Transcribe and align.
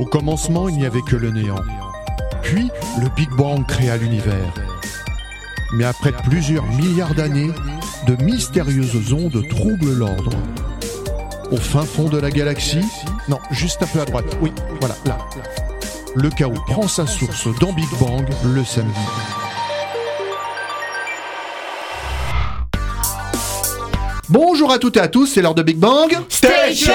Au 0.00 0.06
commencement, 0.06 0.68
il 0.68 0.76
n'y 0.76 0.86
avait 0.86 1.02
que 1.02 1.14
le 1.14 1.30
néant. 1.30 1.62
Puis, 2.42 2.68
le 3.00 3.08
Big 3.14 3.30
Bang 3.30 3.64
créa 3.66 3.96
l'univers. 3.96 4.52
Mais 5.74 5.84
après 5.84 6.12
plusieurs 6.12 6.64
milliards 6.64 7.14
d'années, 7.14 7.50
de 8.06 8.22
mystérieuses 8.22 9.12
ondes 9.12 9.42
troublent 9.50 9.94
l'ordre. 9.94 10.32
Au 11.52 11.56
fin 11.56 11.84
fond 11.84 12.08
de 12.08 12.18
la 12.18 12.30
galaxie, 12.30 12.84
non, 13.28 13.38
juste 13.50 13.82
un 13.82 13.86
peu 13.86 14.00
à 14.00 14.04
droite, 14.04 14.36
oui, 14.40 14.52
voilà, 14.80 14.96
là. 15.06 15.18
Le 16.16 16.28
chaos 16.30 16.52
prend 16.66 16.88
sa 16.88 17.06
source 17.06 17.48
dans 17.60 17.72
Big 17.72 17.88
Bang 18.00 18.26
le 18.44 18.64
samedi. 18.64 19.00
Bonjour 24.28 24.72
à 24.72 24.78
toutes 24.78 24.96
et 24.96 25.00
à 25.00 25.08
tous, 25.08 25.26
c'est 25.26 25.42
l'heure 25.42 25.54
de 25.54 25.62
Big 25.62 25.78
Bang. 25.78 26.16
Station 26.28 26.92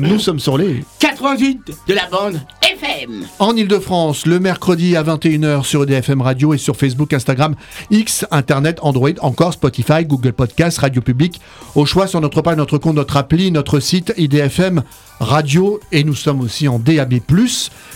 Nous 0.00 0.18
sommes 0.18 0.38
sur 0.40 0.56
les 0.56 0.84
88 0.98 1.72
de 1.88 1.94
la 1.94 2.06
bande 2.10 2.40
FM. 2.62 3.26
en 3.38 3.54
Ile-de-France 3.56 4.26
le 4.26 4.40
mercredi 4.40 4.96
à 4.96 5.02
21h 5.02 5.64
sur 5.64 5.82
EDFM 5.82 6.20
Radio 6.22 6.54
et 6.54 6.58
sur 6.58 6.76
Facebook, 6.76 7.12
Instagram, 7.12 7.54
X, 7.90 8.24
Internet, 8.30 8.78
Android, 8.82 9.10
encore 9.20 9.52
Spotify, 9.52 10.04
Google 10.04 10.32
Podcast, 10.32 10.78
Radio 10.78 11.02
Public. 11.02 11.40
Au 11.74 11.84
choix 11.84 12.06
sur 12.06 12.20
notre 12.20 12.42
page, 12.42 12.56
notre 12.56 12.78
compte, 12.78 12.96
notre 12.96 13.16
appli, 13.16 13.50
notre 13.50 13.80
site 13.80 14.12
IDFM 14.16 14.82
Radio 15.20 15.80
et 15.92 16.04
nous 16.04 16.14
sommes 16.14 16.40
aussi 16.40 16.68
en 16.68 16.78
DAB+. 16.78 17.14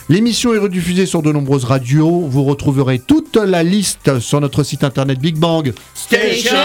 L'émission 0.09 0.55
est 0.55 0.59
rediffusée 0.59 1.07
sur 1.07 1.23
de 1.23 1.33
nombreuses 1.33 1.65
radios. 1.65 2.21
Vous 2.29 2.45
retrouverez 2.45 2.99
toute 2.99 3.37
la 3.37 3.63
liste 3.63 4.21
sur 4.21 4.41
notre 4.41 4.63
site 4.63 4.85
internet 4.85 5.19
Big 5.19 5.37
Bang 5.37 5.73
Station 5.95 6.57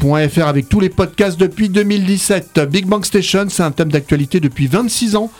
.fr 0.00 0.46
avec 0.46 0.68
tous 0.68 0.80
les 0.80 0.88
podcasts 0.88 1.38
depuis 1.38 1.68
2017. 1.68 2.60
Big 2.70 2.86
Bang 2.86 3.04
Station, 3.04 3.46
c'est 3.48 3.62
un 3.62 3.70
thème 3.70 3.90
d'actualité 3.90 4.40
depuis 4.40 4.66
26 4.66 5.16
ans, 5.16 5.30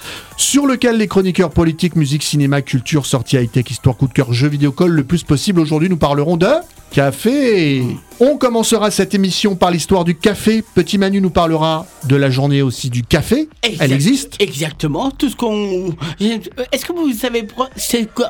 sur 0.43 0.67
lequel 0.67 0.97
les 0.97 1.07
chroniqueurs 1.07 1.51
politiques, 1.51 1.95
musique, 1.95 2.25
cinéma, 2.25 2.62
culture, 2.62 3.07
sorties 3.07 3.37
high-tech, 3.37 3.71
histoire, 3.71 3.97
coup 3.97 4.09
de 4.09 4.12
cœur, 4.12 4.33
jeux 4.33 4.48
vidéo 4.48 4.73
collent 4.73 4.91
le 4.91 5.05
plus 5.05 5.23
possible. 5.23 5.61
Aujourd'hui, 5.61 5.89
nous 5.89 5.97
parlerons 5.97 6.37
de 6.37 6.48
café. 6.91 7.83
On 8.21 8.37
commencera 8.37 8.91
cette 8.91 9.15
émission 9.15 9.55
par 9.55 9.70
l'histoire 9.70 10.05
du 10.05 10.17
café. 10.17 10.63
Petit 10.75 10.98
Manu 10.98 11.20
nous 11.20 11.31
parlera 11.31 11.87
de 12.05 12.17
la 12.17 12.29
journée 12.29 12.61
aussi 12.61 12.91
du 12.91 13.03
café. 13.05 13.48
Elle 13.63 13.93
existe 13.93 14.35
Exactement, 14.41 15.13
tout 15.13 15.29
ce 15.29 15.37
qu'on. 15.37 15.95
Est-ce 16.20 16.85
que 16.85 16.93
vous 16.93 17.13
savez 17.13 17.47
quoi? 17.47 17.70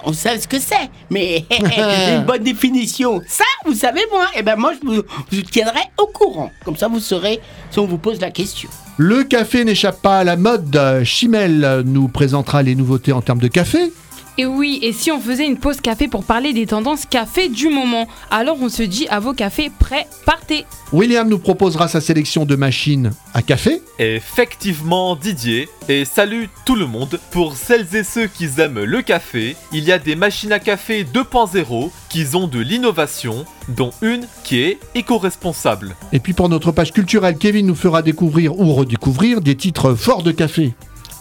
On 0.05 0.13
sait 0.13 0.39
ce 0.39 0.47
que 0.47 0.59
c'est, 0.59 0.91
mais 1.11 1.45
une 1.51 2.25
bonne 2.25 2.45
définition. 2.45 3.21
Ça, 3.27 3.45
vous 3.65 3.75
savez 3.75 4.03
moi 4.13 4.27
Eh 4.37 4.43
ben 4.43 4.57
moi, 4.57 4.75
je 4.75 4.87
vous, 4.87 5.03
je 5.31 5.37
vous 5.37 5.43
tiendrai 5.43 5.81
au 5.99 6.07
courant. 6.07 6.51
Comme 6.65 6.77
ça, 6.77 6.89
vous 6.89 7.01
saurez 7.01 7.41
si 7.71 7.79
on 7.79 7.87
vous 7.87 7.99
pose 7.99 8.21
la 8.21 8.31
question. 8.31 8.69
Le 8.98 9.25
café 9.25 9.65
n'échappe 9.65 10.03
pas 10.03 10.19
à 10.19 10.25
la 10.25 10.37
mode. 10.37 10.79
Chimel 11.05 11.83
nous 11.87 12.09
présentera 12.09 12.62
les 12.62 12.75
nouveautés 12.75 13.12
en 13.12 13.23
termes 13.23 13.41
de 13.41 13.49
café. 13.49 13.93
Et 14.38 14.47
oui, 14.47 14.78
et 14.80 14.92
si 14.92 15.12
on 15.12 15.20
faisait 15.20 15.47
une 15.47 15.58
pause 15.58 15.83
café 15.83 16.08
pour 16.08 16.25
parler 16.25 16.55
des 16.55 16.66
tendances 16.66 17.05
café 17.05 17.50
du 17.50 17.69
moment 17.69 18.08
Alors 18.30 18.56
on 18.62 18.70
se 18.70 18.83
dit 18.83 19.06
à 19.08 19.20
vos 19.20 19.34
cafés 19.34 19.70
prêts, 19.78 20.06
partez 20.25 20.64
William 20.91 21.28
nous 21.28 21.38
proposera 21.38 21.86
sa 21.86 22.00
sélection 22.00 22.47
de 22.47 22.56
machines 22.56 23.12
à 23.34 23.42
café. 23.42 23.83
Effectivement 23.98 25.16
Didier, 25.16 25.69
et 25.88 26.05
salut 26.05 26.48
tout 26.64 26.77
le 26.77 26.86
monde. 26.86 27.20
Pour 27.30 27.56
celles 27.56 27.94
et 27.94 28.05
ceux 28.05 28.27
qui 28.27 28.48
aiment 28.58 28.84
le 28.84 29.03
café, 29.03 29.56
il 29.72 29.84
y 29.84 29.92
a 29.92 29.98
des 29.98 30.16
machines 30.16 30.53
à 30.53 30.58
café 30.58 31.05
2.0 31.05 31.91
qui 32.08 32.27
ont 32.34 32.47
de 32.47 32.58
l'innovation, 32.58 33.44
dont 33.69 33.91
une 34.03 34.27
qui 34.44 34.60
est 34.60 34.78
éco-responsable. 34.94 35.94
Et 36.12 36.20
puis 36.20 36.33
pour 36.33 36.48
notre 36.48 36.72
page 36.72 36.92
culturelle, 36.92 37.36
Kevin 37.36 37.66
nous 37.66 37.75
fera 37.75 38.03
découvrir 38.03 38.58
ou 38.58 38.72
redécouvrir 38.72 39.41
des 39.41 39.56
titres 39.56 39.94
forts 39.94 40.22
de 40.22 40.33
café. 40.33 40.75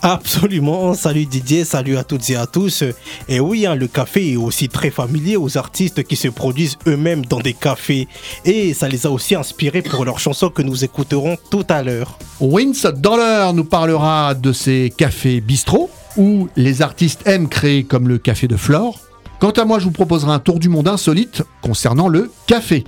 Absolument, 0.04 0.96
salut 0.96 1.28
Didier, 1.28 1.64
salut 1.64 1.96
à 1.96 2.04
toutes 2.04 2.28
et 2.32 2.36
à 2.36 2.48
tous. 2.48 2.84
Et 3.30 3.40
oui, 3.40 3.68
hein, 3.68 3.76
le 3.76 3.86
café 3.86 4.32
est 4.32 4.36
aussi 4.36 4.68
très 4.68 4.90
familier 4.90 5.38
aux 5.38 5.60
artistes 5.60 6.04
qui 6.04 6.16
se 6.16 6.28
produisent 6.28 6.80
eux-mêmes 6.88 7.24
dans 7.26 7.40
des 7.40 7.54
cafés. 7.54 8.08
Et 8.44 8.74
ça 8.74 8.88
les 8.88 9.06
a 9.06 9.12
aussi 9.12 9.36
inspirés 9.36 9.84
pour 9.84 10.04
leurs 10.04 10.18
chansons 10.18 10.50
que 10.50 10.64
nous 10.64 10.84
écouterons 10.84 11.38
tout 11.52 11.66
à 11.70 11.84
l'heure. 11.84 12.18
Wince 12.40 12.88
Dollar 12.88 13.54
nous 13.54 13.64
parlera 13.64 14.34
de 14.34 14.52
ces 14.54 14.92
cafés 14.96 15.40
bistrot 15.40 15.92
où 16.18 16.50
les 16.56 16.82
artistes 16.82 17.22
aiment 17.28 17.48
créer 17.48 17.84
comme 17.84 18.08
le 18.08 18.18
café 18.18 18.48
de 18.48 18.58
Flore. 18.58 19.00
Quant 19.40 19.52
à 19.52 19.66
moi, 19.66 19.78
je 19.78 19.86
vous 19.86 19.92
proposerai 19.92 20.32
un 20.32 20.40
tour 20.40 20.58
du 20.58 20.70
monde 20.70 20.88
insolite 20.88 21.44
concernant 21.62 22.08
le 22.08 22.32
café. 22.48 22.86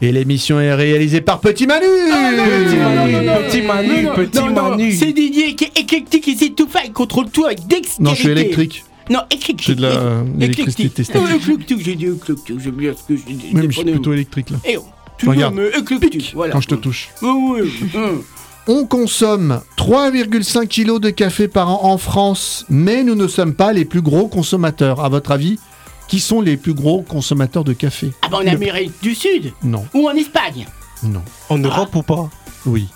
Et 0.00 0.10
l'émission 0.10 0.58
est 0.60 0.74
réalisée 0.74 1.20
par 1.20 1.40
Petit 1.40 1.66
Manu 1.66 1.86
Petit 1.86 2.76
Manu, 2.76 3.12
petit 3.48 3.62
Manu, 3.62 4.02
non, 4.04 4.14
petit 4.14 4.38
non, 4.38 4.50
non, 4.50 4.68
Manu. 4.70 4.92
C'est 4.92 5.12
Didier 5.12 5.54
qui 5.54 5.64
est 5.64 5.78
éclectique, 5.78 6.26
il 6.26 6.36
sait 6.36 6.50
tout 6.50 6.66
faire, 6.66 6.82
il 6.84 6.92
contrôle 6.92 7.30
tout 7.30 7.44
avec 7.44 7.66
dextérité. 7.66 8.02
Non, 8.02 8.10
je 8.14 8.20
suis 8.20 8.28
électrique. 8.30 8.84
Non, 9.10 9.20
éclectique. 9.30 9.62
C'est 9.66 9.74
de 9.76 9.82
la- 9.82 10.22
l'électricité 10.38 11.04
statique. 11.04 11.22
Non, 11.28 11.36
éclectique, 11.36 11.84
j'ai 11.84 11.94
dit 11.94 12.06
éclectique, 12.06 12.56
j'aime 12.60 12.72
bien 12.74 12.92
ce 12.96 13.12
que 13.12 13.16
je 13.20 13.22
dis. 13.32 13.54
Même 13.54 13.70
je 13.70 13.76
suis 13.78 13.84
plutôt 13.90 14.12
électrique 14.12 14.50
là. 14.50 14.56
Eh 14.64 14.76
oh, 14.76 14.84
tu 15.18 15.28
Regarde. 15.28 15.54
veux 15.54 15.62
me 15.70 15.78
éclectique, 15.78 16.32
voilà. 16.34 16.52
Quand 16.52 16.60
je 16.60 16.68
te 16.68 16.74
touche. 16.74 17.10
Oui, 17.22 17.30
oui. 17.60 17.90
On 18.68 18.86
consomme 18.86 19.60
3,5 19.76 20.68
kilos 20.68 21.00
de 21.00 21.10
café 21.10 21.48
par 21.48 21.68
an 21.68 21.80
en 21.92 21.98
France, 21.98 22.64
mais 22.70 23.02
nous 23.02 23.16
ne 23.16 23.26
sommes 23.26 23.54
pas 23.54 23.72
les 23.72 23.84
plus 23.84 24.02
gros 24.02 24.28
consommateurs. 24.28 25.04
À 25.04 25.08
votre 25.08 25.32
avis, 25.32 25.58
qui 26.12 26.20
sont 26.20 26.42
les 26.42 26.58
plus 26.58 26.74
gros 26.74 27.00
consommateurs 27.00 27.64
de 27.64 27.72
café 27.72 28.10
Ah 28.20 28.28
bah 28.30 28.36
en 28.42 28.46
Amérique 28.46 28.92
du 29.00 29.14
Sud 29.14 29.50
Non, 29.64 29.86
ou 29.94 30.10
en 30.10 30.12
Espagne. 30.14 30.66
non, 31.02 31.22
En 31.48 31.56
Europe 31.56 31.96
ou 31.96 32.02
pas 32.02 32.28
oui. 32.66 32.86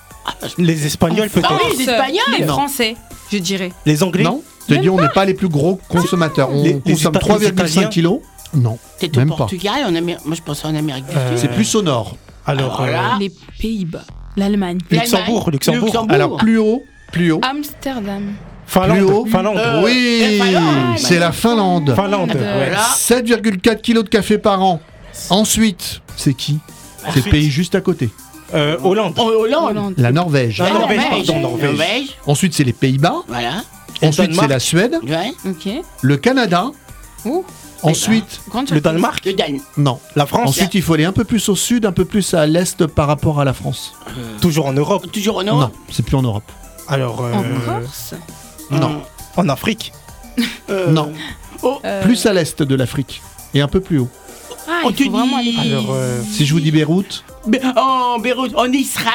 Les 0.59 0.84
Espagnols 0.84 1.28
Ah 1.31 1.34
peut-être 1.34 1.60
oui, 1.65 1.77
les 1.78 1.84
Espagnols 1.88 2.38
Les 2.38 2.44
Non. 2.44 2.53
Français, 2.53 2.94
je 3.32 3.38
dirais. 3.38 3.72
Les 3.87 4.03
Anglais 4.03 4.22
Non, 4.22 4.43
je 4.69 4.75
te 4.75 4.78
dis, 4.82 4.91
on 4.91 5.00
n'est 5.00 5.09
pas 5.09 5.25
les 5.25 5.32
plus 5.32 5.49
gros 5.49 5.81
consommateurs. 5.88 6.50
On 6.53 6.62
Les- 6.62 6.75
les 6.75 6.81
consomme 6.81 7.15
Ita- 7.15 7.38
les 7.38 7.47
3,5 7.49 7.53
Italiens 7.53 7.88
kilos. 7.88 8.21
Non, 8.53 8.78
T'es 8.99 9.09
au 9.16 9.19
même 9.19 9.31
pas. 9.31 9.37
Portugal, 9.37 9.77
en 9.87 9.94
Amérique. 9.94 10.27
Moi 10.27 10.37
je 10.37 10.43
pensais 10.43 10.66
en 10.66 10.75
Amérique 10.75 11.06
du 11.06 11.16
Euh, 11.16 11.31
Sud. 11.31 11.38
C'est 11.38 11.54
plus 11.54 11.75
au 11.75 11.81
nord. 11.81 12.19
Alors, 12.44 12.83
Alors 12.83 12.87
là, 12.93 13.15
euh, 13.15 13.19
Les 13.21 13.33
Pays-Bas, 13.59 14.04
l'Allemagne, 14.37 14.78
Luxembourg, 14.91 15.50
Luxembourg. 15.50 16.06
Alors 16.10 16.37
plus 16.37 16.59
haut, 16.59 16.83
plus 17.12 17.33
haut, 17.33 17.41
Amsterdam. 17.43 18.34
Plus 18.66 19.03
haut. 19.03 19.25
Finlande, 19.27 19.28
Finlande. 19.31 19.59
Euh, 19.59 19.82
oui, 19.84 20.38
Finlande. 20.41 20.99
c'est 20.99 21.19
la 21.19 21.32
Finlande. 21.32 21.94
Finlande, 21.94 22.32
Euh, 22.34 22.59
ouais. 22.60 22.66
Voilà. 22.69 22.82
7,4 22.94 23.81
kilos 23.81 24.04
de 24.04 24.09
café 24.09 24.38
par 24.38 24.62
an. 24.62 24.81
Ensuite, 25.31 26.00
c'est 26.16 26.34
qui? 26.34 26.59
C'est 27.12 27.25
le 27.25 27.31
pays 27.31 27.50
juste 27.50 27.75
à 27.75 27.81
côté. 27.81 28.10
Euh, 28.54 28.77
Hollande. 28.82 29.19
En 29.19 29.27
Hollande. 29.27 29.94
La 29.97 30.12
Norvège. 30.12 30.59
La 30.59 30.71
Norvège, 30.71 31.03
pardon, 31.10 31.41
Norvège. 31.41 32.09
Ensuite, 32.27 32.54
c'est 32.54 32.65
les 32.65 32.72
Pays-Bas. 32.72 33.22
Voilà. 33.28 33.62
Ensuite, 34.03 34.34
c'est 34.34 34.47
la 34.49 34.59
Suède. 34.59 34.98
Ouais. 35.06 35.33
Ok. 35.48 35.69
Le 36.03 36.16
Canada. 36.16 36.71
Ouh, 37.25 37.44
Ensuite, 37.83 38.41
Le. 38.72 38.81
Danemark. 38.81 39.25
Le 39.25 39.33
Dan. 39.34 39.59
non. 39.77 39.98
La 40.16 40.27
France. 40.27 40.48
Ensuite, 40.50 40.75
il 40.75 40.83
faut 40.83 40.94
aller 40.94 41.04
un 41.04 41.12
peu 41.12 41.25
plus 41.25 41.48
au 41.48 41.56
sud, 41.56 41.87
un 41.87 41.93
peu 41.93 42.04
plus 42.04 42.34
à 42.34 42.47
l'est 42.47 42.87
par 42.87 43.06
rapport 43.06 43.41
à 43.41 43.44
la 43.44 43.53
France. 43.53 43.93
Toujours 44.41 44.66
en 44.66 44.72
Europe. 44.72 45.10
Toujours 45.12 45.38
en 45.38 45.44
Non, 45.44 45.56
Europe. 45.56 45.75
c'est 45.91 46.04
plus 46.04 46.16
en 46.16 46.22
Europe. 46.22 46.50
Alors, 46.88 47.21
euh, 47.22 47.33
En 47.33 47.43
Corse. 47.81 48.15
Non, 48.71 49.03
en 49.37 49.49
Afrique. 49.49 49.93
Euh, 50.71 50.91
non. 50.91 51.12
Oh, 51.62 51.78
Euh, 51.84 52.03
Plus 52.03 52.27
à 52.27 52.32
l'est 52.32 52.62
de 52.62 52.75
l'Afrique. 52.75 53.22
Et 53.54 53.60
un 53.60 53.69
peu 53.69 53.81
plus 53.81 53.99
haut. 54.00 54.09
Ah, 54.69 54.81
oh, 54.84 54.88
il 54.91 54.94
tu 54.97 55.04
faut 55.04 55.10
vraiment 55.12 55.37
aller. 55.38 55.53
dis. 55.53 55.59
Alors, 55.72 55.87
euh, 55.93 56.21
Si 56.31 56.44
je 56.44 56.53
vous 56.53 56.60
dis 56.60 56.71
Beyrouth, 56.72 57.25
Be- 57.47 57.60
En 57.77 58.19
Beyrouth, 58.19 58.53
en 58.56 58.71
Israël. 58.72 59.15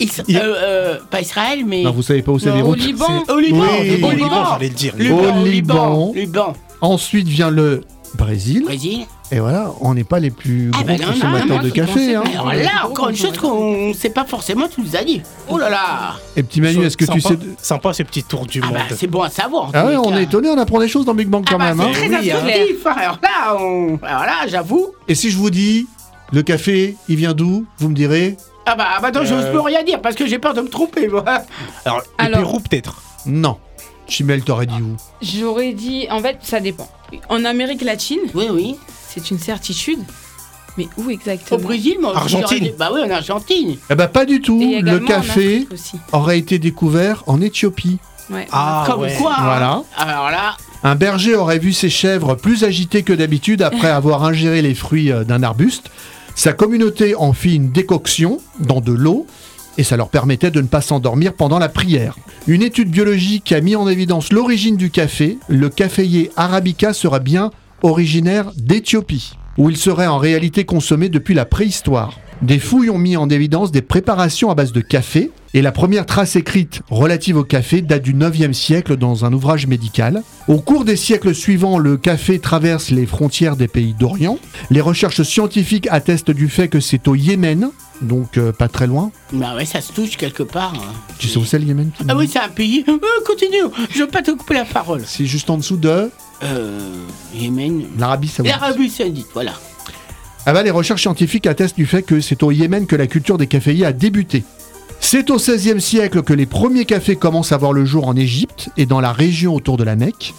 Is- 0.00 0.22
euh, 0.30 0.34
euh, 0.40 0.98
pas 1.10 1.20
Israël, 1.20 1.64
mais. 1.66 1.82
non, 1.82 1.92
vous 1.92 2.02
savez 2.02 2.22
pas 2.22 2.32
où 2.32 2.38
c'est 2.38 2.46
Non, 2.46 2.52
Au 2.52 2.72
Beyrouth. 2.74 2.78
Liban. 2.78 3.24
Au 3.28 3.38
Liban. 3.38 3.60
Oui. 3.60 3.78
Au 3.78 3.82
Liban, 3.94 4.10
Liban. 4.12 4.44
j'allais 4.52 4.68
le 4.68 4.74
dire. 4.74 4.94
Liban, 4.96 5.42
Au. 5.42 5.44
Liban. 5.44 6.12
Liban. 6.14 6.52
Ensuite 6.80 7.28
vient 7.28 7.50
le 7.50 7.82
Brésil. 8.14 8.62
Brésil. 8.64 9.06
Et 9.34 9.40
voilà, 9.40 9.72
on 9.80 9.94
n'est 9.94 10.04
pas 10.04 10.18
les 10.20 10.30
plus 10.30 10.70
Ah 10.74 10.78
gros 10.78 10.84
ben 10.88 10.98
non, 11.00 11.06
non, 11.06 11.12
consommateurs 11.14 11.56
non, 11.56 11.62
de 11.62 11.70
café. 11.70 12.14
Hein. 12.16 12.22
Alors 12.34 12.52
là, 12.52 12.86
encore 12.86 13.08
une 13.08 13.16
chose 13.16 13.38
qu'on 13.38 13.88
ne 13.88 13.92
sait 13.94 14.10
pas 14.10 14.24
forcément, 14.26 14.68
tu 14.68 14.82
nous 14.82 14.94
as 14.94 15.02
dit. 15.04 15.22
Oh 15.48 15.56
là 15.56 15.70
là. 15.70 16.16
Et 16.36 16.42
petit 16.42 16.60
Manu, 16.60 16.84
est-ce 16.84 16.98
que 16.98 17.06
tu 17.06 17.18
sais... 17.20 17.38
Sympa 17.56 17.94
ce 17.94 18.02
petit 18.02 18.22
tour 18.24 18.44
du 18.44 18.60
Ah 18.62 18.66
monde. 18.66 18.74
bah 18.76 18.94
c'est 18.94 19.06
bon 19.06 19.22
à 19.22 19.30
savoir. 19.30 19.70
Ah 19.72 19.86
ouais, 19.86 19.96
on 19.96 20.14
est 20.18 20.24
étonné, 20.24 20.50
on 20.50 20.58
apprend 20.58 20.78
des 20.80 20.88
choses 20.88 21.06
dans 21.06 21.14
Big 21.14 21.28
Bang 21.28 21.44
quand 21.48 21.54
Ah 21.54 21.58
bah, 21.58 21.74
même. 21.74 21.80
hein. 21.80 21.90
c'est 21.94 22.08
très 22.10 22.18
Oui, 22.20 22.30
hein. 22.30 22.36
instructif. 22.44 22.86
Alors 22.86 23.18
là, 23.22 23.56
on... 23.58 23.98
Alors 24.02 24.22
là, 24.24 24.46
j'avoue. 24.48 24.88
Et 25.08 25.14
si 25.14 25.30
je 25.30 25.38
vous 25.38 25.48
dis, 25.48 25.86
le 26.30 26.42
café, 26.42 26.96
il 27.08 27.16
vient 27.16 27.32
d'où 27.32 27.64
Vous 27.78 27.88
me 27.88 27.94
direz 27.94 28.36
Ah 28.66 28.74
bah, 28.74 28.84
ah 28.96 29.00
bah 29.00 29.08
attends, 29.08 29.24
j'ose 29.24 29.44
Euh. 29.46 29.50
plus 29.50 29.60
rien 29.60 29.82
dire 29.82 30.02
parce 30.02 30.14
que 30.14 30.26
j'ai 30.26 30.38
peur 30.38 30.52
de 30.52 30.60
me 30.60 30.68
tromper. 30.68 31.08
moi. 31.08 31.24
Alors, 31.86 32.02
le 32.18 32.24
Alors- 32.26 32.38
Pérou 32.40 32.60
peut-être. 32.60 33.00
Non. 33.24 33.56
Chimel, 34.08 34.42
t'aurais 34.42 34.66
dit 34.66 34.74
où? 34.82 34.96
J'aurais 35.22 35.72
dit, 35.72 36.06
en 36.10 36.18
fait, 36.20 36.36
ça 36.42 36.60
dépend. 36.60 36.88
En 37.30 37.46
Amérique 37.46 37.80
latine, 37.82 38.18
Oui, 38.34 38.48
oui. 38.50 38.76
C'est 39.14 39.30
une 39.30 39.38
certitude. 39.38 39.98
Mais 40.78 40.88
où 40.96 41.04
Au 41.06 41.10
exactement 41.10 41.60
Brésil, 41.60 41.96
moi. 42.00 42.16
Argentine. 42.16 42.46
j'aurais 42.48 42.60
dit- 42.60 42.72
Bah 42.78 42.90
oui, 42.94 43.00
en 43.02 43.10
Argentine. 43.10 43.76
Eh 43.90 43.94
ben 43.94 44.06
pas 44.08 44.24
du 44.24 44.40
tout. 44.40 44.58
Le 44.80 45.02
en 45.02 45.04
café 45.04 45.68
aurait 46.12 46.38
été 46.38 46.58
découvert 46.58 47.22
en 47.26 47.40
Éthiopie. 47.42 47.98
Ouais. 48.30 48.46
Ah 48.52 48.84
Comme 48.86 49.00
ouais. 49.02 49.14
quoi. 49.18 49.36
Voilà. 49.42 49.82
Alors 49.98 50.30
là, 50.30 50.56
Un 50.82 50.94
berger 50.94 51.34
aurait 51.34 51.58
vu 51.58 51.72
ses 51.74 51.90
chèvres 51.90 52.34
plus 52.36 52.64
agitées 52.64 53.02
que 53.02 53.12
d'habitude 53.12 53.60
après 53.62 53.88
avoir 53.90 54.24
ingéré 54.24 54.62
les 54.62 54.74
fruits 54.74 55.12
euh, 55.12 55.24
d'un 55.24 55.42
arbuste. 55.42 55.90
Sa 56.34 56.54
communauté 56.54 57.14
en 57.14 57.34
fit 57.34 57.54
une 57.56 57.70
décoction 57.70 58.40
dans 58.58 58.80
de 58.80 58.92
l'eau 58.92 59.26
et 59.78 59.84
ça 59.84 59.96
leur 59.98 60.08
permettait 60.08 60.50
de 60.50 60.60
ne 60.62 60.66
pas 60.66 60.80
s'endormir 60.80 61.34
pendant 61.34 61.58
la 61.58 61.68
prière. 61.68 62.16
Une 62.46 62.62
étude 62.62 62.90
biologique 62.90 63.52
a 63.52 63.60
mis 63.60 63.76
en 63.76 63.86
évidence 63.88 64.32
l'origine 64.32 64.76
du 64.76 64.90
café. 64.90 65.38
Le 65.48 65.68
caféier 65.68 66.30
arabica 66.36 66.94
sera 66.94 67.18
bien 67.18 67.50
originaire 67.82 68.52
d'Éthiopie, 68.56 69.32
où 69.58 69.70
il 69.70 69.76
serait 69.76 70.06
en 70.06 70.18
réalité 70.18 70.64
consommé 70.64 71.08
depuis 71.08 71.34
la 71.34 71.44
préhistoire. 71.44 72.18
Des 72.40 72.58
fouilles 72.58 72.90
ont 72.90 72.98
mis 72.98 73.16
en 73.16 73.28
évidence 73.30 73.70
des 73.70 73.82
préparations 73.82 74.50
à 74.50 74.54
base 74.56 74.72
de 74.72 74.80
café, 74.80 75.30
et 75.54 75.62
la 75.62 75.70
première 75.70 76.06
trace 76.06 76.34
écrite 76.34 76.80
relative 76.90 77.36
au 77.36 77.44
café 77.44 77.82
date 77.82 78.02
du 78.02 78.14
9e 78.14 78.52
siècle 78.54 78.96
dans 78.96 79.24
un 79.24 79.32
ouvrage 79.32 79.66
médical. 79.66 80.22
Au 80.48 80.58
cours 80.58 80.84
des 80.84 80.96
siècles 80.96 81.34
suivants, 81.34 81.78
le 81.78 81.96
café 81.98 82.38
traverse 82.38 82.90
les 82.90 83.06
frontières 83.06 83.54
des 83.56 83.68
pays 83.68 83.94
d'Orient. 83.94 84.38
Les 84.70 84.80
recherches 84.80 85.22
scientifiques 85.22 85.86
attestent 85.90 86.30
du 86.30 86.48
fait 86.48 86.68
que 86.68 86.80
c'est 86.80 87.06
au 87.06 87.14
Yémen, 87.14 87.68
donc 88.00 88.38
euh, 88.38 88.50
pas 88.50 88.68
très 88.68 88.86
loin. 88.86 89.12
Bah 89.34 89.54
ouais, 89.54 89.66
ça 89.66 89.80
se 89.82 89.92
touche 89.92 90.16
quelque 90.16 90.42
part. 90.42 90.72
hein. 90.74 90.92
Tu 91.18 91.28
sais 91.28 91.36
où 91.38 91.44
c'est 91.44 91.58
le 91.58 91.66
Yémen 91.66 91.90
Ah 92.08 92.16
oui, 92.16 92.28
c'est 92.32 92.40
un 92.40 92.48
pays. 92.48 92.84
Euh, 92.88 92.98
continue, 93.26 93.70
je 93.94 94.00
veux 94.00 94.08
pas 94.08 94.22
te 94.22 94.30
couper 94.30 94.54
la 94.54 94.64
parole. 94.64 95.02
C'est 95.06 95.26
juste 95.26 95.50
en 95.50 95.58
dessous 95.58 95.76
de. 95.76 96.10
Yémen. 97.34 97.84
l'Arabie 97.98 98.28
Saoudite. 98.28 98.52
L'Arabie 98.52 98.90
Saoudite, 98.90 99.28
voilà. 99.32 99.52
Ah 100.44 100.52
bah, 100.52 100.62
les 100.62 100.70
recherches 100.70 101.02
scientifiques 101.02 101.46
attestent 101.46 101.76
du 101.76 101.86
fait 101.86 102.02
que 102.02 102.20
c'est 102.20 102.42
au 102.42 102.50
Yémen 102.50 102.86
que 102.86 102.96
la 102.96 103.06
culture 103.06 103.38
des 103.38 103.46
caféiers 103.46 103.86
a 103.86 103.92
débuté. 103.92 104.42
C'est 104.98 105.30
au 105.30 105.36
XVIe 105.36 105.80
siècle 105.80 106.22
que 106.22 106.32
les 106.32 106.46
premiers 106.46 106.84
cafés 106.84 107.16
commencent 107.16 107.52
à 107.52 107.56
voir 107.56 107.72
le 107.72 107.84
jour 107.84 108.06
en 108.08 108.16
Égypte 108.16 108.70
et 108.76 108.86
dans 108.86 109.00
la 109.00 109.12
région 109.12 109.54
autour 109.54 109.76
de 109.76 109.84
la 109.84 109.96
Mecque. 109.96 110.34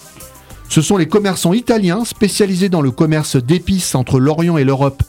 Ce 0.69 0.81
sont 0.81 0.97
les 0.97 1.07
commerçants 1.07 1.53
italiens 1.53 2.05
spécialisés 2.05 2.69
dans 2.69 2.81
le 2.81 2.91
commerce 2.91 3.35
d'épices 3.35 3.95
entre 3.95 4.19
l'Orient 4.19 4.57
et 4.57 4.63
l'Europe 4.63 5.03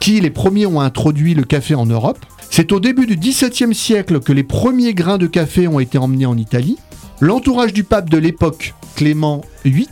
qui 0.00 0.20
les 0.20 0.30
premiers 0.30 0.66
ont 0.66 0.80
introduit 0.80 1.34
le 1.34 1.44
café 1.44 1.74
en 1.74 1.86
Europe. 1.86 2.24
C'est 2.50 2.72
au 2.72 2.80
début 2.80 3.06
du 3.06 3.16
XVIIe 3.16 3.74
siècle 3.74 4.20
que 4.20 4.32
les 4.32 4.44
premiers 4.44 4.94
grains 4.94 5.18
de 5.18 5.26
café 5.26 5.68
ont 5.68 5.80
été 5.80 5.98
emmenés 5.98 6.26
en 6.26 6.36
Italie. 6.36 6.78
L'entourage 7.20 7.72
du 7.72 7.84
pape 7.84 8.08
de 8.08 8.18
l'époque, 8.18 8.74
Clément 8.94 9.42
VIII, 9.64 9.88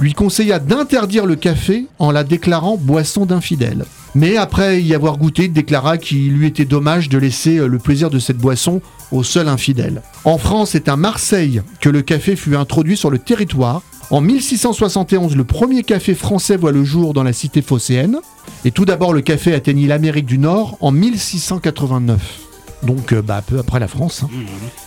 lui 0.00 0.14
conseilla 0.14 0.58
d'interdire 0.58 1.26
le 1.26 1.36
café 1.36 1.86
en 1.98 2.10
la 2.10 2.24
déclarant 2.24 2.76
boisson 2.76 3.26
d'infidèles. 3.26 3.84
Mais 4.14 4.36
après 4.36 4.82
y 4.82 4.94
avoir 4.94 5.18
goûté, 5.18 5.48
déclara 5.48 5.98
qu'il 5.98 6.32
lui 6.32 6.46
était 6.46 6.64
dommage 6.64 7.08
de 7.08 7.18
laisser 7.18 7.58
euh, 7.58 7.68
le 7.68 7.78
plaisir 7.78 8.10
de 8.10 8.18
cette 8.18 8.38
boisson 8.38 8.80
au 9.12 9.22
seul 9.22 9.46
infidèle. 9.48 10.02
En 10.24 10.38
France, 10.38 10.70
c'est 10.70 10.88
à 10.88 10.96
Marseille 10.96 11.62
que 11.80 11.88
le 11.88 12.02
café 12.02 12.34
fut 12.34 12.56
introduit 12.56 12.96
sur 12.96 13.10
le 13.10 13.18
territoire. 13.18 13.82
En 14.10 14.20
1671, 14.20 15.36
le 15.36 15.44
premier 15.44 15.84
café 15.84 16.14
français 16.14 16.56
voit 16.56 16.72
le 16.72 16.82
jour 16.82 17.14
dans 17.14 17.22
la 17.22 17.32
cité 17.32 17.62
phocéenne. 17.62 18.18
Et 18.64 18.72
tout 18.72 18.84
d'abord, 18.84 19.12
le 19.12 19.20
café 19.20 19.54
atteignit 19.54 19.86
l'Amérique 19.86 20.26
du 20.26 20.38
Nord 20.38 20.76
en 20.80 20.90
1689. 20.90 22.49
Donc, 22.82 23.12
euh, 23.12 23.20
bah, 23.20 23.42
peu 23.46 23.58
après 23.58 23.78
la 23.78 23.88
France. 23.88 24.22
hein. 24.24 24.28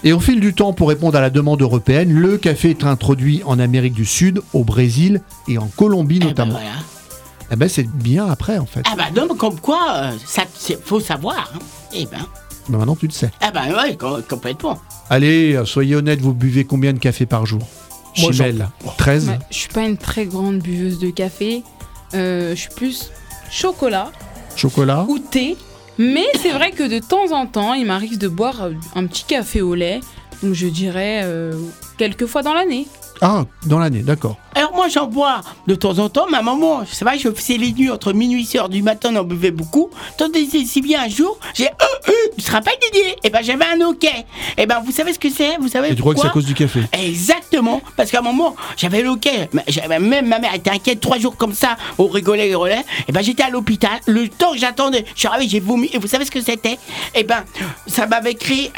Et 0.04 0.14
au 0.14 0.20
fil 0.20 0.40
du 0.40 0.54
temps, 0.54 0.74
pour 0.74 0.90
répondre 0.90 1.18
à 1.18 1.22
la 1.22 1.30
demande 1.30 1.62
européenne, 1.62 2.12
le 2.12 2.38
café 2.38 2.72
est 2.72 2.84
introduit 2.84 3.42
en 3.46 3.60
Amérique 3.60 3.94
du 3.94 4.06
Sud, 4.06 4.42
au 4.54 4.64
Brésil 4.64 5.22
et 5.48 5.58
en 5.60 5.68
Colombie 5.68 6.16
Eh 6.18 6.20
ben 6.22 6.28
notamment. 6.30 6.52
voilà. 6.54 6.70
Eh 7.52 7.56
ben, 7.56 7.70
c'est 7.70 7.88
bien 7.88 8.28
après, 8.28 8.58
en 8.58 8.66
fait. 8.66 8.82
Ah 8.92 8.96
bah 8.98 9.06
non, 9.16 9.28
mais 9.32 9.38
comme 9.38 9.60
quoi, 9.60 9.94
euh, 9.96 10.12
ça, 10.26 10.44
faut 10.84 11.00
savoir. 11.00 11.52
Hein. 11.56 11.60
Eh 11.94 12.06
ben. 12.08 12.18
Ben, 12.70 12.78
maintenant, 12.80 12.96
tu 12.96 13.06
le 13.06 13.12
sais. 13.12 13.30
Ah 13.42 13.52
bah 13.52 13.62
ouais, 13.84 13.96
com- 13.96 14.24
complètement. 14.28 14.80
Allez, 15.10 15.54
euh, 15.54 15.66
soyez 15.66 15.96
honnête, 15.96 16.20
vous 16.22 16.34
buvez 16.34 16.64
combien 16.66 16.94
de 16.94 17.00
café 17.00 17.26
par 17.28 17.46
jour? 17.46 17.60
Moi, 18.20 18.32
j'en- 18.32 18.46
Chimel, 18.46 18.70
13 18.98 19.28
Ouais, 19.30 19.40
je 19.52 19.56
suis 19.58 19.70
pas 19.70 19.84
une 19.84 19.98
très 19.98 20.26
grande 20.26 20.60
buveuse 20.60 20.98
de 20.98 21.10
café. 21.12 21.62
Euh, 22.16 22.52
je 22.56 22.60
suis 22.62 22.70
plus 22.76 23.12
chocolat 23.52 24.12
Chocolat 24.56 25.06
ou 25.10 25.20
thé. 25.20 25.58
Mais 25.98 26.26
c'est 26.42 26.52
vrai 26.52 26.72
que 26.72 26.84
de 26.84 27.00
temps 27.00 27.32
en 27.32 27.46
temps, 27.46 27.74
il 27.74 27.86
m'arrive 27.86 28.18
de 28.18 28.28
boire 28.28 28.70
un 28.96 29.06
petit 29.06 29.26
café 29.26 29.62
au 29.62 29.76
lait. 29.76 30.00
Donc 30.42 30.54
je 30.54 30.68
dirais 30.68 31.22
euh, 31.24 31.54
quelques 31.98 32.26
fois 32.26 32.42
dans 32.42 32.54
l'année. 32.54 32.88
Ah, 33.22 33.46
dans 33.68 33.80
l'année, 33.80 34.02
d'accord. 34.02 34.38
Alors 34.56 34.73
moi 34.84 34.90
j'en 34.90 35.08
bois 35.08 35.40
de 35.66 35.76
temps 35.76 35.98
en 36.00 36.10
temps, 36.10 36.28
ma 36.30 36.42
maman, 36.42 36.84
c'est 36.92 37.06
vrai, 37.06 37.18
je 37.18 37.30
faisais 37.32 37.56
les 37.56 37.72
nuits 37.72 37.90
entre 37.90 38.12
minuit 38.12 38.42
et 38.42 38.46
6 38.46 38.58
heures 38.58 38.68
du 38.70 38.82
matin, 38.84 39.12
on 39.14 39.16
en 39.16 39.24
buvait 39.24 39.52
beaucoup. 39.52 39.90
Tandis 40.18 40.50
que 40.50 40.58
si 40.66 40.82
bien 40.82 41.04
un 41.04 41.08
jour, 41.08 41.38
j'ai 41.54 41.68
euh, 41.68 42.10
euh, 42.10 42.12
tu 42.38 42.44
te 42.44 42.52
rappelles 42.52 42.74
Didier? 42.92 43.16
Et 43.24 43.30
ben 43.30 43.40
j'avais 43.42 43.64
un 43.64 43.80
hoquet. 43.80 44.26
Et 44.58 44.66
ben 44.66 44.82
vous 44.86 44.92
savez 44.92 45.14
ce 45.14 45.20
que 45.20 45.30
c'est? 45.30 45.56
Vous 45.58 45.70
savez 45.70 45.92
Et 45.92 45.96
tu 45.96 46.02
crois 46.02 46.14
que 46.14 46.20
c'est 46.20 46.28
à 46.28 46.32
cause 46.32 46.46
du 46.46 46.54
café? 46.54 46.82
Exactement, 46.92 47.82
parce 47.96 48.12
qu'à 48.12 48.20
un 48.20 48.24
moment, 48.24 48.58
j'avais 48.76 49.02
le 49.04 49.12
j'avais- 49.68 50.00
Même 50.00 50.28
ma 50.28 50.40
mère 50.40 50.54
était 50.54 50.72
inquiète 50.72 51.00
trois 51.00 51.18
jours 51.18 51.38
comme 51.38 51.54
ça, 51.54 51.78
on 51.98 52.08
rigolait, 52.08 52.54
on 52.56 52.60
rigolait. 52.62 52.84
Et 53.08 53.14
ben 53.14 53.22
j'étais 53.22 53.44
à 53.44 53.50
l'hôpital, 53.50 54.02
le 54.06 54.28
temps 54.28 54.52
que 54.52 54.58
j'attendais, 54.58 55.06
je 55.14 55.20
suis 55.20 55.28
arrivé, 55.30 55.48
j'ai 55.48 55.60
vomi. 55.62 55.90
Et 55.94 55.98
vous 55.98 56.08
savez 56.08 56.26
ce 56.26 56.32
que 56.32 56.42
c'était? 56.42 56.78
Et 57.16 57.24
ben 57.24 57.46
ça 57.88 58.06
m'avait 58.06 58.36
créé, 58.36 58.70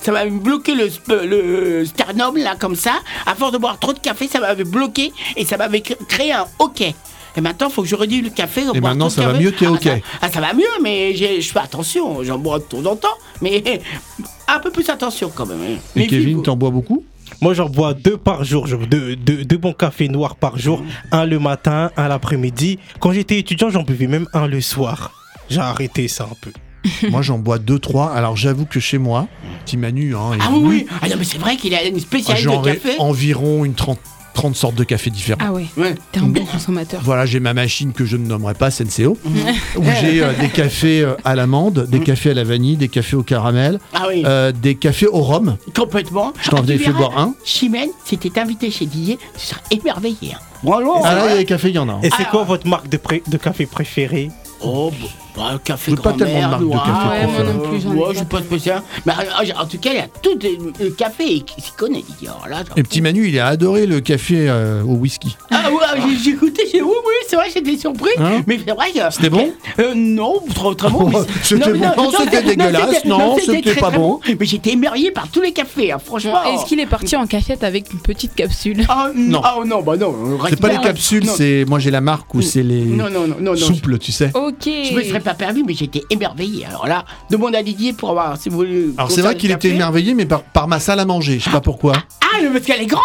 ça 0.00 0.12
m'avait 0.12 0.30
bloqué 0.30 0.74
le 0.76 1.84
sternum 1.84 2.36
là 2.36 2.54
comme 2.56 2.76
ça. 2.76 2.92
À 3.26 3.34
force 3.34 3.50
de 3.50 3.58
boire 3.58 3.78
trop 3.80 3.92
de 3.92 3.98
café, 3.98 4.28
ça 4.28 4.38
m'avait 4.38 4.62
bloqué 4.64 5.12
et 5.36 5.44
ça 5.44 5.56
m'avait 5.56 5.80
cré- 5.80 5.96
créé 6.08 6.32
un 6.32 6.46
hoquet. 6.58 6.94
Et 7.36 7.40
maintenant, 7.42 7.68
il 7.68 7.72
faut 7.72 7.82
que 7.82 7.88
je 7.88 7.94
réduise 7.94 8.22
le 8.22 8.30
café. 8.30 8.62
Et 8.74 8.80
maintenant, 8.80 9.10
ça 9.10 9.22
va 9.22 9.32
café. 9.32 9.44
mieux, 9.44 9.52
t'es 9.52 9.66
Ah, 9.66 9.72
OK. 9.72 9.82
ça- 9.82 9.96
Ah, 10.22 10.30
ça 10.30 10.40
va 10.40 10.54
mieux, 10.54 10.64
mais 10.82 11.14
je 11.14 11.50
fais 11.52 11.58
attention. 11.58 12.22
J'en 12.24 12.38
bois 12.38 12.58
de 12.60 12.64
temps 12.64 12.84
en 12.90 12.96
temps, 12.96 13.08
mais 13.42 13.62
un 14.48 14.58
peu 14.60 14.70
plus 14.70 14.88
attention 14.88 15.30
quand 15.34 15.44
même. 15.46 15.60
hein. 15.60 15.76
Et 15.96 16.00
Méfiez-vous. 16.00 16.24
Kevin, 16.24 16.42
t'en 16.42 16.56
bois 16.56 16.70
beaucoup? 16.70 17.04
Moi, 17.42 17.52
j'en 17.52 17.68
bois 17.68 17.92
deux 17.92 18.16
par 18.16 18.44
jour, 18.44 18.66
deux, 18.88 19.16
deux- 19.16 19.44
deux 19.44 19.56
bons 19.58 19.74
cafés 19.74 20.08
noirs 20.08 20.36
par 20.36 20.56
jour, 20.58 20.82
un 21.12 21.26
le 21.26 21.38
matin, 21.38 21.90
un 21.98 22.08
l'après-midi. 22.08 22.78
Quand 23.00 23.12
j'étais 23.12 23.38
étudiant, 23.38 23.68
j'en 23.68 23.82
buvais 23.82 24.06
même 24.06 24.26
un 24.32 24.46
le 24.46 24.60
soir. 24.62 25.12
J'ai 25.50 25.60
arrêté 25.60 26.08
ça 26.08 26.24
un 26.30 26.36
peu. 26.40 26.52
Moi, 27.10 27.20
j'en 27.20 27.38
bois 27.38 27.58
2-3. 27.58 28.12
Alors, 28.14 28.36
j'avoue 28.36 28.64
que 28.64 28.78
chez 28.80 28.96
moi, 28.96 29.26
petit 29.64 29.76
Manu, 29.76 30.14
hein, 30.14 30.38
Ah 30.40 30.48
oui, 30.52 30.60
oui. 30.62 30.86
Ah 31.02 31.08
non, 31.08 31.16
mais 31.18 31.24
c'est 31.24 31.36
vrai 31.38 31.56
qu'il 31.56 31.74
a 31.74 31.82
une 31.84 31.96
ah, 31.96 32.00
spécialité 32.00 32.42
j'en 32.44 32.62
de 32.62 32.70
café. 32.70 32.94
environ 33.00 33.64
une 33.64 33.74
30, 33.74 33.98
30 34.36 34.54
sortes 34.54 34.74
de 34.74 34.84
café 34.84 35.10
différents. 35.10 35.38
Ah 35.42 35.52
ouais, 35.52 35.66
Ouais. 35.76 35.94
t'es 36.12 36.20
un 36.20 36.24
bon 36.28 36.44
consommateur. 36.44 37.00
Voilà, 37.02 37.24
j'ai 37.26 37.40
ma 37.40 37.54
machine 37.54 37.92
que 37.92 38.04
je 38.04 38.16
ne 38.16 38.26
nommerai 38.26 38.54
pas 38.54 38.70
Senseo, 38.70 39.16
où 39.76 39.82
j'ai 40.00 40.22
euh, 40.22 40.32
des 40.38 40.48
cafés 40.50 41.00
euh, 41.00 41.14
à 41.24 41.34
l'amande, 41.34 41.86
des 41.88 42.00
cafés 42.00 42.30
à 42.30 42.34
la 42.34 42.44
vanille, 42.44 42.76
des 42.76 42.88
cafés 42.88 43.16
au 43.16 43.22
caramel, 43.22 43.80
Ah 43.94 44.04
oui, 44.08 44.22
euh, 44.26 44.52
des 44.52 44.74
cafés 44.74 45.06
au 45.08 45.22
rhum. 45.22 45.56
complètement. 45.74 46.32
Je 46.42 46.50
t'en 46.50 46.58
Ah, 46.58 46.62
tu 46.66 46.72
ai 46.72 46.78
fait 46.78 46.92
boire 46.92 47.18
un. 47.18 47.34
Chimène, 47.44 47.88
si 48.04 48.18
t'es 48.18 48.38
invité 48.38 48.70
chez 48.70 48.86
Didier, 48.86 49.18
tu 49.38 49.46
seras 49.46 49.60
émerveillé. 49.70 50.34
Hein. 50.34 50.70
Ah 51.04 51.14
là, 51.14 51.24
il 51.26 51.30
y 51.30 51.34
a 51.34 51.36
des 51.38 51.44
cafés, 51.44 51.68
il 51.70 51.74
y 51.74 51.78
en 51.78 51.88
a. 51.88 51.92
un. 51.92 52.00
Et 52.02 52.10
c'est 52.10 52.24
Ah, 52.26 52.30
quoi 52.30 52.44
votre 52.44 52.66
marque 52.66 52.88
de, 52.88 52.96
pré- 52.98 53.22
de 53.26 53.36
café 53.38 53.66
préférée 53.66 54.30
Oh, 54.62 54.90
bah, 55.36 55.58
café 55.62 55.94
pas 55.94 56.12
de 56.12 56.18
grand-mère, 56.24 56.48
marque 56.48 56.60
de 56.62 56.66
noir, 56.66 56.84
café 56.84 57.26
Ouais, 57.26 57.32
moi 57.44 57.52
non 57.52 57.68
plus, 57.68 57.80
j'en 57.82 57.92
ai 57.92 57.96
ouais, 57.96 58.06
pas 58.14 58.18
je 58.20 58.24
pas 58.24 58.38
spécial. 58.40 58.82
Mais 59.04 59.12
euh, 59.12 59.52
en 59.60 59.66
tout 59.66 59.78
cas, 59.78 59.90
il 59.92 59.96
y 59.96 60.00
a 60.00 60.08
tout 60.22 60.38
le 60.80 60.90
café 60.90 61.24
et 61.36 61.40
qui 61.40 61.60
s'y 61.60 61.72
connaît. 61.72 62.04
Alors 62.22 62.46
là, 62.48 62.62
Et 62.76 62.82
petit 62.82 63.00
Manu, 63.02 63.28
il 63.28 63.38
a 63.38 63.46
adoré 63.48 63.86
le 63.86 64.00
café 64.00 64.48
euh, 64.48 64.82
au 64.82 64.94
whisky. 64.94 65.36
Ah 65.50 65.70
ouais, 65.70 66.00
j'ai- 66.08 66.24
j'ai 66.24 66.32
goûté, 66.36 66.62
j'ai 66.72 66.82
oui, 66.82 66.88
oui, 66.90 67.14
c'est 67.28 67.36
vrai, 67.36 67.46
j'étais 67.52 67.76
surpris. 67.76 68.10
Hein 68.18 68.42
mais 68.46 68.58
c'est 68.64 68.72
vrai 68.74 68.90
que. 68.92 68.98
C'était 69.12 69.30
bon 69.30 69.50
Euh, 69.78 69.92
Non, 69.94 70.40
trop, 70.54 70.74
très 70.74 70.90
bon. 70.90 71.10
c'est- 71.42 71.56
C'était 71.56 71.72
bon, 71.72 71.86
non, 71.96 72.10
c'était 72.18 72.42
dégueulasse, 72.42 73.04
non, 73.04 73.36
c'était 73.44 73.74
pas 73.74 73.90
bon. 73.90 74.20
Mais 74.38 74.46
j'étais 74.46 74.70
émerveillé 74.72 75.10
par 75.10 75.28
tous 75.28 75.40
les 75.42 75.52
cafés, 75.52 75.92
hein, 75.92 75.98
franchement. 76.04 76.42
Est-ce 76.44 76.64
qu'il 76.66 76.80
est 76.80 76.86
parti 76.86 77.16
en 77.16 77.26
cachette 77.26 77.62
avec 77.64 77.92
une 77.92 78.00
petite 78.00 78.34
capsule? 78.34 78.84
Ah 78.88 79.10
Non. 79.14 79.40
non, 79.40 79.40
ah, 79.44 79.56
non, 79.66 79.82
bah 79.82 79.96
non. 79.96 80.14
C'est 80.48 80.60
pas 80.60 80.68
les 80.68 80.76
Non, 80.76 80.82
capsules, 80.82 81.26
c'est. 81.26 81.64
Moi, 81.68 81.78
j'ai 81.78 81.90
la 81.90 82.00
marque 82.00 82.34
où 82.34 82.40
c'est 82.42 82.62
les 82.62 82.84
Non, 82.84 83.10
non, 83.10 83.26
non, 83.26 83.36
non, 83.40 83.50
non. 83.52 83.56
souples, 83.56 83.98
tu 83.98 84.12
sais. 84.12 84.30
Ok. 84.34 84.64
Je 84.64 84.94
me 84.94 85.02
serais 85.02 85.20
pas 85.26 85.34
permis, 85.34 85.62
mais 85.64 85.74
j'étais 85.74 86.02
émerveillé. 86.10 86.64
Alors 86.66 86.86
là, 86.86 87.04
demande 87.30 87.54
à 87.54 87.62
Didier 87.62 87.92
pour 87.92 88.10
avoir, 88.10 88.36
si 88.36 88.48
vous 88.48 88.56
voulez. 88.58 88.86
Alors, 88.96 89.10
c'est 89.10 89.20
vrai 89.22 89.36
qu'il 89.36 89.50
était 89.50 89.68
émerveillé, 89.70 90.14
mais 90.14 90.24
par, 90.24 90.42
par 90.42 90.68
ma 90.68 90.78
salle 90.80 91.00
à 91.00 91.04
manger. 91.04 91.38
Je 91.38 91.44
sais 91.44 91.50
pas 91.50 91.60
pourquoi. 91.60 91.92
Ah, 92.22 92.38
mais 92.42 92.48
parce 92.50 92.64
qu'elle 92.64 92.82
est 92.82 92.86
grande, 92.86 93.02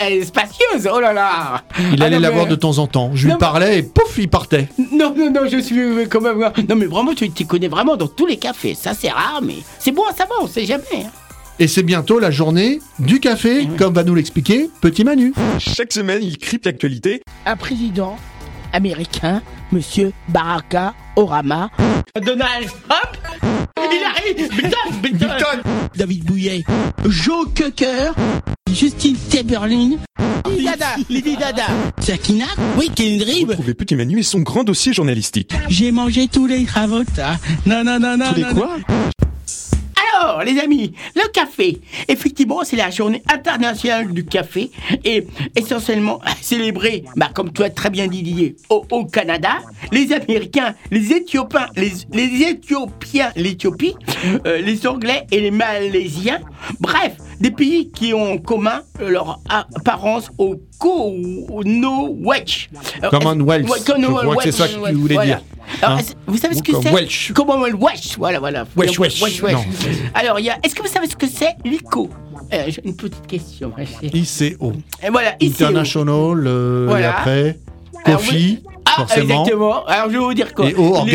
elle, 0.00 0.12
est 0.12 0.24
spacieuse, 0.24 0.88
oh 0.92 1.00
là 1.00 1.12
là. 1.12 1.62
Il 1.92 2.02
Ah, 2.02 2.06
allait 2.06 2.16
non, 2.16 2.22
la 2.22 2.28
mais- 2.28 2.34
voir 2.34 2.46
de 2.46 2.54
temps 2.56 2.78
en 2.78 2.86
temps. 2.86 3.10
Je 3.14 3.22
lui 3.24 3.30
Non, 3.30 3.36
mais- 3.36 3.40
parlais 3.40 3.78
et 3.78 3.82
pouf, 3.82 4.18
il 4.18 4.28
partait. 4.28 4.68
Non, 4.92 5.14
non, 5.16 5.30
non, 5.30 5.40
je 5.50 5.58
suis 5.58 5.78
euh, 5.80 6.06
quand 6.10 6.20
même. 6.20 6.38
Non, 6.68 6.76
mais 6.76 6.86
vraiment, 6.86 7.14
tu 7.14 7.30
tu 7.30 7.44
connais 7.46 7.68
vraiment 7.68 7.96
dans 7.96 8.08
tous 8.08 8.26
les 8.26 8.36
cafés. 8.36 8.74
Ça, 8.74 8.92
c'est 8.94 9.10
rare, 9.10 9.40
mais 9.42 9.56
c'est 9.78 9.92
bon 9.92 10.02
à 10.10 10.14
savoir, 10.14 10.40
on 10.42 10.46
sait 10.46 10.66
jamais. 10.66 10.82
hein. 10.94 11.10
Et 11.58 11.68
c'est 11.68 11.82
bientôt 11.82 12.18
la 12.18 12.30
journée 12.30 12.80
du 12.98 13.18
café, 13.18 13.66
comme 13.78 13.94
va 13.94 14.04
nous 14.04 14.14
l'expliquer 14.14 14.68
Petit 14.82 15.04
Manu. 15.04 15.32
Chaque 15.58 15.90
semaine, 15.92 16.22
il 16.22 16.36
crypte 16.36 16.66
l'actualité. 16.66 17.22
Un 17.46 17.56
président 17.56 18.16
américain, 18.76 19.42
monsieur 19.72 20.12
Baraka 20.28 20.94
Orama. 21.16 21.70
Donald 22.22 22.68
Trump? 22.88 23.16
Il 23.78 24.04
arrive! 24.04 24.50
Biden, 24.50 24.78
Biden. 25.02 25.28
David 25.94 26.24
Bouillet. 26.24 26.64
Joe 27.06 27.46
Cocker. 27.56 28.12
Justine 28.72 29.16
Timberlane 29.30 29.96
Lady 30.46 30.64
Dada 30.64 30.86
Lady 31.08 31.36
Dada 31.36 31.62
Sakina 31.98 32.44
Oui, 32.76 32.90
Kendrick 32.94 33.48
Retrouvez 33.48 33.72
Petit 33.72 33.94
Manu 33.94 34.18
et 34.18 34.22
son 34.22 34.40
grand 34.40 34.64
dossier 34.64 34.92
journalistique. 34.92 35.54
J'ai 35.68 35.92
mangé 35.92 36.28
tous 36.28 36.46
les 36.46 36.66
hein. 36.76 37.38
Non, 37.64 37.82
non, 37.82 37.98
non, 37.98 38.18
non. 38.18 38.28
Tous 38.28 38.34
les 38.34 38.42
non, 38.42 38.54
quoi? 38.54 38.76
Alors, 40.14 40.42
les 40.44 40.58
amis, 40.60 40.92
le 41.14 41.28
café. 41.32 41.78
Effectivement, 42.08 42.60
c'est 42.64 42.76
la 42.76 42.90
journée 42.90 43.22
internationale 43.32 44.12
du 44.12 44.24
café 44.24 44.70
et 45.04 45.26
essentiellement 45.56 46.20
célébrée, 46.40 47.04
bah, 47.16 47.28
comme 47.34 47.52
tu 47.52 47.62
as 47.62 47.70
très 47.70 47.90
bien 47.90 48.06
dit 48.06 48.22
Didier, 48.22 48.56
au, 48.70 48.84
au 48.90 49.04
Canada. 49.04 49.58
Les 49.92 50.12
Américains, 50.12 50.74
les 50.90 51.12
Éthiopiens, 51.12 51.68
les, 51.76 51.92
les 52.12 52.42
Éthiopiens, 52.48 53.30
l'Éthiopie, 53.36 53.94
euh, 54.46 54.58
les 54.60 54.86
Anglais 54.86 55.26
et 55.30 55.40
les 55.40 55.50
Malaisiens. 55.50 56.40
Bref, 56.80 57.12
des 57.40 57.50
pays 57.50 57.90
qui 57.90 58.14
ont 58.14 58.32
en 58.32 58.38
commun 58.38 58.82
euh, 59.00 59.08
leur 59.10 59.40
apparence 59.48 60.30
au. 60.38 60.54
Euh, 60.54 60.56
Commonwealth. 60.78 62.22
Ouais, 62.24 62.44
Je 62.46 63.06
crois 63.06 63.18
que 63.78 63.80
c'est 63.80 63.92
Commonwealth. 63.92 64.52
ça 64.52 64.68
que 64.68 64.88
tu 64.88 64.94
voulais 64.94 65.14
Voilà. 65.14 65.36
dire. 65.36 65.42
Alors, 65.82 65.98
Hein 65.98 66.02
vous 66.26 66.36
savez 66.36 66.54
ce 66.54 66.62
que 66.62 66.72
c'est 66.82 66.90
Welsh. 66.92 67.32
Commonwealth 67.32 67.76
Welsh. 67.80 68.16
Voilà, 68.18 68.38
voilà. 68.40 68.64
Wesh, 68.76 68.98
wesh. 68.98 69.42
Non. 69.42 69.64
Alors, 70.14 70.38
il 70.40 70.46
y 70.46 70.50
a. 70.50 70.58
Est-ce 70.62 70.74
que 70.74 70.82
vous 70.82 70.88
savez 70.88 71.06
ce 71.08 71.16
que 71.16 71.26
c'est 71.26 71.56
l'ICO? 71.64 72.08
Euh, 72.52 72.64
J'ai 72.68 72.80
une 72.84 72.94
petite 72.96 73.26
question. 73.26 73.72
ICO. 74.02 74.72
Et 75.02 75.10
voilà, 75.10 75.34
ICO. 75.40 75.64
International, 75.64 76.46
euh, 76.46 76.84
et 76.84 76.88
Voilà. 76.88 77.18
après, 77.18 77.58
Alors, 78.04 78.20
Coffee, 78.20 78.62
Ah, 78.84 78.90
forcément. 78.98 79.40
exactement. 79.42 79.84
Alors, 79.86 80.06
je 80.06 80.12
vais 80.12 80.18
vous 80.24 80.34
dire 80.34 80.54
quoi 80.54 80.68
Et 80.68 80.74
O, 80.74 81.04
Les- 81.04 81.12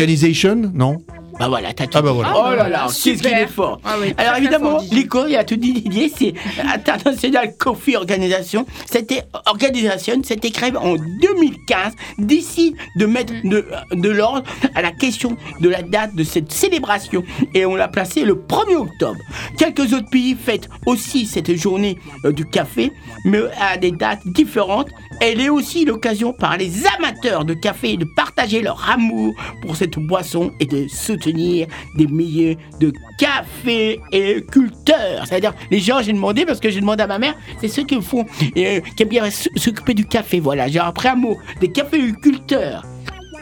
non? 0.74 0.98
Bah 1.38 1.48
voilà, 1.48 1.72
t'as 1.72 1.86
tout 1.86 1.98
Ah 1.98 2.02
bah 2.02 2.10
dit. 2.10 2.14
voilà. 2.16 2.34
Oh 2.36 2.54
là 2.56 2.68
là, 2.68 2.84
qu'est-ce 2.86 3.02
qu'il 3.02 3.16
super. 3.16 3.38
est 3.38 3.46
fort. 3.46 3.80
Ah 3.84 3.96
oui, 4.00 4.14
Alors 4.18 4.36
évidemment, 4.36 4.78
l'ICO, 4.90 5.26
il 5.26 5.36
a 5.36 5.44
tout 5.44 5.56
dit 5.56 5.72
Didier, 5.72 6.12
c'est 6.14 6.34
International 6.62 7.54
Coffee 7.58 7.96
Organization. 7.96 8.66
C'était 8.86 9.22
organisation, 9.46 10.20
c'était 10.24 10.50
créé 10.50 10.76
en 10.76 10.94
2015, 10.96 11.92
d'ici 12.18 12.74
de 12.96 13.06
mettre 13.06 13.32
de, 13.44 13.66
de 13.92 14.08
l'ordre 14.10 14.42
à 14.74 14.82
la 14.82 14.90
question 14.92 15.36
de 15.60 15.68
la 15.68 15.82
date 15.82 16.14
de 16.14 16.24
cette 16.24 16.52
célébration. 16.52 17.22
Et 17.54 17.64
on 17.66 17.74
l'a 17.76 17.88
placé 17.88 18.24
le 18.24 18.34
1er 18.34 18.76
octobre. 18.76 19.18
Quelques 19.58 19.92
autres 19.92 20.10
pays 20.10 20.34
fêtent 20.34 20.68
aussi 20.86 21.26
cette 21.26 21.54
journée 21.56 21.98
euh, 22.24 22.32
du 22.32 22.44
café, 22.46 22.92
mais 23.24 23.40
à 23.60 23.76
des 23.76 23.90
dates 23.90 24.20
différentes. 24.26 24.88
Elle 25.20 25.40
est 25.40 25.48
aussi 25.50 25.84
l'occasion 25.84 26.32
par 26.32 26.56
les 26.56 26.84
amateurs 26.98 27.44
de 27.44 27.54
café 27.54 27.96
de 27.96 28.06
partager 28.16 28.60
leur 28.60 28.90
amour 28.90 29.34
pour 29.62 29.76
cette 29.76 29.98
boisson 29.98 30.50
et 30.58 30.66
de 30.66 30.86
des 31.30 32.06
milliers 32.06 32.58
de 32.80 32.92
caféiculteurs. 33.18 35.26
C'est-à-dire, 35.26 35.54
les 35.70 35.80
gens, 35.80 36.00
j'ai 36.02 36.12
demandé, 36.12 36.44
parce 36.44 36.60
que 36.60 36.70
j'ai 36.70 36.80
demandé 36.80 37.02
à 37.02 37.06
ma 37.06 37.18
mère, 37.18 37.34
c'est 37.60 37.68
ceux 37.68 37.84
qui 37.84 38.00
font, 38.00 38.24
euh, 38.56 38.80
qui 38.96 39.02
aiment 39.02 39.08
bien 39.08 39.28
s'occuper 39.30 39.94
du 39.94 40.06
café. 40.06 40.40
Voilà, 40.40 40.68
j'ai 40.68 40.78
appris 40.78 41.08
un 41.08 41.16
mot, 41.16 41.36
des 41.60 41.70
caféiculteurs. 41.70 42.84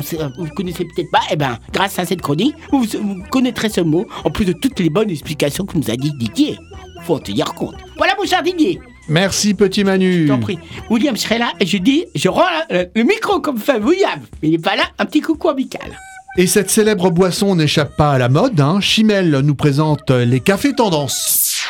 C'est- 0.00 0.16
Vous 0.38 0.46
connaissez 0.56 0.84
peut-être 0.84 1.10
pas, 1.10 1.20
eh 1.30 1.36
ben, 1.36 1.58
grâce 1.72 1.98
à 1.98 2.04
cette 2.06 2.22
chronique, 2.22 2.54
vous, 2.72 2.84
vous 3.02 3.22
connaîtrez 3.30 3.68
ce 3.68 3.82
mot, 3.82 4.06
en 4.24 4.30
plus 4.30 4.46
de 4.46 4.52
toutes 4.52 4.80
les 4.80 4.88
bonnes 4.90 5.10
explications 5.10 5.66
que 5.66 5.76
nous 5.76 5.90
a 5.90 5.96
dit 5.96 6.12
Didier. 6.18 6.56
Faut 7.02 7.16
en 7.16 7.18
tenir 7.18 7.52
compte. 7.54 7.74
Voilà, 7.98 8.14
mon 8.18 8.24
cher 8.24 8.42
Didier. 8.42 8.80
Merci, 9.08 9.54
petit 9.54 9.82
Manu. 9.84 10.22
Je 10.22 10.28
t'en 10.28 10.38
prie. 10.38 10.58
William, 10.88 11.16
je 11.16 11.22
serai 11.22 11.38
là 11.38 11.52
et 11.60 11.66
je 11.66 11.76
dis, 11.78 12.04
je 12.14 12.28
rends 12.28 12.44
le, 12.70 12.86
le 12.94 13.02
micro 13.02 13.40
comme 13.40 13.58
fait 13.58 13.78
William. 13.80 14.20
Il 14.42 14.52
n'est 14.52 14.58
pas 14.58 14.76
là, 14.76 14.84
un 14.98 15.04
petit 15.04 15.20
coucou 15.20 15.48
amical. 15.48 15.98
Et 16.36 16.46
cette 16.46 16.70
célèbre 16.70 17.10
boisson 17.10 17.56
n'échappe 17.56 17.96
pas 17.96 18.12
à 18.12 18.18
la 18.18 18.28
mode. 18.28 18.60
Hein. 18.60 18.80
Chimel 18.80 19.30
nous 19.42 19.54
présente 19.54 20.10
les 20.10 20.40
cafés 20.40 20.74
tendances. 20.74 21.64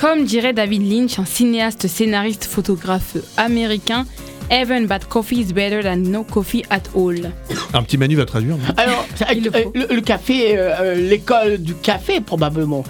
Comme 0.00 0.24
dirait 0.24 0.52
David 0.52 0.90
Lynch, 0.90 1.18
un 1.18 1.24
cinéaste, 1.24 1.86
scénariste, 1.86 2.44
photographe 2.44 3.16
américain, 3.36 4.06
Even 4.48 4.86
bad 4.86 5.08
coffee 5.08 5.40
is 5.40 5.52
better 5.52 5.82
than 5.82 6.04
no 6.04 6.22
coffee 6.22 6.64
at 6.70 6.82
all. 6.94 7.32
Un 7.74 7.82
petit 7.82 7.98
Manu 7.98 8.14
va 8.14 8.24
traduire. 8.26 8.56
non? 8.56 8.64
Alors, 8.76 9.04
le 9.34 9.50
euh, 9.56 9.86
le 9.96 10.00
café, 10.00 10.56
euh, 10.56 10.70
euh, 10.80 10.94
l'école 10.94 11.58
du 11.58 11.74
café, 11.74 12.20
probablement. 12.20 12.84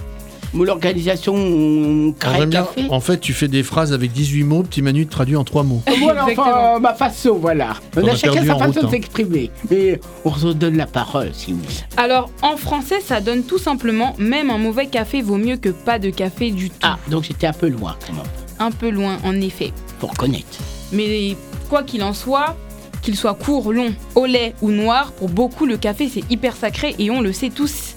L'organisation 0.63 1.35
j'aime 1.35 2.49
bien. 2.49 2.63
Café. 2.63 2.87
En 2.89 2.99
fait, 2.99 3.19
tu 3.19 3.33
fais 3.33 3.47
des 3.47 3.63
phrases 3.63 3.93
avec 3.93 4.11
18 4.11 4.43
mots, 4.43 4.63
petit 4.63 4.81
Manu 4.81 5.05
te 5.05 5.11
traduit 5.11 5.35
en 5.35 5.43
3 5.43 5.63
mots. 5.63 5.81
Voilà, 6.01 6.25
enfin, 6.25 6.75
euh, 6.75 6.79
ma 6.79 6.93
façon, 6.93 7.37
voilà. 7.39 7.75
On 7.95 8.01
On 8.03 8.07
a 8.07 8.11
a 8.11 8.15
chacun 8.15 8.45
sa 8.45 8.55
façon 8.55 8.65
route, 8.65 8.81
de 8.81 8.85
hein. 8.85 8.89
s'exprimer. 8.91 9.51
Mais 9.69 9.99
on 10.25 10.33
se 10.33 10.47
donne 10.47 10.77
la 10.77 10.87
parole, 10.87 11.29
si 11.33 11.51
vous 11.53 11.59
voulez. 11.59 11.73
Alors, 11.97 12.29
en 12.41 12.57
français, 12.57 12.99
ça 13.01 13.21
donne 13.21 13.43
tout 13.43 13.57
simplement 13.57 14.15
même 14.17 14.49
un 14.49 14.57
mauvais 14.57 14.87
café 14.87 15.21
vaut 15.21 15.37
mieux 15.37 15.57
que 15.57 15.69
pas 15.69 15.99
de 15.99 16.09
café 16.09 16.51
du 16.51 16.69
tout. 16.69 16.75
Ah, 16.83 16.97
donc 17.09 17.23
j'étais 17.23 17.47
un 17.47 17.53
peu 17.53 17.67
loin, 17.67 17.95
quand 18.05 18.13
même, 18.13 18.23
Un 18.59 18.71
peu 18.71 18.89
loin, 18.89 19.17
en 19.23 19.39
effet. 19.41 19.71
pour 19.99 20.13
connaître. 20.13 20.45
Mais 20.91 21.35
quoi 21.69 21.83
qu'il 21.83 22.03
en 22.03 22.13
soit, 22.13 22.55
qu'il 23.01 23.15
soit 23.15 23.33
court, 23.33 23.73
long, 23.73 23.93
au 24.15 24.25
lait 24.25 24.53
ou 24.61 24.71
noir, 24.71 25.11
pour 25.13 25.29
beaucoup, 25.29 25.65
le 25.65 25.77
café 25.77 26.09
c'est 26.13 26.23
hyper 26.31 26.55
sacré 26.55 26.95
et 26.99 27.09
on 27.11 27.21
le 27.21 27.33
sait 27.33 27.49
tous 27.49 27.95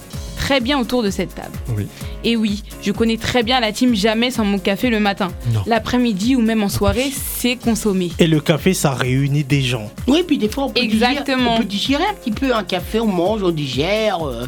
très 0.51 0.59
bien 0.59 0.77
autour 0.79 1.01
de 1.01 1.09
cette 1.09 1.33
table. 1.33 1.57
Oui. 1.77 1.87
Et 2.25 2.35
oui, 2.35 2.61
je 2.81 2.91
connais 2.91 3.15
très 3.15 3.41
bien 3.41 3.61
la 3.61 3.71
team 3.71 3.95
jamais 3.95 4.31
sans 4.31 4.43
mon 4.43 4.59
café 4.59 4.89
le 4.89 4.99
matin. 4.99 5.29
L'après-midi 5.65 6.35
ou 6.35 6.41
même 6.41 6.61
en 6.61 6.67
soirée, 6.67 7.09
c'est 7.39 7.55
consommé. 7.55 8.11
Et 8.19 8.27
le 8.27 8.41
café, 8.41 8.73
ça 8.73 8.91
réunit 8.91 9.45
des 9.45 9.61
gens. 9.61 9.89
Oui, 10.07 10.23
puis 10.27 10.37
des 10.37 10.49
fois, 10.49 10.65
on 10.65 10.69
peut, 10.69 10.81
digérer, 10.81 11.11
Exactement. 11.13 11.55
on 11.55 11.59
peut 11.59 11.63
digérer 11.63 12.03
un 12.03 12.13
petit 12.15 12.31
peu 12.31 12.53
un 12.53 12.63
café, 12.65 12.99
on 12.99 13.07
mange, 13.07 13.41
on 13.43 13.51
digère. 13.51 14.27
euh, 14.27 14.45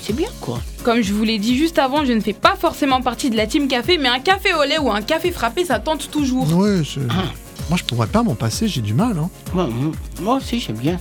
c'est 0.00 0.16
bien, 0.16 0.26
quoi. 0.40 0.58
Comme 0.82 1.00
je 1.00 1.12
vous 1.12 1.22
l'ai 1.22 1.38
dit 1.38 1.56
juste 1.56 1.78
avant, 1.78 2.04
je 2.04 2.12
ne 2.12 2.18
fais 2.20 2.32
pas 2.32 2.56
forcément 2.58 3.00
partie 3.00 3.30
de 3.30 3.36
la 3.36 3.46
team 3.46 3.68
café, 3.68 3.98
mais 3.98 4.08
un 4.08 4.18
café 4.18 4.52
au 4.52 4.64
lait 4.64 4.78
ou 4.78 4.90
un 4.90 5.00
café 5.02 5.30
frappé, 5.30 5.64
ça 5.64 5.78
tente 5.78 6.10
toujours. 6.10 6.52
Ouais, 6.56 6.80
c'est- 6.84 6.98
Ah. 7.08 7.22
Moi, 7.70 7.78
je 7.78 7.84
pourrais 7.84 8.08
pas 8.08 8.24
m'en 8.24 8.34
passer, 8.34 8.66
j'ai 8.66 8.80
du 8.80 8.94
mal. 8.94 9.16
Hein. 9.16 9.30
Moi, 9.54 9.68
moi- 9.68 9.92
moi 10.20 10.36
aussi, 10.38 10.58
j'aime 10.58 10.76
bien. 10.78 10.98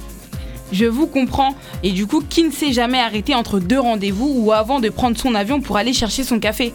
Je 0.72 0.86
vous 0.86 1.08
comprends. 1.08 1.56
Et 1.84 1.92
du 1.92 2.08
coup, 2.08 2.22
qui 2.28 2.44
ne 2.44 2.52
s'est 2.52 2.74
jamais 2.74 3.00
arrêté 3.00 3.36
entre 3.36 3.60
deux 3.60 3.80
rendez-vous 3.80 4.34
ou 4.38 4.52
avant 4.52 4.80
de 4.80 4.90
prendre 4.90 5.18
son 5.18 5.36
avion 5.36 5.62
pour 5.62 5.78
aller 5.78 5.94
chercher 5.94 6.24
son 6.24 6.40
café? 6.40 6.74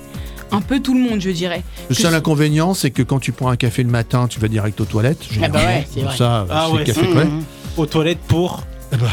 Un 0.52 0.61
peu 0.61 0.80
tout 0.80 0.94
le 0.94 1.00
monde, 1.00 1.20
je 1.20 1.30
dirais. 1.30 1.62
Le 1.88 1.94
seul 1.94 2.12
inconvénient, 2.14 2.75
c'est 2.75 2.90
que 2.90 3.02
quand 3.02 3.20
tu 3.20 3.30
prends 3.32 3.50
un 3.50 3.56
café 3.56 3.82
le 3.85 3.90
matin, 3.90 4.26
tu 4.28 4.40
vas 4.40 4.49
direct 4.49 4.80
aux 4.80 4.85
toilettes. 4.85 5.25
généralement. 5.30 5.59
bah 5.59 5.64
ouais, 5.66 5.87
c'est 5.88 6.00
Pour 6.00 6.09
vrai. 6.09 6.16
Ça, 6.16 6.47
Ah 6.50 6.66
c'est 6.70 6.76
ouais, 6.76 6.85
café 6.85 7.02
Mmh, 7.06 7.14
prêt. 7.14 7.25
mmh. 7.25 7.42
Aux 7.76 7.87
toilettes 7.87 8.18
pour. 8.26 8.62
Eh 8.92 8.97
bah, 8.97 9.06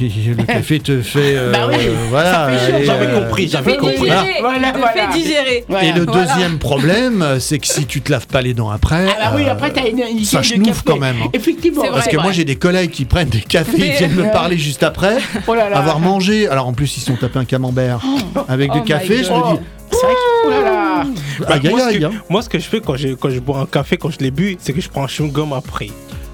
le 0.38 0.44
café 0.44 0.80
te 0.80 1.00
fait. 1.00 1.34
euh, 1.36 1.50
Bah 1.52 1.66
oui, 1.68 1.76
voilà. 2.10 2.50
et, 2.52 2.84
J'avais 2.84 3.06
euh, 3.06 3.20
compris, 3.24 3.48
j'avais 3.48 3.76
compris. 3.78 3.96
digérer, 4.00 4.34
Voilà, 4.40 4.66
il 4.68 4.72
te 4.72 4.78
voilà. 4.78 4.92
fait 4.92 5.18
digérer. 5.18 5.64
Voilà. 5.68 5.84
Et 5.88 5.92
le 5.92 6.04
Voilà. 6.04 6.26
deuxième 6.26 6.58
problème, 6.58 7.22
euh, 7.22 7.40
c'est 7.40 7.58
que 7.58 7.66
si 7.66 7.86
tu 7.86 8.02
te 8.02 8.12
laves 8.12 8.26
pas 8.26 8.42
les 8.42 8.52
dents 8.52 8.68
après. 8.70 9.06
Ah 9.08 9.30
bah 9.30 9.32
oui, 9.36 9.44
euh, 9.46 9.52
après, 9.52 9.72
t'as 9.72 9.88
une, 9.88 9.98
une 10.00 10.24
ça 10.24 10.42
chenouffe 10.42 10.82
quand 10.84 10.98
même, 10.98 11.16
hein. 11.24 11.28
Effectivement. 11.32 11.82
Parce 11.82 12.02
vrai. 12.06 12.10
que 12.10 12.16
moi 12.20 12.32
j'ai 12.32 12.44
des 12.44 12.56
collègues 12.56 12.90
qui 12.90 13.06
prennent 13.06 13.28
des 13.30 13.40
cafés, 13.40 13.72
ils 13.78 13.92
viennent 13.92 14.14
me 14.14 14.30
parler 14.30 14.58
juste 14.58 14.82
après, 14.82 15.16
Oh 15.46 15.54
là 15.54 15.70
là. 15.70 15.78
avoir 15.78 16.00
mangé. 16.00 16.46
Alors 16.48 16.66
en 16.68 16.74
plus 16.74 16.96
ils 16.98 17.00
sont 17.00 17.16
tapés 17.16 17.38
un 17.38 17.44
camembert 17.46 18.00
avec 18.48 18.70
Oh 18.72 18.74
du 18.74 18.80
my 18.80 18.86
café. 18.86 19.24
Je 19.24 19.30
me 19.30 19.36
Oh, 19.36 19.54
dis, 19.54 19.60
oh 20.46 20.50
là 20.50 20.60
là. 20.60 21.04
ah, 21.48 21.54
moi, 21.70 21.80
ce 21.92 21.96
que, 21.98 22.04
hein. 22.04 22.10
moi, 22.28 22.42
ce 22.42 22.48
que 22.48 22.58
je 22.58 22.64
fais 22.64 22.80
quand 22.80 22.96
je, 22.96 23.08
quand 23.14 23.30
je 23.30 23.38
bois 23.40 23.60
un 23.60 23.66
café, 23.66 23.96
quand 23.96 24.10
je 24.10 24.18
l'ai 24.18 24.30
bu, 24.30 24.56
c'est 24.60 24.72
que 24.72 24.80
je 24.80 24.88
prends 24.90 25.04
un 25.04 25.06
chewing-gum 25.06 25.56
après. 25.56 25.88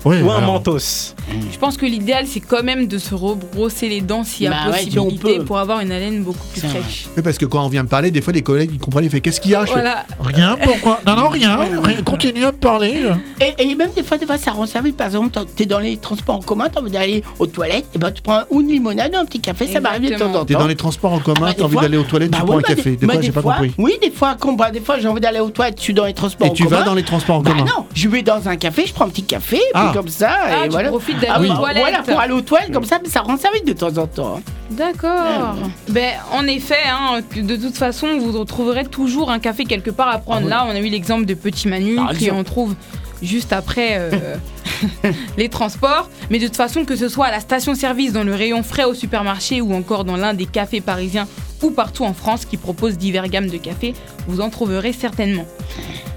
Ou 0.04 0.10
un 0.10 0.36
alors, 0.36 0.40
mentos. 0.54 1.14
Je 1.52 1.58
pense 1.58 1.76
que 1.76 1.84
l'idéal, 1.86 2.24
c'est 2.26 2.40
quand 2.40 2.62
même 2.62 2.86
de 2.86 2.98
se 2.98 3.14
rebrosser 3.14 3.88
les 3.88 4.00
dents 4.00 4.24
s'il 4.24 4.44
y 4.44 4.46
a 4.46 4.50
Bah 4.50 4.56
ouais, 4.70 4.78
si 4.82 4.98
on 4.98 5.04
possibilité 5.04 5.38
peut. 5.38 5.44
pour 5.44 5.58
avoir 5.58 5.80
une 5.80 5.92
haleine 5.92 6.22
beaucoup 6.22 6.46
plus 6.52 6.62
fraîche. 6.62 7.06
oui, 7.16 7.22
parce 7.22 7.36
que 7.38 7.44
quand 7.46 7.64
on 7.64 7.68
vient 7.68 7.82
me 7.82 7.88
parler, 7.88 8.10
des 8.10 8.20
fois 8.22 8.32
les 8.32 8.42
collègues 8.42 8.70
ils 8.72 8.78
comprennent, 8.78 9.04
ils 9.04 9.10
font 9.10 9.20
qu'est-ce 9.20 9.40
qu'il 9.40 9.50
y 9.52 9.54
a? 9.54 9.60
Je 9.62 9.66
fais, 9.66 9.72
Voilà. 9.74 10.06
Rien, 10.20 10.56
pourquoi? 10.62 11.00
Non, 11.06 11.16
non, 11.16 11.28
rien, 11.28 11.56
rien, 11.82 12.02
continue 12.02 12.44
à 12.44 12.52
me 12.52 12.56
parler. 12.56 13.02
Et, 13.40 13.62
et 13.70 13.74
même 13.74 13.90
des 13.94 14.02
fois, 14.02 14.16
des 14.18 14.26
fois, 14.26 14.38
ça 14.38 14.52
rend 14.52 14.66
service. 14.66 14.94
Par 14.94 15.06
exemple, 15.08 15.30
t'es- 15.30 15.44
t'es 15.56 15.66
dans 15.66 15.78
les 15.78 15.96
transports 15.98 16.36
en 16.36 16.40
commun, 16.40 16.68
t'as 16.72 16.80
envie 16.80 16.90
d'aller 16.90 17.22
aux 17.38 17.46
toilettes, 17.46 17.86
et 17.94 17.98
ben 17.98 18.10
tu 18.10 18.22
prends 18.22 18.42
une 18.52 18.68
limonade, 18.68 19.14
un 19.14 19.24
petit 19.24 19.40
café, 19.40 19.66
ça 19.66 19.80
m'arrive 19.80 20.10
de 20.10 20.16
temps 20.16 20.34
en 20.34 20.44
T'es 20.44 20.54
temps. 20.54 20.60
dans 20.60 20.66
les 20.66 20.76
transports 20.76 21.12
en 21.12 21.18
commun, 21.20 21.40
Bah, 21.48 21.54
t'as 21.56 21.64
envie 21.64 21.76
d'aller 21.76 21.96
aux 21.98 22.02
toilettes, 22.04 22.30
Bah 22.30 22.38
tu 22.40 22.44
prends 22.46 22.54
un 22.58 22.60
bah, 22.60 22.68
café. 22.74 22.96
des- 22.96 23.06
bah, 23.06 23.12
fois, 23.14 23.22
j'ai 23.22 23.32
pas 23.32 23.42
compris. 23.42 23.72
Oui, 23.78 23.92
des 24.02 24.10
fois, 24.10 24.36
bah, 24.56 24.70
des 24.70 24.80
fois, 24.80 24.98
j'ai 24.98 25.08
envie 25.08 25.20
d'aller 25.20 25.40
aux 25.40 25.50
toilettes, 25.50 25.76
je 25.78 25.82
suis 25.82 25.94
dans 25.94 26.04
les 26.06 26.14
transports 26.14 26.46
Et 26.46 26.50
en 26.50 26.54
tu 26.54 26.64
commun. 26.64 26.76
vas 26.78 26.82
dans 26.84 26.94
les 26.94 27.02
transports 27.02 27.36
en 27.36 27.42
commun? 27.42 27.64
non, 27.64 27.86
je 27.94 28.08
vais 28.08 28.22
dans 28.22 28.48
un 28.48 28.56
café, 28.56 28.84
je 28.86 28.92
prends 28.94 29.04
un 29.04 29.08
petit 29.10 29.22
café, 29.24 29.56
et 29.58 29.89
Ah. 29.90 29.94
comme 29.94 30.08
ça, 30.08 30.30
Ah, 30.42 30.60
et 30.60 30.64
tu 30.64 30.70
voilà. 30.70 30.88
profites 30.88 31.16
d'aller 31.20 31.32
Ah 31.34 31.38
aux 31.38 31.42
oui, 31.42 31.48
toilettes. 31.54 31.82
Voilà, 31.82 32.02
pour 32.02 32.20
aller 32.20 32.32
aux 32.32 32.40
toilettes, 32.40 32.72
comme 32.72 32.84
ça, 32.84 32.98
mais 33.02 33.08
ça 33.08 33.20
rend 33.20 33.36
service 33.36 33.64
de 33.64 33.72
temps 33.72 33.96
en 33.98 34.06
temps. 34.06 34.36
hein. 34.38 34.42
D'accord. 34.70 35.56
Ben, 35.88 36.12
en 36.32 36.46
effet, 36.46 36.74
hein, 36.88 37.20
de 37.36 37.56
toute 37.56 37.76
façon, 37.76 38.18
vous 38.18 38.38
retrouverez 38.38 38.84
toujours 38.86 39.30
un 39.30 39.38
café 39.38 39.64
quelque 39.64 39.90
part 39.90 40.08
à 40.08 40.18
prendre. 40.18 40.40
Ah 40.42 40.44
oui. 40.44 40.50
Là, 40.50 40.66
on 40.68 40.70
a 40.70 40.78
eu 40.80 40.88
l'exemple 40.88 41.24
de 41.26 41.34
Petit 41.34 41.68
Manu, 41.68 41.98
qui 42.18 42.30
on 42.30 42.44
trouve 42.44 42.74
juste 43.22 43.52
après 43.52 43.96
euh, 43.98 44.36
les 45.36 45.48
transports. 45.48 46.08
Mais 46.30 46.38
de 46.38 46.46
toute 46.46 46.56
façon, 46.56 46.84
que 46.84 46.96
ce 46.96 47.08
soit 47.08 47.26
à 47.26 47.30
la 47.30 47.40
station-service, 47.40 48.12
dans 48.12 48.24
le 48.24 48.34
rayon 48.34 48.62
frais 48.62 48.84
au 48.84 48.94
supermarché 48.94 49.60
ou 49.60 49.74
encore 49.74 50.04
dans 50.04 50.16
l'un 50.16 50.34
des 50.34 50.46
cafés 50.46 50.80
parisiens 50.80 51.26
ou 51.62 51.70
partout 51.70 52.04
en 52.04 52.14
France 52.14 52.44
qui 52.46 52.56
propose 52.56 52.96
divers 52.96 53.28
gammes 53.28 53.48
de 53.50 53.58
café, 53.58 53.94
vous 54.26 54.40
en 54.40 54.48
trouverez 54.48 54.92
certainement. 54.94 55.44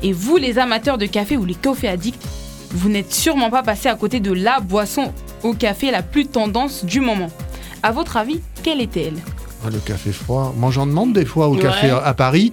Et 0.01 0.13
vous, 0.13 0.37
les 0.37 0.57
amateurs 0.59 0.97
de 0.97 1.05
café 1.05 1.35
ou 1.37 1.43
les 1.45 1.55
cafés 1.55 1.89
addicts, 1.89 2.21
vous 2.73 2.89
n'êtes 2.89 3.13
sûrement 3.13 3.49
pas 3.49 3.63
passé 3.63 3.87
à 3.89 3.95
côté 3.95 4.19
de 4.19 4.31
la 4.33 4.59
boisson 4.59 5.11
au 5.43 5.53
café 5.53 5.91
la 5.91 6.01
plus 6.01 6.25
tendance 6.27 6.85
du 6.85 6.99
moment. 6.99 7.29
À 7.83 7.91
votre 7.91 8.17
avis, 8.17 8.39
quelle 8.63 8.81
est-elle? 8.81 9.15
Ah, 9.65 9.69
Le 9.71 9.79
café 9.79 10.11
froid. 10.11 10.53
Moi, 10.57 10.71
j'en 10.71 10.85
demande 10.87 11.13
des 11.13 11.25
fois 11.25 11.47
au 11.47 11.55
Ouais. 11.55 11.61
café 11.61 11.89
à 11.89 12.13
Paris. 12.13 12.51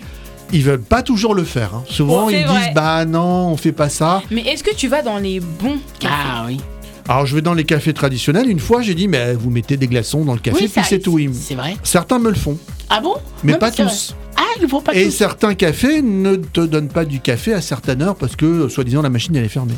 Ils 0.53 0.63
veulent 0.65 0.81
pas 0.83 1.03
toujours 1.03 1.35
le 1.35 1.45
faire. 1.45 1.75
hein. 1.75 1.85
Souvent, 1.89 2.27
Oh, 2.27 2.31
ils 2.31 2.45
vrai. 2.45 2.59
disent 2.67 2.75
bah 2.75 3.05
non, 3.05 3.49
on 3.49 3.57
fait 3.57 3.73
pas 3.73 3.89
ça. 3.89 4.23
Mais 4.33 4.43
est-ce 4.43 4.65
que 4.65 4.75
tu 4.75 4.89
vas 4.89 5.03
dans 5.03 5.19
les 5.19 5.39
bons 5.41 5.79
cafés? 6.01 6.15
Ah 6.15 6.45
oui. 6.47 6.61
Alors 7.09 7.27
je 7.27 7.35
vais 7.37 7.43
dans 7.43 7.55
les 7.55 7.65
cafés 7.65 7.93
traditionnels. 7.95 8.49
Une 8.49 8.59
fois, 8.61 8.83
j'ai 8.83 8.95
dit, 8.95 9.07
mais 9.09 9.35
vous 9.35 9.51
mettez 9.51 9.77
des 9.77 9.87
glaçons 9.89 10.25
dans 10.25 10.35
le 10.35 10.39
café, 10.41 10.65
Oui, 10.65 10.69
puis 10.69 10.83
c'est 10.85 10.99
tout. 10.99 11.19
C'est 11.33 11.55
vrai. 11.55 11.77
Certains 11.85 12.19
me 12.19 12.29
le 12.31 12.37
font, 12.37 12.59
Ah 12.89 13.01
bon? 13.01 13.15
Mais 13.45 13.53
Non, 13.53 13.59
pas 13.59 13.71
tous. 13.71 14.15
Ah, 14.37 14.43
ils 14.59 14.63
ne 14.63 14.69
font 14.69 14.81
pas 14.81 14.95
Et 14.95 15.05
tous. 15.07 15.11
certains 15.13 15.55
cafés 15.55 16.03
ne 16.03 16.35
te 16.37 16.61
donnent 16.61 16.89
pas 16.89 17.05
du 17.05 17.21
café 17.21 17.53
à 17.55 17.61
certaines 17.61 18.03
heures 18.03 18.17
parce 18.17 18.35
que, 18.37 18.47
euh, 18.47 18.69
soi-disant, 18.69 19.03
la 19.03 19.09
machine 19.11 19.35
elle 19.37 19.45
est 19.45 19.49
fermée. 19.49 19.75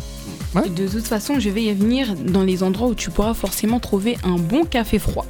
De 0.54 0.86
toute 0.86 1.06
façon, 1.06 1.40
je 1.40 1.48
vais 1.48 1.62
y 1.64 1.72
venir 1.72 2.14
dans 2.14 2.42
les 2.42 2.62
endroits 2.62 2.88
où 2.88 2.94
tu 2.94 3.10
pourras 3.10 3.32
forcément 3.32 3.80
trouver 3.80 4.18
un 4.22 4.36
bon 4.36 4.64
café 4.64 4.98
froid. 4.98 5.24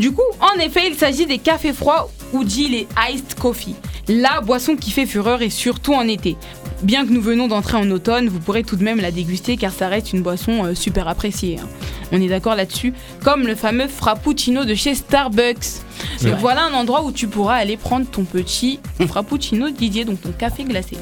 Du 0.00 0.12
coup, 0.12 0.22
en 0.40 0.58
effet, 0.60 0.88
il 0.88 0.96
s'agit 0.96 1.26
des 1.26 1.38
cafés 1.38 1.72
froids 1.72 2.10
ou 2.32 2.42
dit 2.42 2.68
les 2.68 2.88
iced 3.10 3.34
coffee. 3.34 3.76
La 4.08 4.40
boisson 4.40 4.74
qui 4.76 4.90
fait 4.90 5.06
fureur 5.06 5.42
et 5.42 5.50
surtout 5.50 5.94
en 5.94 6.08
été. 6.08 6.36
Bien 6.82 7.04
que 7.04 7.10
nous 7.12 7.20
venons 7.20 7.48
d'entrer 7.48 7.76
en 7.76 7.90
automne, 7.90 8.28
vous 8.28 8.38
pourrez 8.38 8.62
tout 8.62 8.76
de 8.76 8.84
même 8.84 9.00
la 9.00 9.10
déguster 9.10 9.56
car 9.56 9.72
ça 9.72 9.88
reste 9.88 10.12
une 10.12 10.22
boisson 10.22 10.64
euh, 10.64 10.74
super 10.74 11.08
appréciée. 11.08 11.58
hein. 11.60 11.66
On 12.12 12.20
est 12.22 12.28
d'accord 12.28 12.54
là-dessus, 12.54 12.94
comme 13.24 13.46
le 13.46 13.54
fameux 13.56 13.88
frappuccino 13.88 14.64
de 14.64 14.74
chez 14.74 14.94
Starbucks. 14.94 15.82
Vrai. 16.20 16.36
voilà 16.40 16.64
un 16.64 16.72
endroit 16.74 17.02
où 17.04 17.10
tu 17.12 17.26
pourras 17.26 17.56
aller 17.56 17.76
prendre 17.76 18.06
ton 18.06 18.22
petit 18.24 18.78
frappuccino 19.08 19.70
Didier, 19.70 20.04
donc 20.04 20.20
ton 20.22 20.30
café 20.30 20.64
glacé. 20.64 20.96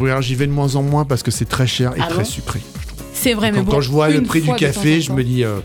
Oui, 0.00 0.10
j'y 0.20 0.34
vais 0.34 0.46
de 0.48 0.52
moins 0.52 0.74
en 0.76 0.82
moins 0.82 1.04
parce 1.04 1.22
que 1.22 1.30
c'est 1.30 1.44
très 1.48 1.66
cher 1.68 1.92
et 1.96 2.00
Ah 2.02 2.06
très 2.08 2.18
bon 2.18 2.24
sucré. 2.24 2.60
C'est 3.14 3.32
vrai, 3.32 3.50
mais 3.52 3.58
Quand, 3.58 3.64
bon. 3.64 3.72
quand 3.72 3.80
je 3.80 3.90
vois 3.90 4.08
le 4.10 4.22
prix 4.22 4.40
du 4.40 4.46
fois 4.46 4.56
de 4.56 4.60
temps 4.60 4.66
café, 4.66 4.96
en 4.96 5.00
je 5.00 5.06
temps. 5.06 5.14
me 5.14 5.24
dis 5.24 5.42
euh, 5.44 5.60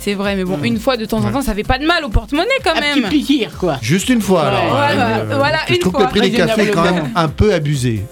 C'est 0.00 0.14
vrai, 0.14 0.34
mais 0.34 0.44
bon, 0.44 0.56
Mm. 0.56 0.64
une 0.64 0.78
fois 0.80 0.96
de 0.96 1.04
temps 1.04 1.18
en 1.18 1.26
Ouais. 1.26 1.32
temps, 1.32 1.42
ça 1.42 1.54
fait 1.54 1.62
pas 1.62 1.78
de 1.78 1.86
mal 1.86 2.02
au 2.04 2.08
porte-monnaie 2.08 2.48
quand 2.64 2.70
Un 2.74 2.80
petit 2.80 3.00
même. 3.00 3.08
plaisir, 3.10 3.56
quoi. 3.58 3.76
juste 3.82 4.08
une 4.08 4.20
fois. 4.22 4.42
Ouais, 4.42 4.48
alors, 4.48 4.70
voilà, 4.70 5.18
euh, 5.18 5.36
voilà, 5.36 5.58
je 5.68 5.74
une 5.74 5.78
trouve 5.80 5.92
que 5.92 5.98
fois. 5.98 6.06
le 6.06 6.10
prix 6.18 6.30
des 6.30 6.36
cafés 6.36 6.62
est 6.62 6.70
quand 6.70 6.82
même 6.82 7.10
un 7.14 7.28
peu 7.28 7.52
abusé. 7.54 8.02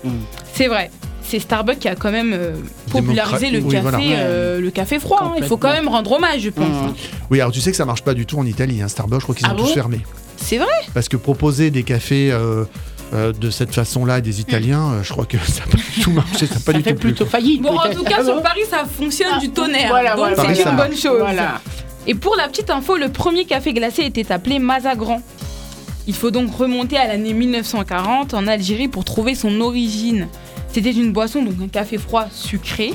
C'est 0.58 0.66
vrai. 0.68 0.90
C'est 1.22 1.38
Starbucks 1.40 1.78
qui 1.78 1.88
a 1.88 1.94
quand 1.94 2.10
même 2.10 2.32
euh, 2.32 2.52
popularisé 2.90 3.50
le 3.50 3.58
Oui, 3.60 3.70
café, 3.70 3.82
voilà. 3.82 3.98
euh, 4.00 4.60
le 4.60 4.70
café 4.70 4.98
froid. 4.98 5.20
hein. 5.22 5.32
Il 5.38 5.44
faut 5.44 5.56
quand 5.58 5.72
même 5.72 5.86
rendre 5.88 6.12
hommage, 6.12 6.40
je 6.40 6.50
pense. 6.50 6.66
Mmh. 6.66 6.94
Oui, 7.30 7.40
alors 7.40 7.52
tu 7.52 7.60
sais 7.60 7.70
que 7.70 7.76
ça 7.76 7.84
marche 7.84 8.02
pas 8.02 8.14
du 8.14 8.24
tout 8.26 8.38
en 8.38 8.46
Italie. 8.46 8.80
Hein. 8.82 8.88
Starbucks, 8.88 9.20
je 9.20 9.24
crois 9.24 9.34
qu'ils 9.34 9.46
Ah 9.48 9.52
ont 9.52 9.56
bon 9.56 9.64
tous 9.64 9.74
fermé. 9.74 10.00
C'est 10.36 10.56
vrai. 10.56 10.66
Parce 10.94 11.08
que 11.08 11.16
proposer 11.18 11.70
des 11.70 11.82
cafés 11.82 12.30
euh, 12.32 12.64
euh, 13.12 13.32
de 13.34 13.50
cette 13.50 13.74
façon-là 13.74 14.14
à 14.14 14.20
des 14.22 14.40
Italiens, 14.40 14.92
euh, 14.92 15.02
je 15.02 15.12
crois 15.12 15.26
que 15.26 15.36
ça 15.46 15.60
n'a 15.60 15.66
pas 15.72 15.76
du 15.76 16.02
tout 16.02 16.10
marché. 16.12 16.46
Ça 16.46 16.54
n'a 16.54 16.60
pas 16.60 16.72
Ça 16.72 16.78
du 16.78 16.82
fait 16.84 16.92
tout 16.94 17.00
plu. 17.00 17.10
plutôt 17.12 17.26
faillite. 17.26 17.60
Bon, 17.62 17.76
en 17.76 17.90
tout 17.90 18.04
cas, 18.04 18.16
Ah 18.20 18.24
sur 18.24 18.42
Paris, 18.42 18.62
ça 18.70 18.84
fonctionne 18.86 19.38
du 19.40 19.50
tonnerre. 19.50 19.88
Voilà, 19.90 20.16
donc 20.16 20.34
voilà, 20.34 20.54
c'est 20.54 20.62
une 20.62 20.76
bonne 20.76 20.96
chose. 20.96 21.18
Voilà. 21.20 21.60
Et 22.06 22.14
pour 22.14 22.36
la 22.36 22.48
petite 22.48 22.70
info, 22.70 22.96
le 22.96 23.10
premier 23.10 23.44
café 23.44 23.74
glacé 23.74 24.02
était 24.04 24.32
appelé 24.32 24.58
Mazagran. 24.58 25.20
Il 26.08 26.14
faut 26.14 26.30
donc 26.30 26.56
remonter 26.56 26.96
à 26.96 27.06
l'année 27.06 27.34
1940 27.34 28.32
en 28.32 28.46
Algérie 28.46 28.88
pour 28.88 29.04
trouver 29.04 29.34
son 29.34 29.60
origine. 29.60 30.26
C'était 30.72 30.90
une 30.90 31.12
boisson, 31.12 31.42
donc 31.42 31.56
un 31.62 31.68
café 31.68 31.98
froid 31.98 32.28
sucré, 32.32 32.94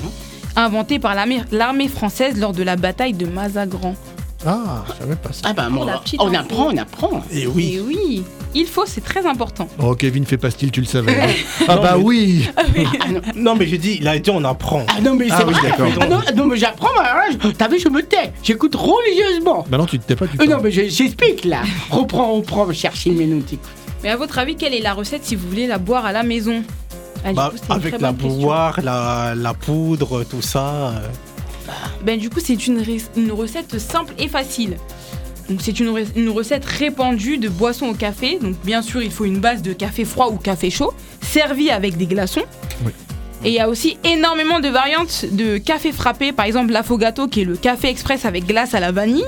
inventé 0.56 0.98
par 0.98 1.14
l'armée 1.14 1.88
française 1.88 2.40
lors 2.40 2.54
de 2.54 2.64
la 2.64 2.76
bataille 2.76 3.14
de 3.14 3.28
Mazagran. 3.28 3.94
Ah, 4.46 4.84
je 4.88 4.94
savais 5.04 5.16
pas 5.16 5.32
ça. 5.32 5.42
Ah 5.46 5.54
bah, 5.54 5.68
on 5.72 5.88
info. 5.88 6.18
apprend, 6.38 6.70
on 6.74 6.78
apprend. 6.78 7.24
Et 7.32 7.48
oui. 7.48 7.76
Et 7.76 7.80
oui, 7.82 8.24
il 8.54 8.66
faut, 8.66 8.86
c'est 8.86 9.02
très 9.04 9.26
important. 9.26 9.68
Oh, 9.80 9.96
Kevin, 9.96 10.26
fais 10.26 10.38
pas 10.38 10.52
style, 10.52 10.72
tu 10.72 10.82
le 10.82 10.86
savais. 10.86 11.18
hein. 11.20 11.28
ah 11.68 11.78
bah 11.78 11.94
mais- 11.98 12.04
oui 12.04 12.50
Ah 12.58 12.64
non, 13.10 13.22
Non, 13.36 13.56
mais 13.56 13.68
je 13.68 13.76
dis, 13.78 13.98
il 14.02 14.08
a 14.08 14.20
dit 14.20 14.30
on 14.32 14.44
apprend. 14.44 14.86
ah 14.90 15.00
non, 15.02 15.16
mais 15.16 15.28
c'est 15.30 15.34
Ah 15.36 15.44
oui, 15.48 15.54
vrai. 15.54 15.70
d'accord. 15.70 15.88
Ah 16.02 16.08
non, 16.08 16.20
non, 16.36 16.46
mais 16.46 16.58
j'apprends. 16.58 16.90
mais 17.00 17.06
alors 17.08 17.18
là, 17.18 17.38
je- 17.42 17.50
T'as 17.50 17.68
vu, 17.70 17.80
je 17.80 17.88
me 17.90 18.02
tais. 18.04 18.34
J'écoute 18.44 18.76
religieusement. 18.76 19.66
Bah 19.70 19.78
non, 19.78 19.86
tu 19.86 19.98
te 20.00 20.06
tais 20.06 20.16
pas 20.16 20.28
du 20.28 20.38
Euh, 20.40 20.44
tout. 20.46 20.52
non, 20.52 20.58
mais 20.62 20.72
je- 20.72 20.90
j'explique 20.90 21.46
là. 21.46 21.62
Reprends, 21.90 22.34
reprends, 22.34 22.72
chercher 22.74 23.12
le 23.12 23.16
menu. 23.16 23.44
Mais 24.04 24.10
à 24.10 24.18
votre 24.18 24.38
avis, 24.40 24.56
quelle 24.56 24.74
est 24.74 24.82
la 24.82 24.94
recette 24.94 25.24
si 25.24 25.36
vous 25.38 25.48
voulez 25.48 25.68
la 25.68 25.78
boire 25.78 26.06
à 26.06 26.12
la 26.12 26.24
maison? 26.24 26.62
Ah, 27.26 27.30
du 27.30 27.36
Bah, 27.36 27.50
coup, 27.52 27.58
c'est 27.58 27.68
une 27.70 27.76
avec 27.80 27.94
très 27.94 28.02
la 28.02 28.12
bonne 28.12 28.22
question. 28.28 28.42
boire, 28.46 28.80
la, 28.84 29.34
la 29.36 29.54
poudre, 29.54 30.26
tout 30.26 30.42
ça. 30.42 30.68
euh, 30.90 31.08
Ben, 32.04 32.20
du 32.20 32.30
coup, 32.30 32.40
c'est 32.40 32.68
une, 32.68 32.82
recette 33.32 33.80
simple 33.80 34.14
et 34.18 34.28
facile. 34.28 34.78
Donc, 35.50 35.60
c'est 35.62 35.80
une, 35.80 36.30
recette 36.30 36.66
répandue 36.66 37.38
de 37.38 37.50
boissons 37.50 37.88
au 37.88 37.94
café. 37.94 38.40
Donc, 38.40 38.56
bien 38.64 38.82
sûr, 38.82 39.02
il 39.02 39.12
faut 39.12 39.26
une 39.26 39.40
base 39.40 39.62
de 39.62 39.74
café 39.74 40.06
froid 40.06 40.30
ou 40.30 40.38
café 40.38 40.70
chaud, 40.70 40.94
servi 41.22 41.70
avec 41.70 41.98
des 41.98 42.06
glaçons. 42.06 42.44
Oui. 42.86 42.92
Et 43.46 43.50
il 43.50 43.54
y 43.54 43.60
a 43.60 43.68
aussi 43.68 43.98
énormément 44.06 44.62
de 44.62 44.70
variantes 44.70 45.26
de 45.32 45.58
café 45.58 45.92
frappé. 45.92 46.32
Par 46.32 46.46
exemple, 46.46 46.72
l'affogato, 46.72 47.28
qui 47.28 47.42
est 47.42 47.46
le 47.46 47.58
café 47.58 47.90
express 47.90 48.26
avec 48.26 48.46
glace 48.46 48.74
à 48.74 48.80
la 48.80 48.94
vanille. 48.94 49.26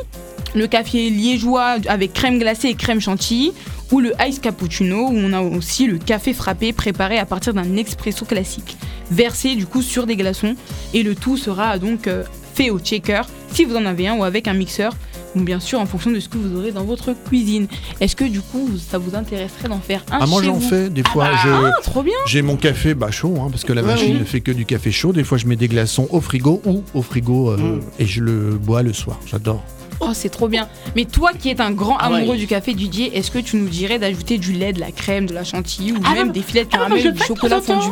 Le 0.56 0.68
café 0.68 1.10
liégeois 1.10 1.78
avec 1.88 2.14
crème 2.14 2.40
glacée 2.40 2.70
et 2.70 2.76
crème 2.76 3.02
chantilly. 3.02 3.52
Ou 3.92 4.00
le 4.00 4.14
ice 4.28 4.40
cappuccino, 4.40 5.10
où 5.10 5.14
on 5.16 5.32
a 5.32 5.42
aussi 5.42 5.86
le 5.86 6.00
café 6.00 6.34
frappé 6.34 6.74
préparé 6.74 7.20
à 7.20 7.26
partir 7.26 7.54
d'un 7.54 7.76
expresso 7.78 8.26
classique. 8.26 8.78
Versé 9.12 9.54
du 9.56 9.68
coup 9.68 9.84
sur 9.84 10.08
des 10.08 10.16
glaçons. 10.16 10.56
Et 10.96 11.04
le 11.04 11.14
tout 11.14 11.38
sera 11.38 11.78
donc 11.78 12.08
euh, 12.08 12.24
fait 12.56 12.72
au 12.72 12.80
shaker, 12.84 13.28
si 13.54 13.64
vous 13.64 13.76
en 13.76 13.86
avez 13.86 14.08
un, 14.08 14.16
ou 14.16 14.24
avec 14.24 14.48
un 14.48 14.54
mixeur. 14.54 14.94
Ou 15.36 15.42
bien 15.42 15.60
sûr 15.60 15.80
en 15.82 15.86
fonction 15.86 16.10
de 16.12 16.20
ce 16.20 16.30
que 16.30 16.38
vous 16.38 16.58
aurez 16.58 16.72
dans 16.72 16.86
votre 16.86 17.14
cuisine. 17.28 17.68
Est-ce 18.02 18.16
que 18.16 18.24
du 18.24 18.40
coup 18.42 18.70
ça 18.80 18.98
vous 18.98 19.16
intéresserait 19.16 19.68
d'en 19.68 19.82
faire 19.82 20.02
un 20.12 20.20
Ah, 20.22 20.26
moi 20.26 20.42
j'en 20.42 20.60
fais 20.62 20.90
des 20.90 21.04
fois. 21.04 21.26
bah, 21.26 21.38
je- 21.44 21.50
Ah, 21.50 22.04
J'ai 22.26 22.42
mon 22.42 22.56
café 22.56 22.96
bah, 22.96 23.12
chaud, 23.12 23.36
hein, 23.40 23.50
parce 23.52 23.66
que 23.66 23.74
la 23.74 23.82
Ouais, 23.84 23.88
machine 23.90 24.14
oui. 24.14 24.20
ne 24.20 24.24
fait 24.26 24.40
que 24.42 24.52
du 24.52 24.66
café 24.66 24.92
chaud. 24.92 25.12
Des 25.14 25.24
fois, 25.26 25.38
je 25.38 25.46
mets 25.46 25.58
des 25.58 25.68
glaçons 25.68 26.08
au 26.10 26.22
frigo 26.22 26.62
ou 26.66 26.84
au 26.96 27.02
frigo 27.04 27.52
euh, 27.52 27.58
Mm. 27.58 27.80
et 28.00 28.06
je 28.08 28.22
le 28.22 28.52
bois 28.56 28.82
le 28.82 28.94
soir. 28.94 29.20
J'adore. 29.28 29.62
Oh, 30.00 30.10
c'est 30.14 30.30
trop 30.30 30.48
bien. 30.48 30.68
Mais 30.96 31.06
toi 31.06 31.32
qui 31.38 31.50
es 31.50 31.62
un 31.62 31.72
grand 31.72 31.98
Ah 32.00 32.10
ouais. 32.12 32.18
amoureux 32.18 32.38
du 32.38 32.48
café 32.48 32.74
Didier, 32.74 33.16
est-ce 33.18 33.32
que 33.32 33.40
tu 33.40 33.56
nous 33.58 33.70
dirais 33.70 33.98
d'ajouter 34.00 34.38
du 34.38 34.52
lait, 34.54 34.74
de 34.74 34.80
la 34.80 34.92
crème, 34.92 35.26
de 35.26 35.34
la 35.34 35.44
chantilly 35.44 35.94
ou 35.94 35.98
Ah, 36.04 36.14
même 36.14 36.28
non. 36.28 36.34
des 36.34 36.42
filets 36.42 36.64
de 36.66 36.70
Ah, 36.74 36.78
moi, 36.78 36.86
caramel 36.88 37.06
le 37.06 37.12
du 37.14 37.20
de 37.20 37.24
chocolat 37.24 37.62
fondu 37.62 37.88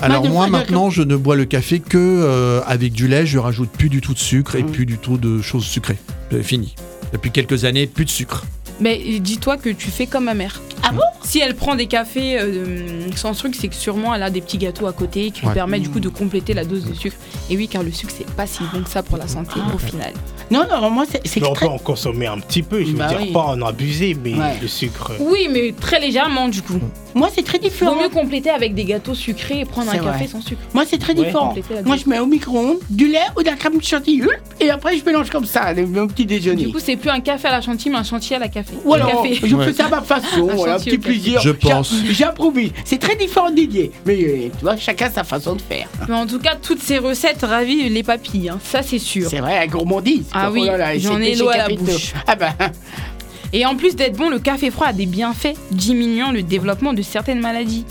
Alors 0.00 0.22
de 0.22 0.28
moi 0.28 0.46
de- 0.46 0.50
maintenant, 0.52 0.90
je 0.90 1.02
ne 1.02 1.16
bois 1.16 1.34
le 1.36 1.44
café 1.44 1.80
que 1.80 1.98
euh, 1.98 2.60
avec 2.66 2.92
du 2.92 3.08
lait. 3.08 3.26
Je 3.26 3.38
rajoute 3.38 3.70
plus 3.70 3.88
du 3.88 4.00
tout 4.00 4.14
de 4.14 4.18
sucre 4.18 4.54
et 4.54 4.62
Mm. 4.62 4.70
plus 4.70 4.86
du 4.86 4.98
tout 4.98 5.18
de 5.18 5.42
choses 5.42 5.64
sucrées. 5.64 5.98
C'est 6.30 6.42
fini. 6.42 6.74
Depuis 7.12 7.30
quelques 7.30 7.64
années, 7.64 7.86
plus 7.86 8.04
de 8.04 8.10
sucre. 8.10 8.44
Mais 8.80 9.18
dis-toi 9.18 9.56
que 9.56 9.70
tu 9.70 9.90
fais 9.90 10.06
comme 10.06 10.24
ma 10.24 10.34
mère. 10.34 10.60
Ah 10.84 10.92
bon? 10.92 11.00
Si 11.24 11.40
elle 11.40 11.56
prend 11.56 11.74
des 11.74 11.86
cafés 11.88 12.38
euh, 12.38 13.10
sans 13.16 13.34
sucre, 13.34 13.56
c'est 13.60 13.66
que 13.66 13.74
sûrement 13.74 14.14
elle 14.14 14.22
a 14.22 14.30
des 14.30 14.40
petits 14.40 14.58
gâteaux 14.58 14.86
à 14.86 14.92
côté 14.92 15.32
qui 15.32 15.40
lui 15.40 15.48
Ouais. 15.48 15.54
permettent 15.54 15.82
du 15.82 15.88
coup 15.88 15.98
de 15.98 16.08
compléter 16.08 16.54
la 16.54 16.64
dose 16.64 16.84
de 16.84 16.94
sucre. 16.94 17.16
Et 17.50 17.56
oui, 17.56 17.66
car 17.66 17.82
le 17.82 17.90
sucre 17.90 18.12
c'est 18.16 18.30
pas 18.36 18.46
si 18.46 18.60
bon 18.72 18.82
que 18.84 18.88
ça 18.90 19.02
pour 19.02 19.16
la 19.18 19.26
santé 19.26 19.54
Ah. 19.56 19.74
au 19.74 19.78
final. 19.78 20.12
Non, 20.50 20.64
non, 20.70 20.90
moi, 20.90 21.04
c'est 21.10 21.20
c'est 21.26 21.40
Mais 21.40 21.46
on 21.48 21.52
très... 21.52 21.66
peut 21.66 21.72
en 21.72 21.78
consommer 21.78 22.26
un 22.26 22.38
petit 22.38 22.62
peu, 22.62 22.80
je 22.80 22.86
veux 22.92 22.98
Bah 22.98 23.08
dire 23.08 23.18
oui. 23.20 23.32
pas 23.32 23.40
en 23.40 23.60
abuser, 23.62 24.16
mais 24.22 24.34
Ouais. 24.34 24.56
le 24.60 24.68
sucre. 24.68 25.12
Oui, 25.20 25.48
mais 25.50 25.72
très 25.78 26.00
légèrement 26.00 26.48
du 26.48 26.62
coup. 26.62 26.78
Moi, 27.14 27.28
c'est 27.34 27.42
très 27.42 27.58
Il 27.58 27.64
différent. 27.64 27.94
vaut 27.94 28.02
mieux 28.02 28.08
compléter 28.10 28.50
avec 28.50 28.74
des 28.74 28.84
gâteaux 28.84 29.14
sucrés 29.14 29.60
et 29.60 29.64
prendre 29.64 29.90
un 29.90 29.98
café 29.98 30.26
sans 30.26 30.40
sucre. 30.40 30.60
Moi, 30.74 30.84
c'est 30.88 30.98
très 30.98 31.14
Ouais. 31.18 31.24
différent. 31.24 31.54
Moi, 31.84 31.96
je 31.96 32.08
mets 32.08 32.18
au 32.18 32.26
micro-ondes 32.26 32.78
du 32.90 33.08
lait 33.08 33.18
ou 33.36 33.40
de 33.42 33.46
la 33.46 33.56
crème 33.56 33.80
chantilly, 33.82 34.22
et 34.60 34.70
après, 34.70 34.96
je 34.96 35.04
mélange 35.04 35.28
comme 35.30 35.44
ça, 35.46 35.72
le- 35.72 35.86
mon 35.86 36.06
petit 36.06 36.26
déjeuner. 36.26 36.64
Du 36.66 36.72
coup, 36.72 36.78
c'est 36.78 36.96
plus 36.96 37.10
un 37.10 37.20
café 37.20 37.48
à 37.48 37.52
la 37.52 37.60
chantilly, 37.60 37.90
mais 37.90 37.98
un 37.98 38.02
chantilly 38.04 38.36
à 38.36 38.38
la 38.38 38.48
café. 38.48 38.74
Ou 38.84 38.94
alors, 38.94 39.22
café. 39.22 39.34
je 39.42 39.56
fais 39.56 39.72
ça 39.72 39.86
à 39.86 39.88
ma 39.88 40.02
façon, 40.02 40.48
Un 40.50 40.54
voilà, 40.54 40.74
un 40.74 40.78
chantier 40.78 40.92
petit 40.98 41.08
plaisir. 41.08 41.40
Je 41.40 41.50
pense. 41.50 41.92
J'improvise. 42.10 42.70
C'est 42.84 42.98
très 42.98 43.16
différent 43.16 43.50
Didier. 43.50 43.90
Mais 44.06 44.14
euh, 44.22 44.48
tu 44.56 44.62
vois, 44.62 44.76
chacun 44.76 45.10
sa 45.10 45.24
façon 45.24 45.56
de 45.56 45.62
faire. 45.62 45.88
Mais 46.08 46.14
en 46.14 46.26
tout 46.26 46.38
cas, 46.38 46.54
toutes 46.60 46.80
ces 46.82 46.98
recettes 46.98 47.42
ravivent 47.42 47.92
les 47.92 48.02
papilles, 48.02 48.50
hein. 48.50 48.58
ça 48.62 48.82
c'est 48.82 48.98
sûr. 48.98 49.28
C'est 49.28 49.40
vrai, 49.40 49.58
la 49.58 49.66
gourmandise. 49.66 50.26
Ah 50.40 50.48
Oh 50.50 50.52
oui, 50.54 50.68
j'en 50.98 51.20
ai 51.20 51.34
l'eau 51.34 51.48
à 51.48 51.56
la 51.56 51.68
bouche. 51.68 52.12
Ah 52.26 52.36
bah, 52.36 52.54
Et 53.52 53.64
en 53.66 53.76
plus 53.76 53.96
d'être 53.96 54.16
bon, 54.16 54.28
le 54.28 54.38
café 54.38 54.70
froid 54.70 54.88
a 54.88 54.92
des 54.92 55.06
bienfaits 55.06 55.56
diminuant 55.70 56.32
le 56.32 56.42
développement 56.42 56.92
de 56.92 57.02
certaines 57.02 57.40
maladies. 57.40 57.84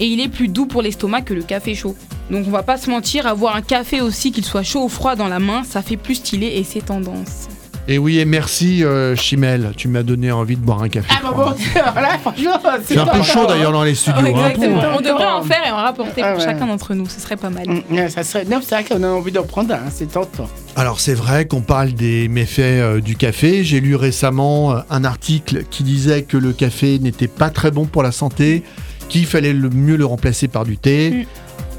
Et 0.00 0.06
il 0.06 0.20
est 0.20 0.28
plus 0.28 0.48
doux 0.48 0.66
pour 0.66 0.82
l'estomac 0.82 1.22
que 1.22 1.34
le 1.34 1.42
café 1.42 1.74
chaud. 1.74 1.94
Donc 2.30 2.44
on 2.46 2.50
va 2.50 2.62
pas 2.62 2.76
se 2.78 2.88
mentir, 2.88 3.26
avoir 3.26 3.56
un 3.56 3.62
café 3.62 4.00
aussi, 4.00 4.32
qu'il 4.32 4.44
soit 4.44 4.62
chaud 4.62 4.84
ou 4.84 4.88
froid 4.88 5.16
dans 5.16 5.28
la 5.28 5.38
main, 5.38 5.64
ça 5.64 5.82
fait 5.82 5.96
plus 5.96 6.16
stylé 6.16 6.46
et 6.46 6.64
c'est 6.64 6.80
tendance. 6.86 7.48
Et 7.88 7.98
oui, 7.98 8.20
et 8.20 8.24
merci 8.24 8.84
euh, 8.84 9.16
Chimel. 9.16 9.72
Tu 9.76 9.88
m'as 9.88 10.04
donné 10.04 10.30
envie 10.30 10.54
de 10.56 10.60
boire 10.60 10.82
un 10.82 10.88
café. 10.88 11.08
ah 11.10 11.18
bah 11.22 11.32
bon, 11.34 11.52
voilà, 11.92 12.16
franchement, 12.18 12.52
C'est 12.84 12.96
un 12.96 13.06
peu 13.06 13.22
chaud 13.22 13.40
hein. 13.40 13.46
d'ailleurs 13.48 13.72
dans 13.72 13.82
les 13.82 13.96
studios. 13.96 14.20
hein. 14.20 14.26
Exactement. 14.50 14.80
pour- 14.80 14.90
On 14.98 15.00
devrait 15.00 15.26
en 15.26 15.42
faire 15.42 15.66
et 15.66 15.70
en 15.72 15.76
rapporter 15.76 16.22
Ah 16.24 16.30
pour 16.32 16.40
ouais. 16.40 16.46
chacun 16.46 16.66
d'entre 16.66 16.94
nous, 16.94 17.08
ce 17.08 17.20
serait 17.20 17.36
pas 17.36 17.50
mal. 17.50 17.66
Mm, 17.68 17.94
ouais, 17.96 18.08
ça 18.08 18.22
serait... 18.22 18.44
Non, 18.44 18.60
c'est 18.64 18.76
vrai 18.76 18.84
qu'on 18.84 19.02
a 19.02 19.08
envie 19.08 19.32
d'en 19.32 19.42
prendre 19.42 19.74
un, 19.74 19.90
c'est 19.90 20.06
tentant. 20.12 20.48
Alors 20.76 21.00
c'est 21.00 21.14
vrai 21.14 21.46
qu'on 21.46 21.60
parle 21.60 21.92
des 21.92 22.28
méfaits 22.28 22.60
euh, 22.60 23.00
du 23.00 23.16
café. 23.16 23.64
J'ai 23.64 23.80
lu 23.80 23.96
récemment 23.96 24.72
euh, 24.72 24.78
un 24.88 25.04
article 25.04 25.64
qui 25.68 25.82
disait 25.82 26.22
que 26.22 26.36
le 26.36 26.52
café 26.52 27.00
n'était 27.00 27.26
pas 27.28 27.50
très 27.50 27.72
bon 27.72 27.86
pour 27.86 28.04
la 28.04 28.12
santé, 28.12 28.62
qu'il 29.08 29.26
fallait 29.26 29.52
le 29.52 29.68
mieux 29.70 29.96
le 29.96 30.06
remplacer 30.06 30.46
par 30.46 30.64
du 30.64 30.78
thé. 30.78 31.10
Mm. 31.10 31.24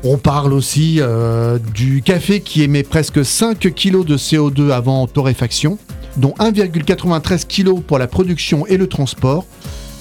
On 0.05 0.17
parle 0.17 0.51
aussi 0.51 0.97
euh, 0.99 1.57
du 1.73 2.01
café 2.01 2.41
qui 2.41 2.61
émet 2.61 2.83
presque 2.83 3.23
5 3.23 3.57
kg 3.57 4.03
de 4.03 4.17
CO2 4.17 4.71
avant 4.71 5.07
torréfaction, 5.07 5.77
dont 6.17 6.33
1,93 6.39 7.47
kg 7.47 7.81
pour 7.81 7.99
la 7.99 8.07
production 8.07 8.67
et 8.67 8.75
le 8.75 8.87
transport. 8.87 9.45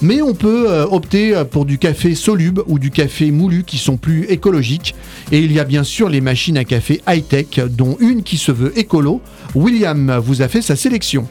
Mais 0.01 0.21
on 0.21 0.33
peut 0.33 0.65
euh, 0.69 0.85
opter 0.91 1.33
euh, 1.33 1.45
pour 1.45 1.63
du 1.63 1.77
café 1.77 2.15
soluble 2.15 2.63
ou 2.67 2.79
du 2.79 2.91
café 2.91 3.31
moulu 3.31 3.63
qui 3.63 3.77
sont 3.77 3.95
plus 3.95 4.25
écologiques. 4.25 4.93
Et 5.31 5.39
il 5.39 5.53
y 5.53 5.59
a 5.61 5.63
bien 5.63 5.85
sûr 5.85 6.09
les 6.09 6.19
machines 6.19 6.57
à 6.57 6.65
café 6.65 7.01
high-tech, 7.07 7.61
dont 7.69 7.95
une 8.01 8.23
qui 8.23 8.37
se 8.37 8.51
veut 8.51 8.77
écolo. 8.77 9.21
William 9.55 10.17
vous 10.17 10.41
a 10.41 10.49
fait 10.49 10.61
sa 10.61 10.75
sélection. 10.75 11.29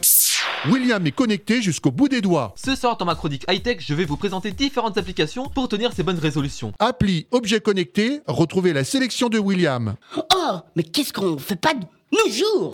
William 0.69 1.05
est 1.05 1.11
connecté 1.11 1.61
jusqu'au 1.61 1.91
bout 1.91 2.07
des 2.07 2.21
doigts. 2.21 2.53
Ce 2.55 2.75
soir 2.75 2.95
dans 2.97 3.05
ma 3.05 3.15
chronique 3.15 3.43
high-tech, 3.49 3.77
je 3.79 3.93
vais 3.93 4.05
vous 4.05 4.17
présenter 4.17 4.51
différentes 4.51 4.97
applications 4.97 5.49
pour 5.49 5.67
tenir 5.67 5.91
ces 5.93 6.03
bonnes 6.03 6.19
résolutions. 6.19 6.71
Appli 6.79 7.27
objet 7.31 7.59
connecté, 7.59 8.21
retrouvez 8.27 8.71
la 8.71 8.83
sélection 8.83 9.29
de 9.29 9.39
William. 9.39 9.95
Oh, 10.17 10.57
mais 10.75 10.83
qu'est-ce 10.83 11.11
qu'on 11.11 11.37
fait 11.37 11.59
pas 11.59 11.73
de 11.73 11.85
nos 12.11 12.31
jours? 12.31 12.71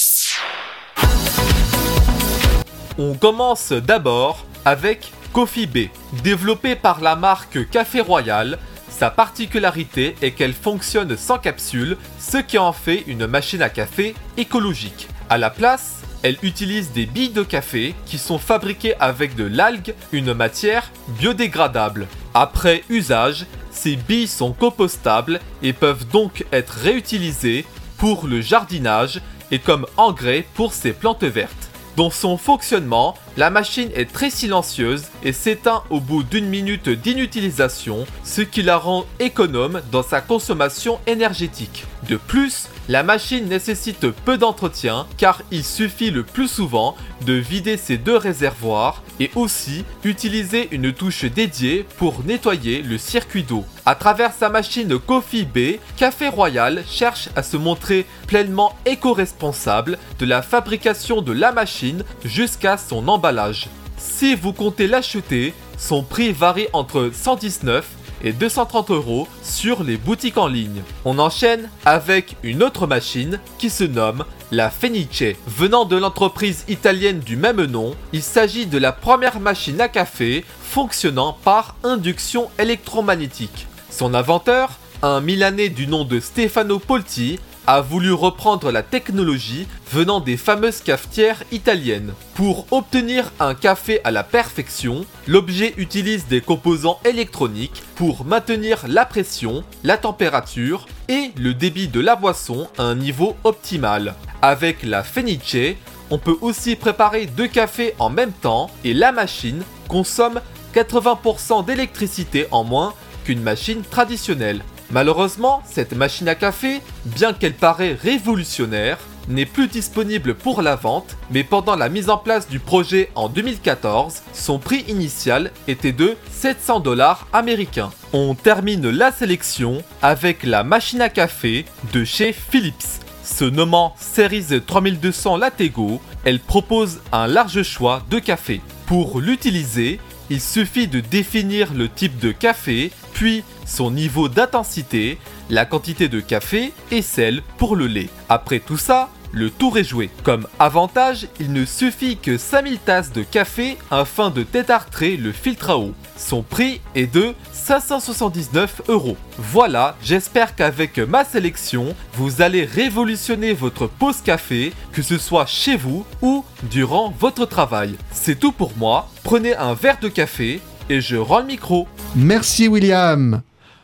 On 2.97 3.15
commence 3.15 3.71
d'abord 3.71 4.45
avec 4.65 5.11
Coffee 5.33 5.67
Bay. 5.67 5.89
Développé 6.23 6.75
par 6.75 7.01
la 7.01 7.15
marque 7.15 7.69
Café 7.69 8.01
Royal, 8.01 8.59
sa 8.89 9.09
particularité 9.09 10.15
est 10.21 10.31
qu'elle 10.31 10.53
fonctionne 10.53 11.15
sans 11.15 11.37
capsule, 11.37 11.97
ce 12.19 12.37
qui 12.37 12.57
en 12.57 12.73
fait 12.73 13.03
une 13.07 13.27
machine 13.27 13.61
à 13.61 13.69
café 13.69 14.13
écologique. 14.35 15.07
À 15.29 15.37
la 15.37 15.49
place, 15.49 16.01
elle 16.23 16.37
utilise 16.43 16.91
des 16.91 17.05
billes 17.05 17.29
de 17.29 17.43
café 17.43 17.95
qui 18.05 18.17
sont 18.17 18.39
fabriquées 18.39 18.95
avec 18.99 19.35
de 19.35 19.45
l'algue, 19.45 19.93
une 20.11 20.33
matière 20.33 20.91
biodégradable. 21.19 22.07
Après 22.33 22.83
usage, 22.89 23.45
ces 23.71 23.95
billes 23.95 24.27
sont 24.27 24.51
compostables 24.51 25.39
et 25.63 25.73
peuvent 25.73 26.07
donc 26.07 26.45
être 26.51 26.73
réutilisées 26.73 27.65
pour 27.97 28.27
le 28.27 28.41
jardinage 28.41 29.21
et 29.51 29.59
comme 29.59 29.85
engrais 29.97 30.45
pour 30.53 30.73
ces 30.73 30.93
plantes 30.93 31.23
vertes. 31.23 31.68
Dans 31.99 32.09
son 32.09 32.37
fonctionnement, 32.37 33.13
la 33.35 33.49
machine 33.49 33.89
est 33.93 34.09
très 34.09 34.29
silencieuse 34.29 35.07
et 35.21 35.33
s'éteint 35.33 35.83
au 35.89 35.99
bout 35.99 36.23
d'une 36.23 36.47
minute 36.47 36.87
d'inutilisation, 36.87 38.05
ce 38.23 38.39
qui 38.39 38.61
la 38.61 38.77
rend 38.77 39.05
économe 39.19 39.81
dans 39.91 40.01
sa 40.01 40.21
consommation 40.21 41.01
énergétique. 41.07 41.83
De 42.07 42.15
plus, 42.15 42.69
la 42.87 43.03
machine 43.03 43.49
nécessite 43.49 44.11
peu 44.11 44.37
d'entretien 44.37 45.07
car 45.17 45.41
il 45.51 45.65
suffit 45.65 46.09
le 46.09 46.23
plus 46.23 46.47
souvent 46.47 46.95
de 47.25 47.33
vider 47.33 47.75
ses 47.75 47.97
deux 47.97 48.15
réservoirs 48.15 49.03
et 49.19 49.31
aussi 49.35 49.85
utiliser 50.03 50.67
une 50.71 50.93
touche 50.93 51.25
dédiée 51.25 51.85
pour 51.97 52.23
nettoyer 52.25 52.81
le 52.81 52.97
circuit 52.97 53.43
d'eau. 53.43 53.65
À 53.85 53.95
travers 53.95 54.33
sa 54.33 54.49
machine 54.49 54.97
Coffee 54.99 55.45
Bay, 55.45 55.79
Café 55.97 56.27
Royal 56.27 56.83
cherche 56.87 57.29
à 57.35 57.43
se 57.43 57.57
montrer 57.57 58.05
pleinement 58.27 58.75
éco-responsable 58.85 59.97
de 60.19 60.25
la 60.25 60.41
fabrication 60.41 61.21
de 61.21 61.31
la 61.31 61.51
machine 61.51 62.03
jusqu'à 62.23 62.77
son 62.77 63.07
emballage. 63.07 63.67
Si 63.97 64.35
vous 64.35 64.53
comptez 64.53 64.87
l'acheter, 64.87 65.53
son 65.77 66.03
prix 66.03 66.31
varie 66.31 66.67
entre 66.73 67.11
119 67.13 67.85
et 68.23 68.33
230 68.33 68.91
euros 68.91 69.27
sur 69.43 69.83
les 69.83 69.97
boutiques 69.97 70.37
en 70.37 70.47
ligne. 70.47 70.81
On 71.05 71.19
enchaîne 71.19 71.69
avec 71.85 72.35
une 72.43 72.63
autre 72.63 72.87
machine 72.87 73.39
qui 73.57 73.69
se 73.69 73.83
nomme 73.83 74.25
la 74.51 74.69
Fenice. 74.69 75.35
Venant 75.47 75.85
de 75.85 75.95
l'entreprise 75.95 76.65
italienne 76.67 77.19
du 77.19 77.35
même 77.35 77.63
nom, 77.65 77.95
il 78.13 78.23
s'agit 78.23 78.65
de 78.65 78.77
la 78.77 78.91
première 78.91 79.39
machine 79.39 79.79
à 79.81 79.87
café 79.87 80.43
fonctionnant 80.61 81.37
par 81.43 81.75
induction 81.83 82.49
électromagnétique. 82.59 83.67
Son 83.89 84.13
inventeur, 84.13 84.71
un 85.01 85.21
Milanais 85.21 85.69
du 85.69 85.87
nom 85.87 86.03
de 86.03 86.19
Stefano 86.19 86.79
Polti, 86.79 87.39
a 87.67 87.81
voulu 87.81 88.11
reprendre 88.11 88.71
la 88.71 88.81
technologie 88.81 89.67
venant 89.91 90.19
des 90.19 90.37
fameuses 90.37 90.81
cafetières 90.81 91.43
italiennes. 91.51 92.13
Pour 92.33 92.65
obtenir 92.71 93.31
un 93.39 93.53
café 93.53 94.01
à 94.03 94.09
la 94.09 94.23
perfection, 94.23 95.05
l'objet 95.27 95.75
utilise 95.77 96.25
des 96.27 96.41
composants 96.41 96.99
électroniques 97.05 97.83
pour 97.95 98.25
maintenir 98.25 98.85
la 98.87 99.05
pression, 99.05 99.63
la 99.83 99.97
température 99.97 100.87
et 101.09 101.31
le 101.37 101.53
débit 101.53 101.87
de 101.87 101.99
la 101.99 102.15
boisson 102.15 102.67
à 102.79 102.83
un 102.83 102.95
niveau 102.95 103.35
optimal. 103.43 104.15
Avec 104.41 104.81
la 104.81 105.03
Fenice, 105.03 105.75
on 106.09 106.17
peut 106.17 106.37
aussi 106.41 106.75
préparer 106.75 107.27
deux 107.27 107.47
cafés 107.47 107.93
en 107.99 108.09
même 108.09 108.31
temps 108.31 108.71
et 108.83 108.95
la 108.95 109.11
machine 109.11 109.61
consomme 109.87 110.41
80% 110.73 111.65
d'électricité 111.65 112.47
en 112.49 112.63
moins 112.63 112.95
qu'une 113.25 113.41
machine 113.41 113.83
traditionnelle. 113.83 114.63
Malheureusement, 114.91 115.61
cette 115.65 115.93
machine 115.93 116.27
à 116.27 116.35
café, 116.35 116.81
bien 117.05 117.33
qu'elle 117.33 117.53
paraît 117.53 117.93
révolutionnaire, 117.93 118.97
n'est 119.27 119.45
plus 119.45 119.67
disponible 119.67 120.33
pour 120.33 120.63
la 120.63 120.75
vente, 120.75 121.15
mais 121.29 121.43
pendant 121.43 121.75
la 121.75 121.89
mise 121.89 122.09
en 122.09 122.17
place 122.17 122.49
du 122.49 122.59
projet 122.59 123.11
en 123.13 123.29
2014, 123.29 124.23
son 124.33 124.57
prix 124.57 124.83
initial 124.87 125.51
était 125.67 125.91
de 125.91 126.17
700 126.31 126.79
dollars 126.79 127.27
américains. 127.31 127.91
On 128.13 128.33
termine 128.33 128.89
la 128.89 129.11
sélection 129.11 129.83
avec 130.01 130.43
la 130.43 130.63
machine 130.63 131.01
à 131.01 131.09
café 131.09 131.65
de 131.93 132.03
chez 132.03 132.33
Philips. 132.33 133.03
Se 133.23 133.45
nommant 133.45 133.93
Series 133.99 134.59
3200 134.65 135.37
Latego, 135.37 136.01
elle 136.25 136.39
propose 136.39 136.99
un 137.11 137.27
large 137.27 137.61
choix 137.61 138.01
de 138.09 138.17
café. 138.17 138.61
Pour 138.87 139.21
l'utiliser, 139.21 139.99
il 140.31 140.41
suffit 140.41 140.87
de 140.87 140.99
définir 140.99 141.73
le 141.73 141.89
type 141.89 142.17
de 142.17 142.31
café, 142.31 142.91
puis 143.13 143.43
son 143.69 143.91
niveau 143.91 144.27
d'intensité, 144.27 145.17
la 145.49 145.65
quantité 145.65 146.09
de 146.09 146.19
café 146.19 146.73
et 146.91 147.01
celle 147.01 147.41
pour 147.57 147.75
le 147.75 147.87
lait. 147.87 148.09
Après 148.27 148.59
tout 148.59 148.77
ça, 148.77 149.09
le 149.31 149.51
tour 149.51 149.77
est 149.77 149.83
joué. 149.83 150.09
Comme 150.23 150.47
avantage, 150.57 151.27
il 151.39 151.53
ne 151.53 151.63
suffit 151.65 152.17
que 152.17 152.37
5000 152.37 152.79
tasses 152.79 153.13
de 153.13 153.21
café 153.21 153.77
afin 153.91 154.31
de 154.31 154.43
tétartrer 154.43 155.17
le 155.17 155.31
filtre 155.31 155.69
à 155.69 155.77
eau. 155.77 155.93
Son 156.17 156.41
prix 156.41 156.81
est 156.95 157.13
de 157.13 157.33
579 157.53 158.81
euros. 158.89 159.17
Voilà, 159.37 159.95
j'espère 160.03 160.55
qu'avec 160.55 160.97
ma 160.97 161.23
sélection, 161.23 161.95
vous 162.13 162.41
allez 162.41 162.65
révolutionner 162.65 163.53
votre 163.53 163.87
pause 163.87 164.21
café, 164.21 164.73
que 164.91 165.01
ce 165.01 165.17
soit 165.17 165.45
chez 165.45 165.75
vous 165.77 166.05
ou 166.21 166.43
durant 166.63 167.13
votre 167.19 167.45
travail. 167.45 167.95
C'est 168.11 168.39
tout 168.39 168.51
pour 168.51 168.73
moi, 168.77 169.09
prenez 169.23 169.55
un 169.55 169.75
verre 169.75 169.99
de 170.01 170.09
café 170.09 170.59
et 170.89 171.01
je 171.01 171.15
rends 171.17 171.39
le 171.39 171.45
micro. 171.45 171.87
Merci 172.15 172.67
William. 172.67 173.41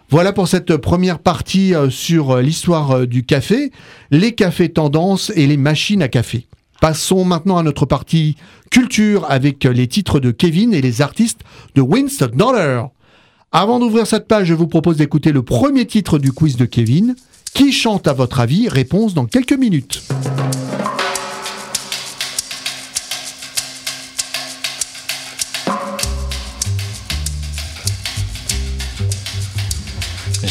Voilà 0.10 0.34
pour 0.34 0.48
cette 0.48 0.78
première 0.78 1.20
partie 1.20 1.74
euh, 1.74 1.90
sur 1.90 2.32
euh, 2.32 2.42
l'histoire 2.42 2.92
euh, 2.92 3.06
du 3.08 3.26
café, 3.26 3.72
les 4.12 4.36
cafés 4.36 4.70
tendances 4.70 5.32
et 5.36 5.48
les 5.48 5.58
machines 5.58 6.04
à 6.04 6.08
café. 6.08 6.46
Passons 6.80 7.26
maintenant 7.26 7.58
à 7.58 7.64
notre 7.64 7.88
partie 7.88 8.36
culture 8.70 9.26
avec 9.30 9.64
les 9.64 9.88
titres 9.88 10.20
de 10.20 10.30
Kevin 10.30 10.74
et 10.74 10.82
les 10.82 11.02
artistes 11.02 11.42
de 11.74 11.82
Winston 11.82 12.32
Dollar. 12.34 12.90
Avant 13.52 13.80
d'ouvrir 13.80 14.06
cette 14.06 14.28
page, 14.28 14.48
je 14.48 14.54
vous 14.54 14.68
propose 14.68 14.98
d'écouter 14.98 15.32
le 15.32 15.42
premier 15.42 15.86
titre 15.88 16.20
du 16.20 16.32
quiz 16.32 16.58
de 16.58 16.66
Kevin. 16.66 17.16
Qui 17.54 17.72
chante 17.72 18.08
à 18.08 18.14
votre 18.14 18.42
avis? 18.42 18.68
Réponse 18.68 19.14
dans 19.14 19.26
quelques 19.26 19.54
minutes. 19.54 20.04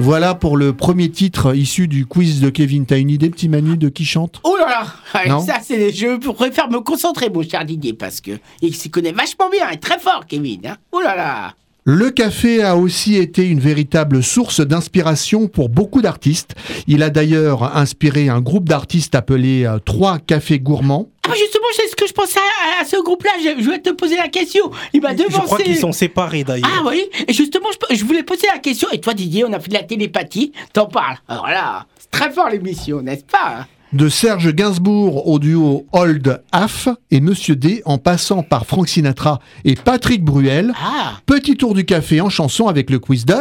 Voilà 0.00 0.36
pour 0.36 0.56
le 0.56 0.72
premier 0.72 1.10
titre 1.10 1.56
issu 1.56 1.88
du 1.88 2.06
quiz 2.06 2.40
de 2.40 2.50
Kevin. 2.50 2.86
T'as 2.86 2.98
une 2.98 3.10
idée, 3.10 3.30
petit 3.30 3.48
Manu, 3.48 3.76
de 3.76 3.88
qui 3.88 4.04
chante? 4.04 4.40
Oh 4.44 4.56
là 4.56 4.66
là 4.68 5.26
Non? 5.28 5.40
Ça, 5.40 5.58
c'est. 5.60 5.90
Je 5.92 6.16
préfère 6.32 6.70
me 6.70 6.78
concentrer, 6.78 7.30
mon 7.30 7.42
cher 7.42 7.64
Didier, 7.64 7.94
parce 7.94 8.20
que 8.20 8.38
il 8.62 8.76
s'y 8.76 8.90
connaît 8.90 9.10
vachement 9.10 9.50
bien, 9.50 9.68
est 9.70 9.78
très 9.78 9.98
fort, 9.98 10.24
Kevin. 10.28 10.68
Hein 10.68 10.76
oh 10.92 11.00
là 11.00 11.16
là 11.16 11.54
Le 11.90 12.10
café 12.10 12.62
a 12.62 12.76
aussi 12.76 13.16
été 13.16 13.48
une 13.48 13.60
véritable 13.60 14.22
source 14.22 14.60
d'inspiration 14.60 15.48
pour 15.48 15.70
beaucoup 15.70 16.02
d'artistes. 16.02 16.54
Il 16.86 17.02
a 17.02 17.08
d'ailleurs 17.08 17.74
inspiré 17.78 18.28
un 18.28 18.42
groupe 18.42 18.68
d'artistes 18.68 19.14
appelé 19.14 19.64
euh, 19.64 19.78
Trois 19.78 20.18
Cafés 20.18 20.58
Gourmands. 20.58 21.08
Ah, 21.24 21.30
bah 21.30 21.34
justement, 21.38 21.64
c'est 21.74 21.88
ce 21.88 21.96
que 21.96 22.06
je 22.06 22.12
pensais 22.12 22.40
à, 22.78 22.82
à 22.82 22.84
ce 22.84 23.02
groupe-là. 23.02 23.30
Je, 23.42 23.62
je 23.64 23.70
vais 23.70 23.78
te 23.78 23.88
poser 23.88 24.16
la 24.16 24.28
question. 24.28 24.70
Il 24.92 25.00
m'a 25.00 25.12
Je 25.16 25.22
devancé. 25.22 25.46
crois 25.46 25.58
qu'ils 25.60 25.78
sont 25.78 25.92
séparés 25.92 26.44
d'ailleurs. 26.44 26.68
Ah 26.70 26.82
oui, 26.86 27.04
et 27.26 27.32
justement, 27.32 27.68
je, 27.90 27.96
je 27.96 28.04
voulais 28.04 28.22
poser 28.22 28.48
la 28.52 28.58
question. 28.58 28.88
Et 28.92 29.00
toi, 29.00 29.14
Didier, 29.14 29.46
on 29.46 29.52
a 29.54 29.58
fait 29.58 29.68
de 29.68 29.74
la 29.74 29.82
télépathie. 29.82 30.52
T'en 30.74 30.88
parles. 30.88 31.16
Alors 31.26 31.46
là, 31.48 31.86
c'est 31.98 32.10
très 32.10 32.30
fort 32.30 32.50
l'émission, 32.50 33.00
n'est-ce 33.00 33.24
pas? 33.24 33.66
De 33.92 34.08
Serge 34.10 34.52
Gainsbourg 34.54 35.26
au 35.28 35.38
duo 35.38 35.86
Old 35.92 36.42
Aff 36.52 36.88
et 37.10 37.20
Monsieur 37.20 37.56
D 37.56 37.80
en 37.86 37.96
passant 37.96 38.42
par 38.42 38.66
Frank 38.66 38.86
Sinatra 38.86 39.40
et 39.64 39.76
Patrick 39.76 40.22
Bruel. 40.22 40.72
Ah 40.78 41.14
Petit 41.24 41.56
tour 41.56 41.72
du 41.74 41.86
café 41.86 42.20
en 42.20 42.28
chanson 42.28 42.66
avec 42.68 42.90
le 42.90 42.98
quiz 42.98 43.24
de 43.24 43.34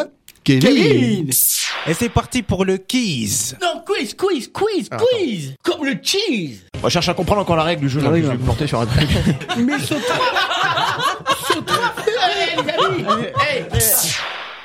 Kevin. 0.45 0.61
Kevin 0.61 1.29
Et 1.87 1.93
c'est 1.93 2.07
parti 2.07 2.43
pour 2.43 2.63
le 2.63 2.77
quiz. 2.77 3.57
Non, 3.61 3.81
quiz, 3.85 4.13
quiz, 4.13 4.49
quiz, 4.53 4.89
quiz 4.89 5.55
Comme 5.61 5.83
le 5.85 5.97
cheese 6.01 6.61
On 6.81 6.87
cherche 6.87 7.09
à 7.09 7.13
comprendre 7.13 7.41
encore 7.41 7.57
la 7.57 7.63
règle 7.63 7.81
du 7.81 7.89
jeu. 7.89 7.99
là, 7.99 8.09
je 8.15 8.21
vais 8.21 8.33
me 8.33 8.37
porter 8.37 8.67
sur 8.67 8.79
un 8.79 8.85
truc. 8.85 9.09
Mais 9.57 9.79
saute 9.79 9.97
Allez, 12.23 12.63
les 12.63 12.85
amis 12.85 13.25
Hey, 13.37 13.65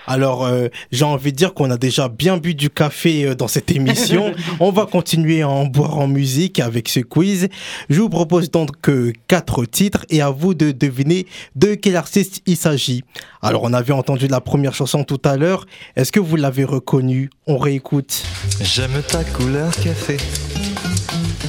Alors, 0.07 0.45
euh, 0.45 0.69
j'ai 0.91 1.05
envie 1.05 1.33
de 1.33 1.37
dire 1.37 1.55
qu'on 1.55 1.71
a 1.71 1.77
déjà 1.77 2.09
bien 2.09 2.37
bu 2.37 2.55
du 2.55 2.71
café 2.71 3.25
euh, 3.25 3.35
dans 3.35 3.49
cette 3.49 3.71
émission. 3.71 4.33
On 4.61 4.71
va 4.71 4.87
continuer 4.87 5.43
à 5.43 5.49
en 5.49 5.67
boire 5.67 5.99
en 5.99 6.09
musique 6.09 6.61
avec 6.61 6.89
ce 6.89 7.01
quiz. 7.01 7.49
Je 7.89 8.01
vous 8.01 8.09
propose 8.09 8.51
donc 8.51 8.71
que 8.81 9.13
quatre 9.29 9.65
titres 9.65 10.05
et 10.11 10.21
à 10.21 10.31
vous 10.31 10.55
de 10.55 10.73
deviner 10.73 11.27
de 11.57 11.75
quel 11.75 11.97
artiste 11.97 12.43
il 12.47 12.57
s'agit. 12.57 13.05
Alors, 13.43 13.63
on 13.65 13.73
avait 13.73 13.93
entendu 13.93 14.27
la 14.27 14.41
première 14.41 14.75
chanson 14.75 15.05
tout 15.05 15.21
à 15.25 15.37
l'heure. 15.37 15.67
Est-ce 15.97 16.13
que 16.13 16.21
vous 16.21 16.37
l'avez 16.37 16.65
reconnue? 16.65 17.31
On 17.47 17.59
réécoute. 17.59 18.23
J'aime 18.61 19.03
ta 19.09 19.25
couleur 19.25 19.71
café, 19.73 20.17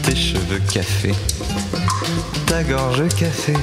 tes 0.04 0.16
cheveux 0.16 0.62
café, 0.72 1.12
ta 2.48 2.64
gorge 2.64 3.08
café. 3.10 3.54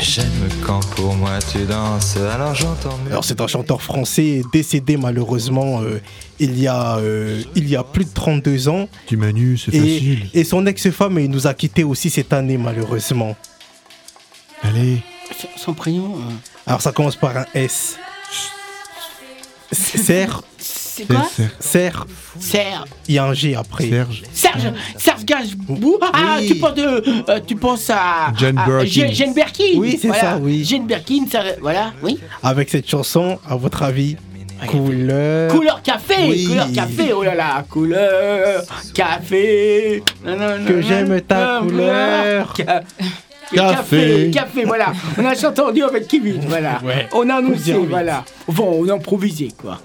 J'aime 0.00 0.26
quand 0.66 0.80
pour 0.96 1.14
moi 1.14 1.38
tu 1.52 1.64
danses, 1.64 2.16
alors 2.16 2.54
j'entends 2.54 2.96
mieux. 3.04 3.10
Alors, 3.12 3.24
c'est 3.24 3.40
un 3.40 3.46
chanteur 3.46 3.80
français 3.82 4.42
décédé 4.52 4.96
malheureusement 4.96 5.80
euh, 5.82 6.00
il, 6.40 6.58
y 6.58 6.66
a, 6.66 6.96
euh, 6.96 7.42
il 7.54 7.68
y 7.68 7.76
a 7.76 7.84
plus 7.84 8.04
de 8.04 8.10
32 8.12 8.68
ans. 8.68 8.88
Petit 9.06 9.16
Manu, 9.16 9.56
c'est 9.58 9.72
Et, 9.74 9.78
facile. 9.80 10.26
et 10.34 10.44
son 10.44 10.66
ex-femme 10.66 11.18
il 11.20 11.30
nous 11.30 11.46
a 11.46 11.54
quittés 11.54 11.84
aussi 11.84 12.10
cette 12.10 12.32
année 12.32 12.58
malheureusement. 12.58 13.36
Allez. 14.62 15.02
Son, 15.38 15.48
son 15.56 15.74
prénom 15.74 16.16
euh, 16.16 16.32
Alors 16.66 16.82
ça 16.82 16.92
commence 16.92 17.16
par 17.16 17.36
un 17.36 17.46
S. 17.54 17.96
Serre, 19.72 20.42
C'est 20.94 21.06
quoi 21.06 21.22
Serge. 21.58 22.04
Serre, 22.38 22.84
il 23.08 23.14
y 23.14 23.18
a 23.18 23.24
un 23.24 23.32
G 23.32 23.54
après. 23.54 23.88
Serge. 23.88 24.22
Serge, 24.34 24.72
Serge 24.98 25.24
Gainsbourg. 25.24 25.98
Ah, 26.12 26.38
tu 26.46 26.54
penses 26.56 26.74
de, 26.74 27.30
euh, 27.30 27.40
tu 27.46 27.56
penses 27.56 27.88
à 27.88 28.32
Jane 28.36 28.58
à- 28.58 28.66
Birkin. 28.66 28.86
Jane- 28.90 29.12
Jane 29.14 29.34
Birkin. 29.34 29.64
Oui, 29.76 29.98
c'est 30.00 30.08
Voilà. 30.08 30.22
ça, 30.22 30.38
oui. 30.40 30.64
Jane 30.64 30.86
Birkin, 30.86 31.24
ça, 31.30 31.42
voilà, 31.62 31.92
oui. 32.02 32.18
Avec 32.42 32.68
cette 32.68 32.88
chanson, 32.88 33.38
à 33.48 33.56
votre 33.56 33.82
avis, 33.82 34.16
couleur. 34.66 35.50
Couleur 35.50 35.82
café, 35.82 36.14
Oui. 36.28 36.44
couleur 36.46 36.70
café. 36.72 37.12
Oh 37.14 37.22
là 37.22 37.34
là, 37.34 37.64
couleur 37.70 38.62
café. 38.94 40.02
Non, 40.24 40.36
non, 40.36 40.58
non, 40.58 40.66
Que 40.66 40.82
j'aime 40.82 41.20
ta 41.22 41.60
couleur. 41.62 42.52
Ca- 42.56 42.82
Café. 43.54 43.74
Café, 43.76 44.30
café, 44.30 44.64
voilà. 44.64 44.92
On 45.18 45.24
a 45.26 45.34
chanté 45.34 45.60
en 45.60 45.70
duo 45.72 45.84
avec 45.86 46.08
Kevin, 46.08 46.40
voilà. 46.48 46.80
Ouais. 46.82 47.06
On 47.12 47.28
a 47.28 47.34
annoncé, 47.34 47.74
voilà. 47.74 48.24
Bon, 48.48 48.78
on 48.82 48.88
a 48.88 48.94
improvisé, 48.94 49.48
quoi. 49.60 49.78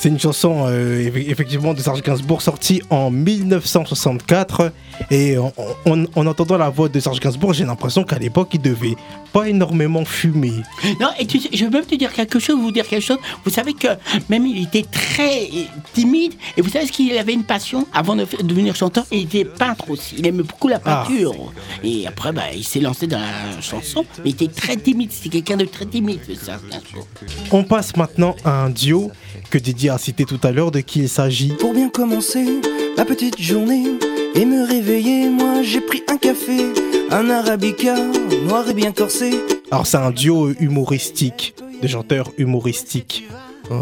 C'est 0.00 0.08
une 0.10 0.20
chanson 0.20 0.64
euh, 0.68 1.10
eff- 1.10 1.28
effectivement 1.28 1.74
de 1.74 1.80
Serge 1.80 2.02
Gainsbourg 2.02 2.40
sortie 2.40 2.80
en 2.88 3.10
1964 3.10 4.72
et 5.10 5.36
en, 5.38 5.52
en- 5.86 6.04
en 6.14 6.26
entendant 6.26 6.56
la 6.56 6.68
voix 6.70 6.88
de 6.88 7.00
Serge 7.00 7.18
Gainsbourg, 7.18 7.52
j'ai 7.52 7.64
l'impression 7.64 8.04
qu'à 8.04 8.18
l'époque 8.18 8.50
il 8.52 8.60
devait 8.60 8.94
pas 9.32 9.48
énormément 9.48 10.04
fumer. 10.04 10.52
Non, 11.00 11.08
et 11.18 11.26
tu 11.26 11.38
sais, 11.40 11.48
je 11.52 11.64
veux 11.64 11.70
même 11.70 11.84
te 11.84 11.94
dire 11.96 12.12
quelque 12.12 12.38
chose, 12.38 12.56
vous 12.60 12.70
dire 12.70 12.86
quelque 12.86 13.04
chose. 13.04 13.18
Vous 13.44 13.50
savez 13.50 13.74
que 13.74 13.88
même 14.28 14.46
il 14.46 14.62
était 14.64 14.84
très 14.84 15.48
timide. 15.92 16.34
Et 16.56 16.62
vous 16.62 16.70
savez 16.70 16.86
ce 16.86 16.92
qu'il 16.92 17.16
avait 17.18 17.34
une 17.34 17.44
passion 17.44 17.86
avant 17.92 18.14
de 18.16 18.24
devenir 18.42 18.74
chanteur? 18.76 19.04
Il 19.10 19.22
était 19.24 19.44
peintre 19.44 19.90
aussi. 19.90 20.14
Il 20.18 20.26
aimait 20.26 20.44
beaucoup 20.44 20.68
la 20.68 20.80
Ah. 20.84 21.04
peinture. 21.06 21.52
Et 21.84 22.06
après, 22.06 22.32
bah, 22.32 22.44
il 22.54 22.64
s'est 22.64 22.80
lancé 22.80 23.06
dans 23.06 23.18
la 23.20 23.60
chanson. 23.60 24.04
Mais 24.24 24.30
il 24.30 24.32
était 24.42 24.48
très 24.48 24.76
timide. 24.76 25.10
C'était 25.12 25.28
quelqu'un 25.28 25.56
de 25.56 25.64
très 25.66 25.86
timide, 25.86 26.20
ça. 26.40 26.58
On 27.52 27.64
passe 27.64 27.96
maintenant 27.96 28.34
à 28.44 28.62
un 28.64 28.70
duo 28.70 29.10
que 29.50 29.58
Didier 29.58 29.90
a 29.90 29.98
cité 29.98 30.24
tout 30.24 30.40
à 30.42 30.52
l'heure 30.52 30.70
de 30.70 30.80
qui 30.80 31.00
il 31.00 31.08
s'agit. 31.08 31.52
Pour 31.58 31.72
bien 31.72 31.88
commencer 31.88 32.44
ma 32.96 33.04
petite 33.04 33.40
journée 33.40 33.84
et 34.34 34.44
me 34.44 34.66
réveiller, 34.66 35.28
moi 35.28 35.62
j'ai 35.62 35.80
pris 35.80 36.02
un 36.08 36.16
café, 36.16 36.66
un 37.10 37.30
arabica, 37.30 37.96
noir 38.44 38.68
et 38.68 38.74
bien 38.74 38.92
corsé. 38.92 39.32
Alors 39.70 39.86
c'est 39.86 39.96
un 39.96 40.10
duo 40.10 40.50
humoristique, 40.60 41.54
de 41.82 41.88
chanteurs 41.88 42.30
humoristiques. 42.38 43.24
Je 43.70 43.76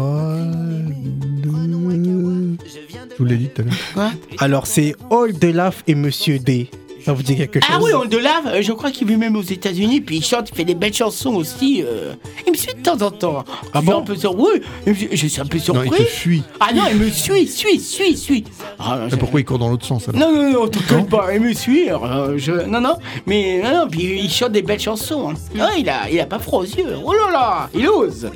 vous 3.17 3.25
l'ai 3.25 3.37
dit 3.37 3.49
tout 3.49 3.61
à 3.61 3.65
l'heure. 3.65 4.11
Alors 4.39 4.67
c'est 4.67 4.95
All 5.09 5.37
de 5.37 5.47
Laf 5.47 5.83
et 5.87 5.95
Monsieur 5.95 6.39
D. 6.39 6.69
Ça 7.07 7.13
vous 7.13 7.23
dit 7.23 7.37
quelque 7.37 7.61
chose 7.61 7.69
Ah 7.73 7.79
oui, 7.81 7.91
on 7.95 8.03
de 8.03 8.17
lave. 8.17 8.47
euh, 8.47 8.61
Je 8.61 8.73
crois 8.73 8.91
qu'il 8.91 9.07
vit 9.07 9.15
même 9.15 9.37
aux 9.37 9.41
États-Unis. 9.41 10.01
Puis 10.01 10.17
il 10.17 10.23
chante, 10.25 10.49
il 10.51 10.55
fait 10.57 10.65
des 10.65 10.75
belles 10.75 10.93
chansons 10.93 11.35
aussi. 11.35 11.81
euh. 11.81 12.11
Il 12.45 12.51
me 12.51 12.57
suit 12.57 12.73
de 12.73 12.81
temps 12.81 13.01
en 13.01 13.11
temps. 13.11 13.45
Ah 13.47 13.53
Je 13.75 13.79
suis 13.79 13.87
bon 13.89 13.97
un 13.99 14.01
peu 14.01 14.15
sur... 14.17 14.37
Oui, 14.37 14.49
je, 14.85 14.93
je 15.13 15.27
suis 15.27 15.39
un 15.39 15.45
peu 15.45 15.57
Non, 15.57 15.63
surpris. 15.63 15.87
il 15.89 15.95
te 16.05 16.09
fuit. 16.09 16.43
Ah 16.59 16.73
non, 16.73 16.81
il 16.91 16.97
me 16.97 17.09
suit, 17.09 17.47
suit, 17.47 17.79
suit, 17.79 18.17
suit. 18.17 18.43
Ah, 18.77 18.99
Mais 19.05 19.09
je- 19.11 19.15
pourquoi 19.15 19.39
il 19.39 19.45
court 19.45 19.57
dans 19.57 19.69
l'autre 19.69 19.85
sens 19.85 20.09
alors 20.09 20.19
Non, 20.19 20.35
non, 20.35 20.51
non, 20.51 20.67
t'inquiète 20.67 21.09
pas, 21.09 21.33
il 21.33 21.39
me 21.39 21.53
suit. 21.53 21.87
alors, 21.87 22.03
euh, 22.11 22.33
je... 22.37 22.51
Non, 22.51 22.81
non, 22.81 22.97
mais 23.25 23.61
non, 23.63 23.71
non, 23.83 23.87
puis 23.89 24.19
il 24.21 24.29
chante 24.29 24.51
des 24.51 24.61
belles 24.61 24.81
chansons. 24.81 25.29
hein. 25.29 25.33
Ah, 25.61 25.69
il 25.79 25.87
a, 25.87 26.09
il 26.11 26.19
a 26.19 26.25
pas 26.25 26.39
froid 26.39 26.59
aux 26.59 26.65
yeux. 26.65 26.93
Oh 27.05 27.13
là 27.13 27.31
là, 27.31 27.69
il 27.73 27.87
ose. 27.87 28.29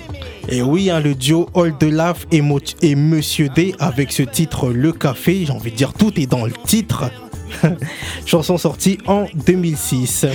Et 0.48 0.62
oui, 0.62 0.90
hein, 0.90 1.02
le 1.02 1.14
duo 1.14 1.50
All 1.56 1.78
de 1.78 1.88
Laf 1.88 2.26
et, 2.32 2.40
Mo- 2.40 2.60
et 2.82 2.96
Monsieur 2.96 3.50
D 3.50 3.76
avec 3.80 4.14
ce 4.14 4.24
titre 4.24 4.70
Le 4.70 4.94
Café, 4.94 5.44
j'ai 5.46 5.52
envie 5.52 5.72
de 5.72 5.76
dire 5.76 5.92
tout 5.94 6.18
est 6.18 6.26
dans 6.26 6.46
le 6.46 6.54
titre. 6.66 7.12
Chanson 8.26 8.58
sortie 8.58 8.98
en 9.08 9.26
2006. 9.34 10.26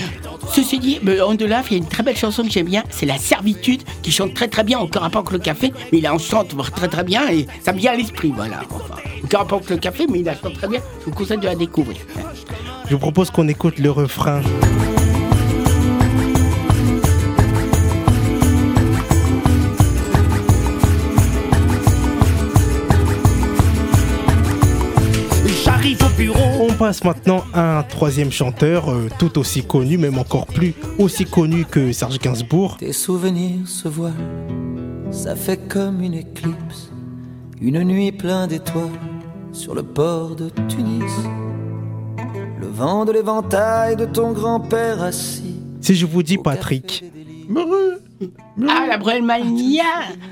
Ceci 0.53 0.79
dit, 0.79 0.99
mais 1.03 1.21
On 1.21 1.35
de 1.35 1.45
Laf, 1.45 1.71
il 1.71 1.75
y 1.75 1.77
a 1.77 1.79
une 1.79 1.89
très 1.89 2.03
belle 2.03 2.17
chanson 2.17 2.43
que 2.43 2.51
j'aime 2.51 2.67
bien, 2.67 2.83
c'est 2.91 3.07
La 3.07 3.19
Servitude, 3.19 3.83
qui 4.03 4.13
chante 4.13 4.35
très 4.35 4.49
très 4.49 4.65
bien, 4.65 4.79
encore 4.79 5.03
rapport 5.03 5.21
avec 5.21 5.33
le 5.33 5.39
café, 5.39 5.73
mais 5.93 5.99
il 5.99 6.09
en 6.09 6.19
chante 6.19 6.55
très 6.73 6.89
très 6.89 7.05
bien 7.05 7.29
et 7.31 7.47
ça 7.63 7.73
me 7.73 7.79
vient 7.79 7.93
à 7.93 7.97
l'esprit, 7.97 8.33
voilà. 8.35 8.61
Enfin, 8.71 9.01
aucun 9.23 9.39
rapport 9.39 9.59
avec 9.59 9.71
le 9.71 9.77
café, 9.77 10.07
mais 10.11 10.21
il 10.21 10.25
la 10.25 10.37
chante 10.37 10.55
très 10.55 10.69
bien, 10.69 10.81
je 11.01 11.07
vous 11.07 11.13
conseille 11.13 11.39
de 11.39 11.47
la 11.47 11.55
découvrir. 11.55 11.99
Je 12.87 12.95
vous 12.95 13.01
propose 13.01 13.31
qu'on 13.31 13.49
écoute 13.49 13.79
le 13.79 13.91
refrain. 13.91 14.41
Passe 26.79 27.05
maintenant 27.05 27.43
à 27.55 27.79
un 27.79 27.83
troisième 27.83 28.31
chanteur, 28.31 28.91
euh, 28.91 29.09
tout 29.19 29.39
aussi 29.39 29.63
connu, 29.63 29.97
même 29.97 30.19
encore 30.19 30.47
plus 30.47 30.75
aussi 30.99 31.25
connu 31.25 31.65
que 31.65 31.93
Serge 31.93 32.19
Gainsbourg. 32.19 32.77
Tes 32.79 32.93
souvenirs 32.93 33.67
se 33.67 33.89
voilent, 33.89 34.13
ça 35.11 35.35
fait 35.35 35.57
comme 35.69 36.03
une 36.03 36.15
éclipse, 36.15 36.91
une 37.61 37.83
nuit 37.83 38.13
pleine 38.13 38.49
d'étoiles 38.49 38.91
sur 39.53 39.75
le 39.75 39.83
port 39.83 40.37
de 40.37 40.51
Tunis. 40.69 41.13
Le 42.61 42.67
vent 42.67 43.05
de 43.05 43.13
l'éventail 43.13 43.97
de 43.97 44.05
ton 44.05 44.33
grand-père 44.33 45.03
assis. 45.03 45.57
Si 45.81 45.95
je 45.95 46.05
vous 46.05 46.23
dis 46.23 46.37
Patrick, 46.37 47.05
Ah, 48.69 48.87
la 48.89 48.97
Bruel 48.97 49.23
Mania 49.23 49.83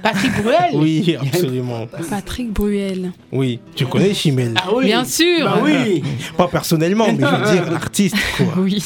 Patrick 0.02 0.32
Bruel 0.42 0.70
Oui, 0.74 1.16
absolument. 1.20 1.86
Patrick 2.08 2.50
Bruel. 2.52 3.12
Oui, 3.32 3.60
tu 3.74 3.84
connais 3.86 4.14
Chimel 4.14 4.54
Ah 4.56 4.68
oui 4.74 4.86
Bien 4.86 5.04
sûr. 5.04 5.44
Bah 5.44 5.60
oui 5.62 6.02
Pas 6.36 6.48
personnellement, 6.48 7.06
mais 7.12 7.24
je 7.26 7.34
veux 7.36 7.52
dire 7.52 7.70
l'artiste, 7.70 8.16
quoi. 8.36 8.46
Oui. 8.58 8.82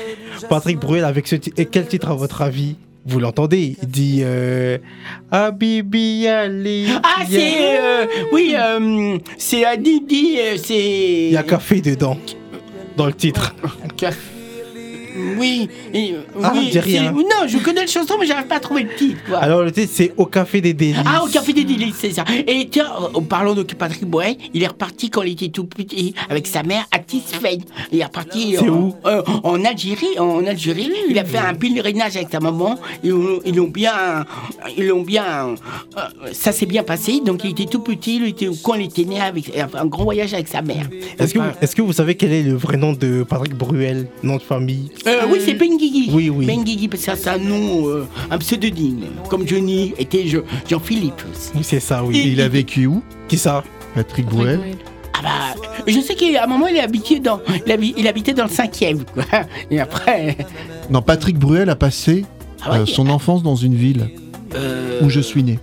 Patrick 0.50 0.78
Bruel, 0.78 1.04
avec 1.04 1.26
ce 1.26 1.36
titre. 1.36 1.58
Et 1.60 1.66
quel 1.66 1.86
titre, 1.86 2.10
à 2.10 2.14
votre 2.14 2.42
avis? 2.42 2.76
Vous 3.06 3.20
l'entendez? 3.20 3.76
Il 3.82 3.88
dit 3.88 4.20
euh, 4.24 4.78
Habibi 5.30 6.26
Ali. 6.26 6.88
Ah, 7.02 7.22
c'est... 7.28 7.78
euh, 7.80 8.06
oui, 8.32 8.54
euh, 8.58 9.16
c'est 9.38 9.64
à 9.64 9.76
Didi, 9.76 10.36
euh, 10.40 10.56
c'est... 10.62 11.26
Il 11.28 11.32
y 11.32 11.36
a 11.36 11.44
café 11.44 11.80
dedans, 11.80 12.18
dans 12.96 13.06
le 13.06 13.14
titre. 13.14 13.54
Café. 13.96 14.18
Oui, 15.38 15.68
et, 15.92 16.12
euh, 16.12 16.16
Ah, 16.42 16.52
oui, 16.54 16.70
dis 16.70 16.78
rien. 16.78 17.04
c'est- 17.14 17.22
Non, 17.22 17.46
je 17.48 17.58
connais 17.58 17.82
le 17.82 17.86
chanson, 17.88 18.14
mais 18.20 18.26
j'arrive 18.26 18.46
pas 18.46 18.56
à 18.56 18.60
trouver 18.60 18.82
le 18.84 18.94
titre. 18.94 19.18
Quoi. 19.28 19.38
Alors, 19.38 19.62
le 19.62 19.72
titre, 19.72 19.92
c'est 19.94 20.12
Au 20.16 20.26
café 20.26 20.60
des 20.60 20.74
délices. 20.74 20.96
Ah, 21.06 21.22
au 21.24 21.26
Café 21.28 21.52
des 21.52 21.64
Délices, 21.64 21.96
c'est 21.98 22.10
ça. 22.12 22.24
Et 22.46 22.68
tiens, 22.70 22.86
en 23.14 23.22
parlant 23.22 23.54
de 23.54 23.62
Patrick 23.62 24.04
Boet, 24.06 24.36
il 24.54 24.62
est 24.62 24.66
reparti 24.66 25.10
quand 25.10 25.22
il 25.22 25.32
était 25.32 25.48
tout 25.48 25.64
petit 25.64 26.14
avec 26.30 26.46
sa 26.46 26.62
mère 26.62 26.84
à 26.90 26.98
Tisfeld. 26.98 27.62
Il 27.92 28.00
est 28.00 28.04
reparti 28.04 28.56
C'est 28.58 28.68
en, 28.68 28.74
où 28.74 28.94
euh, 29.06 29.22
en 29.42 29.64
Algérie. 29.64 30.18
En 30.18 30.46
Algérie, 30.46 30.90
il 31.08 31.18
a 31.18 31.24
fait 31.24 31.38
un 31.38 31.54
pèlerinage 31.54 32.16
avec 32.16 32.28
sa 32.30 32.40
maman. 32.40 32.78
Ils 33.04 33.10
l'ont- 33.10 33.66
bien, 33.68 34.24
ils 34.76 34.86
l'ont 34.86 35.02
bien. 35.02 35.54
euh, 35.96 36.00
ça 36.32 36.52
s'est 36.52 36.66
bien 36.66 36.82
passé. 36.82 37.20
Donc 37.24 37.42
il 37.44 37.50
était 37.50 37.66
tout 37.66 37.80
petit. 37.80 38.16
Il 38.16 38.28
était 38.28 38.48
quand 38.62 38.74
il 38.74 38.86
était 38.86 39.04
né 39.04 39.20
avec 39.20 39.48
il 39.54 39.60
a 39.60 39.68
fait 39.68 39.78
un 39.78 39.86
grand 39.86 40.04
voyage 40.04 40.32
avec 40.34 40.48
sa 40.48 40.62
mère. 40.62 40.88
Est-ce 41.18 41.34
que, 41.34 41.38
vous- 41.38 41.44
est-ce 41.60 41.76
que 41.76 41.82
vous 41.82 41.92
savez 41.92 42.14
quel 42.14 42.32
est 42.32 42.42
le 42.42 42.54
vrai 42.54 42.76
nom 42.76 42.92
de 42.92 43.22
Patrick 43.28 43.54
Bruel 43.54 44.08
Nom 44.22 44.36
de 44.36 44.42
famille? 44.42 44.90
Euh, 45.06 45.22
oui, 45.30 45.38
c'est 45.44 45.54
Benguigui. 45.54 46.10
Oui, 46.12 46.30
oui. 46.30 46.46
Benguigui, 46.46 46.88
parce 46.88 47.04
que 47.04 47.14
c'est 47.16 47.28
un 47.30 47.38
nom, 47.38 47.88
euh, 47.88 48.06
un 48.30 48.38
pseudonyme. 48.38 49.04
Comme 49.28 49.46
Johnny 49.46 49.94
était 49.98 50.26
Je- 50.26 50.38
Jean-Philippe 50.68 51.22
aussi. 51.32 51.50
Oui, 51.54 51.60
c'est 51.62 51.80
ça, 51.80 52.02
oui. 52.04 52.18
Et 52.18 52.28
il 52.28 52.40
a 52.40 52.48
vécu 52.48 52.86
où? 52.86 53.02
Qui 53.28 53.38
ça? 53.38 53.62
Patrick 53.94 54.26
Bruel. 54.26 54.60
Ah 55.14 55.20
bah, 55.22 55.60
je 55.86 56.00
sais 56.00 56.14
qu'à 56.14 56.44
un 56.44 56.46
moment, 56.46 56.66
il, 56.66 56.76
est 56.76 56.80
habitué 56.80 57.20
dans, 57.20 57.40
il, 57.66 57.72
habi- 57.72 57.94
il 57.96 58.06
habitait 58.06 58.34
dans 58.34 58.44
le 58.44 58.50
cinquième. 58.50 59.04
Quoi. 59.04 59.24
Et 59.70 59.80
après, 59.80 60.36
Non, 60.90 61.00
Patrick 61.02 61.38
Bruel 61.38 61.70
a 61.70 61.76
passé 61.76 62.24
Ah 62.62 62.72
ouais 62.72 62.78
euh, 62.80 62.86
son 62.86 63.08
enfance 63.08 63.42
dans 63.42 63.56
une 63.56 63.74
ville 63.74 64.08
euh, 64.54 65.00
où 65.02 65.08
je 65.10 65.20
suis 65.20 65.42
né, 65.42 65.58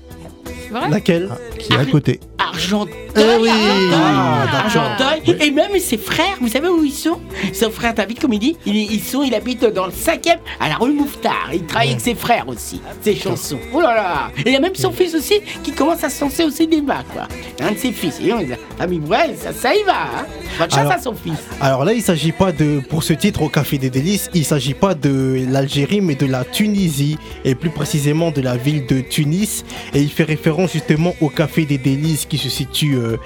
C'est 0.46 0.74
vrai? 0.74 0.90
Laquelle? 0.90 1.30
Qui 1.68 1.74
est 1.74 1.78
à 1.78 1.86
côté. 1.86 2.20
Argenteuil, 2.38 2.94
Eh 3.16 3.42
oui. 3.42 3.50
Ah, 3.94 4.46
Argenteuil, 4.66 5.08
Argenteuil. 5.24 5.38
Et 5.48 5.52
même 5.52 5.78
ses 5.80 5.98
frères, 5.98 6.38
vous 6.42 6.48
savez 6.50 6.68
où 6.68 6.84
ils 6.84 6.92
sont? 6.92 7.20
Son 7.54 7.72
frère 7.72 7.94
David, 7.94 8.20
comme 8.20 8.34
il 8.34 8.40
dit, 8.40 8.58
ils, 8.66 8.76
ils 8.92 9.02
sont, 9.02 9.24
il 9.24 9.34
habite 9.34 9.64
dans 9.66 9.86
le 9.86 9.92
cinquième, 9.92 10.40
à 10.60 10.70
la 10.70 10.76
rue 10.76 10.92
Mouffetard. 10.94 11.50
Il 11.54 11.66
travaille 11.66 11.90
avec 11.90 12.02
ses 12.02 12.16
frères 12.16 12.48
aussi, 12.48 12.82
ses 13.02 13.16
chansons. 13.16 13.60
Oh 13.74 13.82
là 13.82 13.94
là 13.96 14.32
Et 14.46 14.50
il 14.50 14.54
y 14.54 14.56
a 14.56 14.60
même 14.60 14.76
son 14.76 14.92
fils 14.92 15.16
aussi 15.16 15.36
qui 15.64 15.72
commence 15.72 16.04
à 16.04 16.10
se 16.10 16.24
lancer 16.24 16.44
au 16.44 16.50
cinéma, 16.52 17.04
quoi. 17.14 17.28
Un 17.60 17.72
de 17.72 17.78
ses 17.78 17.92
fils. 17.92 18.20
Et 18.24 18.32
on 18.34 18.40
dit, 18.40 18.48
famille 18.78 19.00
Brel, 19.00 19.36
ça, 19.42 19.52
ça 19.54 19.74
y 19.74 19.84
va, 19.84 19.94
hein 19.94 20.26
Bonne 20.60 20.70
chance 20.70 20.80
Alors- 20.80 20.92
à 20.92 21.00
son 21.02 21.14
fils. 21.16 21.38
Alors 21.62 21.86
là, 21.86 21.94
il 21.94 22.02
s'agit 22.02 22.32
pas 22.32 22.52
de, 22.52 22.82
pour 22.90 23.04
ce 23.04 23.14
titre 23.14 23.42
au 23.42 23.50
Café 23.50 23.78
des 23.78 23.90
Délices, 23.90 24.30
il 24.34 24.46
s'agit 24.46 24.74
pas 24.76 24.94
de 24.94 25.46
l'Algérie, 25.50 26.02
mais 26.02 26.16
de 26.16 26.26
la 26.28 26.44
Tunisie, 26.44 27.18
et 27.46 27.56
plus 27.56 27.70
précisément 27.72 28.30
de 28.32 28.42
la 28.42 28.58
ville 28.58 28.86
de 28.86 29.02
Tunis. 29.02 29.64
Et 29.94 30.02
il 30.02 30.10
fait 30.12 30.24
référence 30.24 30.74
justement 30.74 31.14
au 31.22 31.30
Café 31.30 31.53
des 31.62 31.78
Délices 31.78 32.26
qui 32.26 32.38
se 32.38 32.50
situe 32.50 32.96
euh, 32.98 33.18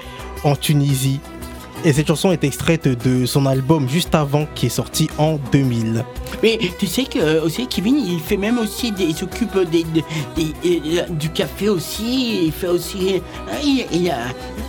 en 0.44 0.54
Tunisie. 0.56 1.20
Et 1.84 1.92
cette 1.92 2.08
chanson 2.08 2.32
est 2.32 2.42
extraite 2.42 2.88
de 3.06 3.24
son 3.24 3.46
album 3.46 3.88
juste 3.88 4.12
avant, 4.16 4.48
qui 4.56 4.66
est 4.66 4.68
sorti 4.68 5.08
en 5.16 5.38
2000. 5.52 6.04
Mais 6.42 6.58
tu 6.76 6.88
sais 6.88 7.04
que 7.04 7.20
euh, 7.20 7.44
aussi 7.44 7.68
Kevin, 7.68 7.96
il 8.04 8.18
fait 8.18 8.36
même 8.36 8.58
aussi 8.58 8.90
des, 8.90 9.04
il 9.04 9.14
s'occupe 9.14 9.56
des, 9.70 9.84
des- 9.84 10.04
des- 10.36 10.98
euh, 10.98 11.02
du 11.08 11.30
café 11.30 11.68
aussi. 11.68 12.46
Il 12.46 12.52
fait 12.52 12.66
aussi, 12.66 13.14
euh, 13.14 13.52
il, 13.62 13.86
il 13.92 14.10
a- 14.10 14.16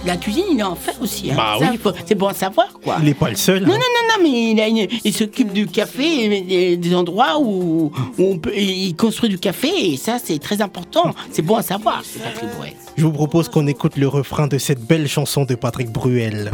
la 0.06 0.18
cuisine, 0.18 0.44
il 0.52 0.64
en 0.64 0.76
fait 0.76 0.94
aussi. 1.02 1.32
hein. 1.32 1.36
Bah 1.36 1.56
Ça, 1.60 1.72
oui. 1.72 1.80
c'est 2.06 2.14
bon 2.14 2.28
à 2.28 2.34
savoir 2.36 2.68
quoi. 2.84 2.98
Il 3.00 3.06
n'est 3.06 3.16
pas 3.16 3.32
le 3.32 3.36
seul. 3.36 3.64
Non, 3.64 3.74
hein. 3.74 3.78
non, 3.78 3.80
non, 3.80 4.24
non, 4.24 4.24
mais 4.32 4.52
il, 4.52 4.60
a 4.62 4.68
une- 4.68 4.88
il 5.04 5.14
s'occupe 5.14 5.52
du 5.52 5.66
café, 5.66 6.44
des, 6.44 6.78
des 6.78 6.96
endroits 6.96 7.40
où, 7.40 7.92
où 8.20 8.24
on 8.24 8.38
peut, 8.38 8.56
il 8.56 8.96
construit 8.96 9.30
du 9.30 9.40
café, 9.40 9.68
et 9.94 9.98
ça, 9.98 10.18
c'est 10.24 10.38
très 10.38 10.62
important. 10.62 11.16
C'est 11.32 11.42
bon 11.42 11.56
à 11.56 11.64
savoir, 11.64 12.04
c'est 12.04 12.22
Patrick 12.22 12.50
Bruel. 12.56 12.74
Je 13.00 13.06
vous 13.06 13.14
propose 13.14 13.48
qu'on 13.48 13.66
écoute 13.66 13.96
le 13.96 14.10
refrain 14.10 14.48
de 14.48 14.58
cette 14.58 14.82
belle 14.82 15.08
chanson 15.08 15.46
de 15.46 15.56
Patrick 15.56 15.90
Bruel. 15.90 16.52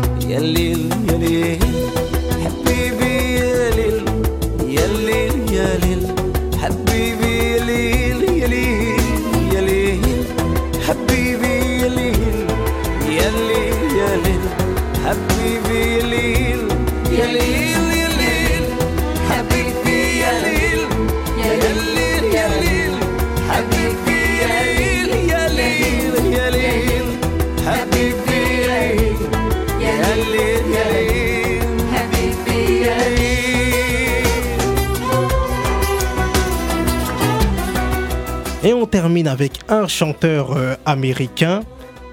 Termine 39.15 39.27
avec 39.27 39.53
un 39.69 39.87
chanteur 39.87 40.57
euh, 40.57 40.75
américain. 40.85 41.61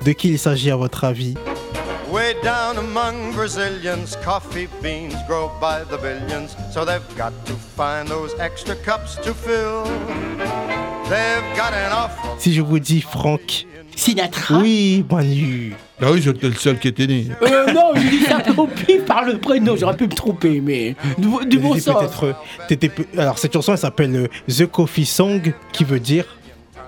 De 0.04 0.12
qui 0.12 0.30
il 0.30 0.38
s'agit 0.38 0.70
à 0.70 0.76
votre 0.76 1.04
avis? 1.04 1.34
Way 2.12 2.34
down 2.44 2.76
among 2.76 3.34
Brazilians, 3.34 4.16
coffee 4.24 4.68
beans 4.82 5.14
grow 5.28 5.50
by 5.60 5.82
the 5.90 6.00
billions, 6.00 6.50
so 6.72 6.84
they've 6.84 7.00
got 7.16 7.32
to 7.46 7.54
find 7.76 8.08
those 8.08 8.34
extra 8.40 8.74
cups 8.74 9.16
to 9.24 9.32
fill. 9.32 9.84
They've 11.08 11.56
got 11.56 11.72
enough. 11.72 12.10
Si 12.38 12.52
je 12.52 12.60
vous 12.60 12.78
dis 12.78 13.00
Franck. 13.00 13.66
Sinatra? 13.96 14.58
Oui, 14.58 15.04
Manu. 15.10 15.74
Ah 16.00 16.10
oui, 16.10 16.20
j'étais 16.22 16.48
le 16.48 16.54
seul 16.54 16.78
qui 16.78 16.88
était 16.88 17.06
né. 17.06 17.28
Euh, 17.42 17.72
non, 17.72 17.92
je 17.94 18.08
dis 18.08 18.24
ça 18.24 18.38
pif 18.86 19.04
par 19.04 19.24
le 19.24 19.38
prénom, 19.38 19.76
j'aurais 19.76 19.96
pu 19.96 20.04
me 20.04 20.14
tromper, 20.14 20.60
mais 20.60 20.96
du, 21.18 21.28
du 21.46 21.58
bon 21.58 21.78
sens. 21.78 22.10
euh, 22.22 22.32
Alors 23.18 23.38
cette 23.38 23.52
chanson 23.52 23.72
elle 23.72 23.78
s'appelle 23.78 24.28
The 24.48 24.66
Coffee 24.66 25.04
Song, 25.06 25.52
qui 25.72 25.84
veut 25.84 26.00
dire 26.00 26.24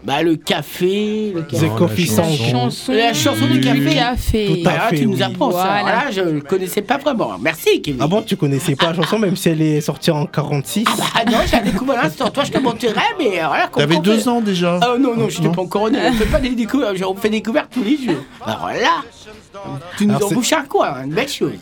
Bah, 0.04 0.22
le 0.22 0.36
café, 0.36 1.32
le 1.34 1.42
café. 1.42 1.66
The 1.66 1.74
Coffee 1.78 2.06
Song. 2.06 2.24
Chanson, 2.50 2.92
La 2.92 3.14
chanson 3.14 3.46
du 3.46 3.58
café. 3.60 3.94
café. 3.94 4.60
Tout 4.62 4.68
à 4.68 4.72
Ah, 4.78 4.88
fait, 4.90 4.96
tu 4.98 5.06
nous 5.06 5.22
apprends 5.22 5.50
ça. 5.50 5.78
Voilà. 5.80 6.10
Je 6.10 6.20
ne 6.20 6.40
connaissais 6.40 6.82
pas 6.82 6.98
vraiment. 6.98 7.38
Merci, 7.40 7.80
Kevin. 7.80 8.00
Ah 8.02 8.06
bon, 8.06 8.20
tu 8.20 8.36
connaissais 8.36 8.76
pas 8.76 8.88
la 8.92 8.94
chanson 8.94 9.18
même 9.18 9.34
si 9.34 9.48
elle 9.48 9.62
est 9.62 9.80
sortie 9.80 10.10
en 10.10 10.26
46 10.26 10.84
Ah 11.14 11.24
non, 11.24 11.38
j'ai 11.50 11.60
découvert 11.70 12.02
l'instant. 12.02 12.28
Toi, 12.28 12.44
je 12.44 12.52
te 12.52 12.58
mentirais, 12.58 13.00
mais 13.18 13.30
voilà. 13.46 13.68
T'avais 13.74 13.98
deux 13.98 14.28
ans 14.28 14.42
déjà. 14.42 14.78
Ah 14.82 14.96
non, 14.98 15.16
non, 15.16 15.28
je 15.30 15.40
n'étais 15.40 15.54
pas 15.54 15.62
encore 15.62 15.90
né. 15.90 15.98
On 16.06 16.12
fait 16.12 16.26
pas 16.26 16.40
des 16.40 16.50
découvertes, 16.50 16.96
on 17.02 17.14
fait 17.14 17.30
des 17.30 17.38
découvertes 17.38 17.70
tous 17.72 17.82
les 17.82 17.96
jours. 17.96 18.22
Alors 18.44 18.68
là, 18.68 19.02
tu 19.96 20.06
nous 20.06 20.14
Alors, 20.16 20.30
embouches 20.30 20.52
un 20.52 20.64
coin, 20.64 21.02
une 21.04 21.14
belle 21.14 21.28
chose. 21.28 21.52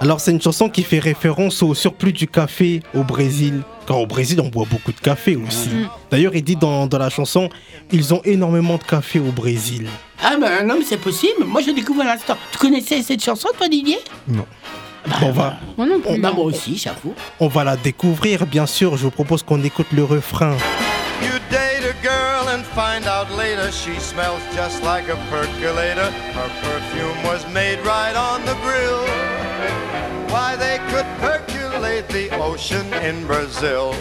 Alors 0.00 0.20
c'est 0.20 0.30
une 0.30 0.42
chanson 0.42 0.68
qui 0.68 0.82
fait 0.82 0.98
référence 0.98 1.62
au 1.62 1.74
surplus 1.74 2.12
du 2.12 2.26
café 2.28 2.82
au 2.94 3.02
Brésil. 3.02 3.62
Car 3.86 3.98
au 4.00 4.06
Brésil 4.06 4.40
on 4.42 4.48
boit 4.48 4.66
beaucoup 4.70 4.92
de 4.92 5.00
café 5.00 5.36
aussi. 5.36 5.70
D'ailleurs 6.10 6.34
il 6.34 6.42
dit 6.42 6.56
dans, 6.56 6.86
dans 6.86 6.98
la 6.98 7.08
chanson, 7.08 7.48
ils 7.92 8.12
ont 8.12 8.20
énormément 8.24 8.76
de 8.76 8.82
café 8.84 9.18
au 9.18 9.32
Brésil. 9.32 9.88
Ah 10.22 10.36
ben 10.40 10.66
non, 10.66 10.76
mais 10.78 10.84
c'est 10.84 10.96
possible. 10.96 11.44
Moi, 11.44 11.60
je 11.60 11.70
découvre 11.72 12.00
à 12.02 12.04
l'instant. 12.04 12.36
Tu 12.52 12.58
connaissais 12.58 13.02
cette 13.02 13.22
chanson, 13.22 13.48
toi, 13.56 13.68
Didier? 13.68 13.98
Non. 14.26 14.46
On 15.22 15.30
va, 15.30 15.56
Moi 15.76 15.86
non 15.86 16.00
Bon, 16.00 16.12
plus. 16.14 16.20
bah, 16.20 16.32
moi 16.34 16.44
aussi, 16.46 16.76
j'avoue. 16.76 17.14
on 17.38 17.46
va 17.48 17.62
la 17.64 17.76
découvrir 17.76 18.44
bien 18.46 18.66
sûr. 18.66 18.96
Je 18.96 19.04
vous 19.04 19.10
propose 19.10 19.42
qu'on 19.44 19.62
écoute 19.62 19.86
le 19.92 20.02
refrain. 20.04 20.56
You 21.22 21.30
date 21.50 21.84
a 21.84 22.02
girl 22.02 22.48
and 22.48 22.64
find 22.74 23.06
out 23.06 23.28
later 23.38 23.70
she 23.70 23.98
smells 24.00 24.42
just 24.54 24.82
like 24.82 25.04
a 25.08 25.16
percolator. 25.30 26.10
Her 26.34 26.50
perfume 26.60 27.22
was 27.24 27.46
made 27.54 27.78
right 27.84 28.16
on 28.16 28.40
the 28.44 28.56
grill. 28.64 29.04
Why 30.28 30.56
they 30.58 30.78
could 30.90 31.06
percolate 31.20 32.08
the 32.08 32.28
ocean 32.40 32.84
in 33.02 33.26
Brazil. 33.26 33.94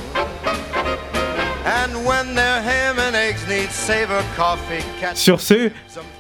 And 1.66 2.06
when 2.06 2.36
their 2.36 2.62
ham 2.62 3.00
and 3.00 3.16
eggs 3.16 3.42
need 3.48 3.70
savor 3.72 4.22
coffee, 4.38 4.84
catch 5.00 5.18
Sur 5.18 5.40
ce, 5.42 5.72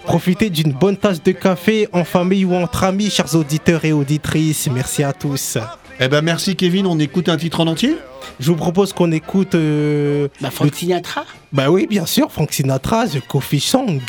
profitez 0.03 0.49
d'une 0.49 0.71
bonne 0.71 0.97
tasse 0.97 1.21
de 1.21 1.31
café 1.33 1.87
en 1.93 2.03
famille 2.03 2.45
ou 2.45 2.55
entre 2.55 2.83
amis, 2.83 3.09
chers 3.11 3.35
auditeurs 3.35 3.85
et 3.85 3.91
auditrices. 3.93 4.67
Merci 4.71 5.03
à 5.03 5.13
tous. 5.13 5.57
Eh 5.99 6.07
ben 6.07 6.21
merci 6.21 6.55
Kevin, 6.55 6.87
on 6.87 6.99
écoute 6.99 7.29
un 7.29 7.37
titre 7.37 7.59
en 7.61 7.67
entier? 7.67 7.95
Je 8.39 8.47
vous 8.51 8.57
propose 8.57 8.91
qu'on 8.91 9.11
écoute. 9.11 9.55
euh, 9.55 10.27
Bah, 10.41 10.49
Frank 10.51 10.73
Sinatra. 10.75 11.25
Bah 11.53 11.69
oui, 11.69 11.87
bien 11.87 12.05
sûr, 12.05 12.31
Frank 12.31 12.51
Sinatra, 12.51 13.07
The 13.07 13.25
Coffee 13.27 13.59
Song. 13.61 14.01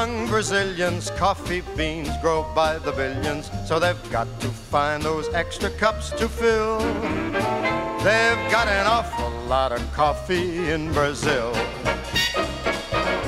Among 0.00 0.28
Brazilians, 0.28 1.10
coffee 1.10 1.60
beans 1.76 2.08
grow 2.22 2.50
by 2.54 2.78
the 2.78 2.90
billions, 2.90 3.50
so 3.66 3.78
they've 3.78 4.10
got 4.10 4.26
to 4.40 4.48
find 4.48 5.02
those 5.02 5.28
extra 5.34 5.68
cups 5.68 6.08
to 6.12 6.26
fill. 6.26 6.78
They've 7.98 8.50
got 8.50 8.66
an 8.66 8.86
awful 8.86 9.30
lot 9.42 9.72
of 9.72 9.92
coffee 9.92 10.70
in 10.70 10.90
Brazil. 10.94 11.52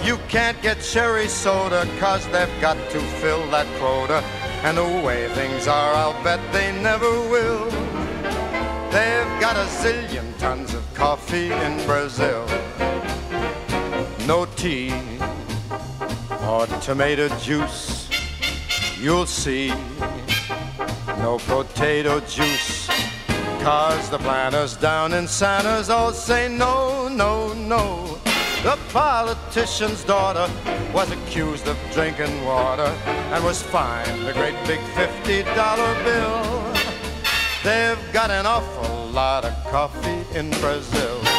You 0.02 0.16
can't 0.28 0.62
get 0.62 0.80
cherry 0.80 1.28
soda, 1.28 1.86
cause 2.00 2.24
they've 2.28 2.60
got 2.62 2.78
to 2.92 3.00
fill 3.20 3.46
that 3.50 3.66
quota. 3.78 4.24
And 4.64 4.78
the 4.78 5.06
way 5.06 5.28
things 5.34 5.68
are, 5.68 5.94
I'll 5.94 6.24
bet 6.24 6.40
they 6.54 6.72
never 6.80 7.10
will. 7.28 7.66
They've 8.90 9.40
got 9.42 9.56
a 9.56 9.66
zillion 9.82 10.38
tons 10.38 10.72
of 10.72 10.82
coffee 10.94 11.52
in 11.52 11.84
Brazil. 11.84 12.46
No 14.26 14.46
tea 14.56 14.94
or 16.42 16.66
tomato 16.80 17.28
juice, 17.38 18.08
you'll 18.98 19.26
see. 19.26 19.72
No 21.18 21.38
potato 21.46 22.20
juice, 22.20 22.88
cause 23.62 24.10
the 24.10 24.18
planters 24.18 24.76
down 24.76 25.12
in 25.12 25.28
Santa's 25.28 25.88
all 25.88 26.12
say 26.12 26.48
no, 26.48 27.08
no, 27.08 27.52
no. 27.52 28.18
The 28.62 28.78
politician's 28.92 30.04
daughter 30.04 30.48
was 30.92 31.10
accused 31.10 31.68
of 31.68 31.76
drinking 31.92 32.44
water 32.44 32.90
and 33.32 33.44
was 33.44 33.62
fined 33.62 34.26
a 34.26 34.32
great 34.32 34.54
big 34.66 34.80
$50 34.94 36.04
bill. 36.04 36.62
They've 37.64 38.12
got 38.12 38.30
an 38.30 38.46
awful 38.46 39.06
lot 39.10 39.44
of 39.44 39.52
coffee 39.70 40.24
in 40.36 40.50
Brazil. 40.60 41.31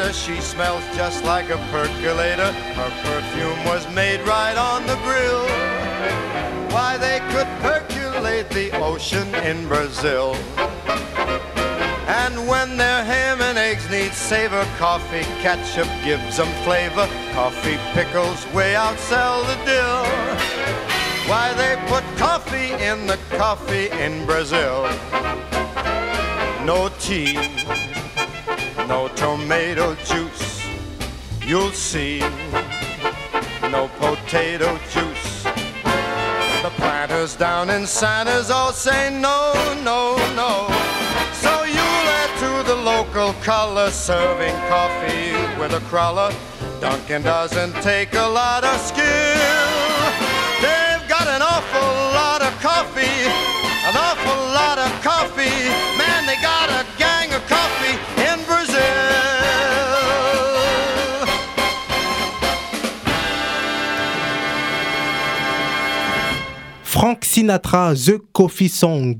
Later 0.00 0.12
she 0.12 0.40
smells 0.40 0.84
just 0.96 1.24
like 1.24 1.50
a 1.50 1.56
percolator. 1.70 2.52
Her 2.52 2.90
perfume 3.02 3.64
was 3.64 3.86
made 3.94 4.20
right 4.26 4.56
on 4.56 4.86
the 4.86 4.96
grill. 5.04 5.46
Why, 6.72 6.96
they 6.96 7.20
could 7.32 7.48
percolate 7.60 8.48
the 8.50 8.70
ocean 8.78 9.34
in 9.36 9.66
Brazil. 9.68 10.34
And 12.06 12.46
when 12.48 12.76
their 12.76 13.04
ham 13.04 13.40
and 13.40 13.58
eggs 13.58 13.88
need 13.90 14.12
savor, 14.12 14.64
coffee 14.78 15.24
ketchup 15.42 15.88
gives 16.04 16.36
them 16.36 16.52
flavor. 16.64 17.08
Coffee 17.32 17.78
pickles 17.92 18.46
way 18.54 18.74
outsell 18.74 19.44
the 19.50 19.58
dill. 19.64 20.04
Why, 21.28 21.52
they 21.54 21.76
put 21.88 22.04
coffee 22.16 22.72
in 22.82 23.06
the 23.06 23.18
coffee 23.36 23.90
in 23.90 24.26
Brazil. 24.26 24.82
No 26.64 26.90
tea, 27.00 27.34
no 28.90 29.06
tomato 29.14 29.94
juice. 30.04 30.66
You'll 31.46 31.70
see, 31.70 32.18
no 33.70 33.88
potato 34.00 34.76
juice. 34.90 35.44
The 36.64 36.72
planters 36.74 37.36
down 37.36 37.70
in 37.70 37.86
Santa's 37.86 38.50
all 38.50 38.72
say 38.72 39.08
no, 39.08 39.52
no, 39.84 40.16
no. 40.34 40.66
So 41.34 41.52
you'll 41.62 42.06
add 42.20 42.32
to 42.42 42.68
the 42.68 42.74
local 42.74 43.32
color, 43.44 43.92
serving 43.92 44.56
coffee 44.68 45.30
with 45.60 45.72
a 45.72 45.82
crawler. 45.88 46.32
Dunkin' 46.80 47.22
doesn't 47.22 47.74
take 47.82 48.14
a 48.14 48.28
lot 48.40 48.64
of 48.64 48.76
skill. 48.80 50.00
They've 50.64 51.06
got 51.08 51.28
an 51.28 51.42
awful 51.42 51.90
lot 52.18 52.42
of 52.42 52.52
coffee, 52.58 53.22
an 53.90 53.96
awful 53.96 54.40
lot 54.54 54.78
of 54.78 54.90
coffee. 55.02 55.68
Man, 55.98 56.26
they 56.26 56.36
got 56.36 56.70
a 56.70 56.86
gang 56.96 57.32
of 57.34 57.42
coffee 57.48 57.96
in 58.22 58.38
Brazil. 58.46 58.76
Frank 66.84 67.24
Sinatra, 67.24 67.94
The 67.94 68.20
Coffee 68.32 68.68
Song. 68.68 69.16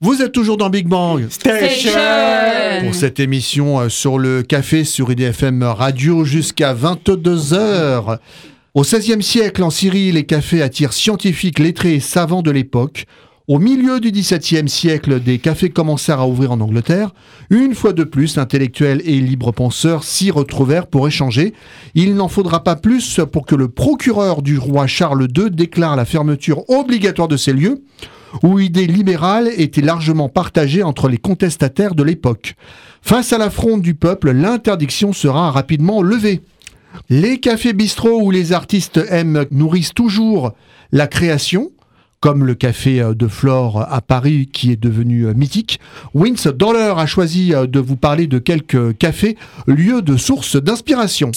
Vous 0.00 0.20
êtes 0.20 0.32
toujours 0.32 0.56
dans 0.56 0.70
Big 0.70 0.86
Bang 0.86 1.28
Station. 1.28 1.92
pour 2.80 2.94
cette 2.94 3.20
émission 3.20 3.80
euh, 3.80 3.88
sur 3.88 4.18
le 4.18 4.42
café 4.42 4.84
sur 4.84 5.10
IDFM 5.10 5.62
Radio 5.62 6.24
jusqu'à 6.24 6.74
22h. 6.74 8.18
Au 8.74 8.82
XVIe 8.82 9.22
siècle, 9.22 9.62
en 9.62 9.70
Syrie, 9.70 10.10
les 10.12 10.24
cafés 10.24 10.62
attirent 10.62 10.92
scientifiques, 10.92 11.58
lettrés 11.58 11.94
et 11.94 12.00
savants 12.00 12.42
de 12.42 12.50
l'époque. 12.50 13.06
Au 13.48 13.58
milieu 13.58 13.98
du 13.98 14.12
XVIIe 14.12 14.68
siècle, 14.68 15.18
des 15.18 15.38
cafés 15.38 15.70
commencèrent 15.70 16.20
à 16.20 16.28
ouvrir 16.28 16.52
en 16.52 16.60
Angleterre. 16.60 17.10
Une 17.50 17.74
fois 17.74 17.92
de 17.92 18.04
plus, 18.04 18.38
intellectuels 18.38 19.02
et 19.04 19.20
libres 19.20 19.50
penseurs 19.50 20.04
s'y 20.04 20.30
retrouvèrent 20.30 20.86
pour 20.86 21.08
échanger. 21.08 21.52
Il 21.96 22.14
n'en 22.14 22.28
faudra 22.28 22.62
pas 22.62 22.76
plus 22.76 23.20
pour 23.32 23.44
que 23.44 23.56
le 23.56 23.66
procureur 23.66 24.42
du 24.42 24.58
roi 24.58 24.86
Charles 24.86 25.26
II 25.36 25.50
déclare 25.50 25.96
la 25.96 26.04
fermeture 26.04 26.70
obligatoire 26.70 27.26
de 27.26 27.36
ces 27.36 27.52
lieux 27.52 27.82
où 28.44 28.60
idées 28.60 28.86
libérales 28.86 29.50
étaient 29.56 29.82
largement 29.82 30.28
partagées 30.28 30.84
entre 30.84 31.08
les 31.08 31.18
contestataires 31.18 31.96
de 31.96 32.04
l'époque. 32.04 32.54
Face 33.02 33.32
à 33.32 33.38
l'affront 33.38 33.76
du 33.76 33.94
peuple, 33.94 34.30
l'interdiction 34.30 35.12
sera 35.12 35.50
rapidement 35.50 36.00
levée. 36.00 36.42
Les 37.10 37.40
cafés 37.40 37.72
bistrots 37.72 38.22
où 38.22 38.30
les 38.30 38.52
artistes 38.52 39.00
aiment 39.08 39.46
nourrissent 39.50 39.94
toujours 39.94 40.52
la 40.92 41.08
création, 41.08 41.72
comme 42.22 42.46
le 42.46 42.54
café 42.54 43.02
de 43.02 43.26
Flore 43.26 43.84
à 43.90 44.00
Paris 44.00 44.48
qui 44.50 44.70
est 44.70 44.80
devenu 44.80 45.26
euh, 45.26 45.34
mythique. 45.34 45.80
Vince 46.14 46.46
Dollar 46.46 47.00
a 47.00 47.06
choisi 47.06 47.52
euh, 47.52 47.66
de 47.66 47.80
vous 47.80 47.96
parler 47.96 48.28
de 48.28 48.38
quelques 48.38 48.96
cafés, 48.96 49.36
lieux 49.66 50.02
de 50.02 50.16
source 50.16 50.54
d'inspiration. 50.54 51.32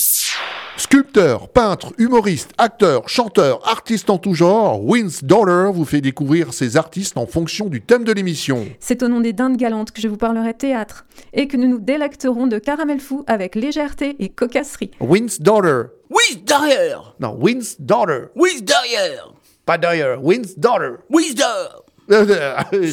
Sculpteur, 0.78 1.50
peintre, 1.50 1.94
humoriste, 1.98 2.52
acteur, 2.60 3.10
chanteur, 3.10 3.68
artiste 3.68 4.12
en 4.12 4.20
tout 4.20 4.36
genre, 4.36 4.80
Vince 4.86 5.24
Dollar 5.24 5.74
vous 5.74 5.86
fait 5.86 6.02
découvrir 6.02 6.54
ses 6.54 6.78
artistes 6.78 7.18
en 7.18 7.26
fonction 7.26 7.66
du 7.66 7.82
thème 7.82 8.04
de 8.04 8.12
l'émission. 8.12 8.68
C'est 8.80 9.02
au 9.02 9.08
nom 9.08 9.22
des 9.22 9.34
dindes 9.34 9.58
galantes 9.58 9.92
que 9.92 10.02
je 10.02 10.08
vous 10.08 10.18
parlerai 10.18 10.54
théâtre 10.54 11.06
et 11.34 11.48
que 11.48 11.58
nous 11.58 11.68
nous 11.68 11.80
délecterons 11.80 12.46
de 12.46 12.60
caramel 12.60 13.00
fou 13.00 13.24
avec 13.26 13.56
légèreté 13.56 14.18
et 14.20 14.30
cocasserie. 14.30 14.92
Vince 15.00 15.42
Dollar. 15.42 15.86
Oui, 16.12 16.44
derrière 16.46 17.16
Non, 17.20 17.40
Vince 17.42 17.78
Dollar. 17.80 18.28
Derrière 18.62 19.34
Pas 19.66 19.78
Dollar. 19.78 20.20
Oui, 20.22 20.42
derrière 20.58 20.96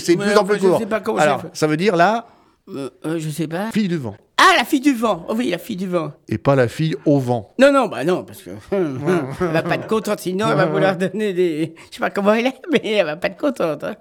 C'est 0.00 0.16
de 0.16 0.22
plus 0.22 0.36
en 0.36 0.44
plus 0.44 0.58
je 0.58 0.66
court. 0.66 0.78
sais 0.78 0.86
pas 0.86 1.00
comment 1.00 1.18
Alors, 1.18 1.42
ça 1.52 1.66
veut 1.66 1.76
dire 1.76 1.96
la 1.96 2.26
euh, 2.68 2.88
euh, 3.04 3.18
Je 3.18 3.28
sais 3.28 3.46
pas. 3.46 3.70
fille 3.72 3.88
du 3.88 3.98
vent. 3.98 4.16
Ah, 4.38 4.54
la 4.58 4.64
fille 4.64 4.80
du 4.80 4.94
vent 4.94 5.24
Oh 5.28 5.34
oui, 5.36 5.50
la 5.50 5.58
fille 5.58 5.76
du 5.76 5.86
vent. 5.86 6.12
Et 6.28 6.38
pas 6.38 6.56
la 6.56 6.66
fille 6.68 6.96
au 7.04 7.18
vent. 7.18 7.52
Non, 7.58 7.70
non, 7.72 7.86
bah 7.88 8.02
non, 8.04 8.24
parce 8.24 8.42
que 8.42 8.50
elle 8.72 9.46
va 9.52 9.62
pas 9.62 9.74
être 9.76 9.86
contente, 9.86 10.20
sinon 10.20 10.48
elle 10.50 10.56
va 10.56 10.66
vouloir 10.66 10.96
donner 10.98 11.32
des... 11.32 11.74
Je 11.90 11.94
sais 11.96 12.00
pas 12.00 12.10
comment 12.10 12.32
elle 12.32 12.46
est, 12.46 12.60
mais 12.72 12.80
elle 12.84 13.06
va 13.06 13.16
pas 13.16 13.28
être 13.28 13.36
contente. 13.36 13.84
hein. 13.84 13.94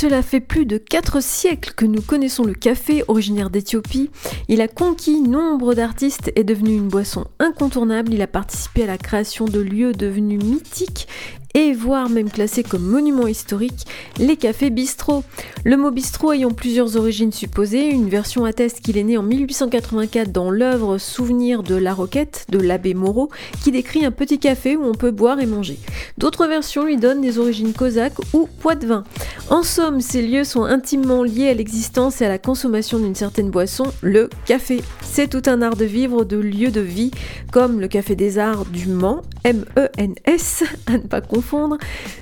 Cela 0.00 0.22
fait 0.22 0.40
plus 0.40 0.64
de 0.64 0.78
4 0.78 1.22
siècles 1.22 1.74
que 1.76 1.84
nous 1.84 2.00
connaissons 2.00 2.44
le 2.44 2.54
café 2.54 3.04
originaire 3.06 3.50
d'Éthiopie. 3.50 4.08
Il 4.48 4.62
a 4.62 4.66
conquis 4.66 5.20
nombre 5.20 5.74
d'artistes 5.74 6.28
et 6.28 6.40
est 6.40 6.44
devenu 6.44 6.74
une 6.74 6.88
boisson 6.88 7.26
incontournable. 7.38 8.14
Il 8.14 8.22
a 8.22 8.26
participé 8.26 8.84
à 8.84 8.86
la 8.86 8.96
création 8.96 9.44
de 9.44 9.60
lieux 9.60 9.92
devenus 9.92 10.42
mythiques 10.42 11.06
et 11.54 11.72
voire 11.72 12.08
même 12.08 12.30
classés 12.30 12.62
comme 12.62 12.82
monuments 12.82 13.26
historiques, 13.26 13.86
les 14.18 14.36
cafés 14.36 14.70
bistrots. 14.70 15.24
Le 15.64 15.76
mot 15.76 15.90
bistrot 15.90 16.32
ayant 16.32 16.50
plusieurs 16.50 16.96
origines 16.96 17.32
supposées, 17.32 17.88
une 17.88 18.08
version 18.08 18.44
atteste 18.44 18.80
qu'il 18.80 18.96
est 18.96 19.02
né 19.02 19.16
en 19.16 19.22
1884 19.22 20.32
dans 20.32 20.50
l'œuvre 20.50 20.98
Souvenir 20.98 21.62
de 21.62 21.74
la 21.74 21.92
Roquette 21.92 22.46
de 22.50 22.58
l'abbé 22.58 22.94
Moreau, 22.94 23.30
qui 23.62 23.72
décrit 23.72 24.04
un 24.04 24.10
petit 24.10 24.38
café 24.38 24.76
où 24.76 24.84
on 24.84 24.94
peut 24.94 25.10
boire 25.10 25.40
et 25.40 25.46
manger. 25.46 25.78
D'autres 26.18 26.46
versions 26.46 26.84
lui 26.84 26.96
donnent 26.96 27.20
des 27.20 27.38
origines 27.38 27.72
cosaques 27.72 28.18
ou 28.32 28.48
poitevins. 28.60 29.04
En 29.48 29.62
somme, 29.62 30.00
ces 30.00 30.22
lieux 30.22 30.44
sont 30.44 30.64
intimement 30.64 31.22
liés 31.22 31.48
à 31.48 31.54
l'existence 31.54 32.20
et 32.20 32.26
à 32.26 32.28
la 32.28 32.38
consommation 32.38 32.98
d'une 32.98 33.14
certaine 33.14 33.50
boisson, 33.50 33.84
le 34.02 34.30
café. 34.46 34.82
C'est 35.02 35.28
tout 35.28 35.42
un 35.46 35.62
art 35.62 35.76
de 35.76 35.84
vivre 35.84 36.24
de 36.24 36.36
lieux 36.36 36.70
de 36.70 36.80
vie, 36.80 37.10
comme 37.50 37.80
le 37.80 37.88
Café 37.88 38.14
des 38.14 38.38
Arts 38.38 38.64
du 38.66 38.86
Mans 38.88 39.22
M-E-N-S, 39.44 40.64
à 40.86 40.92
ne 40.92 40.98
pas 40.98 41.20
confondre, 41.20 41.39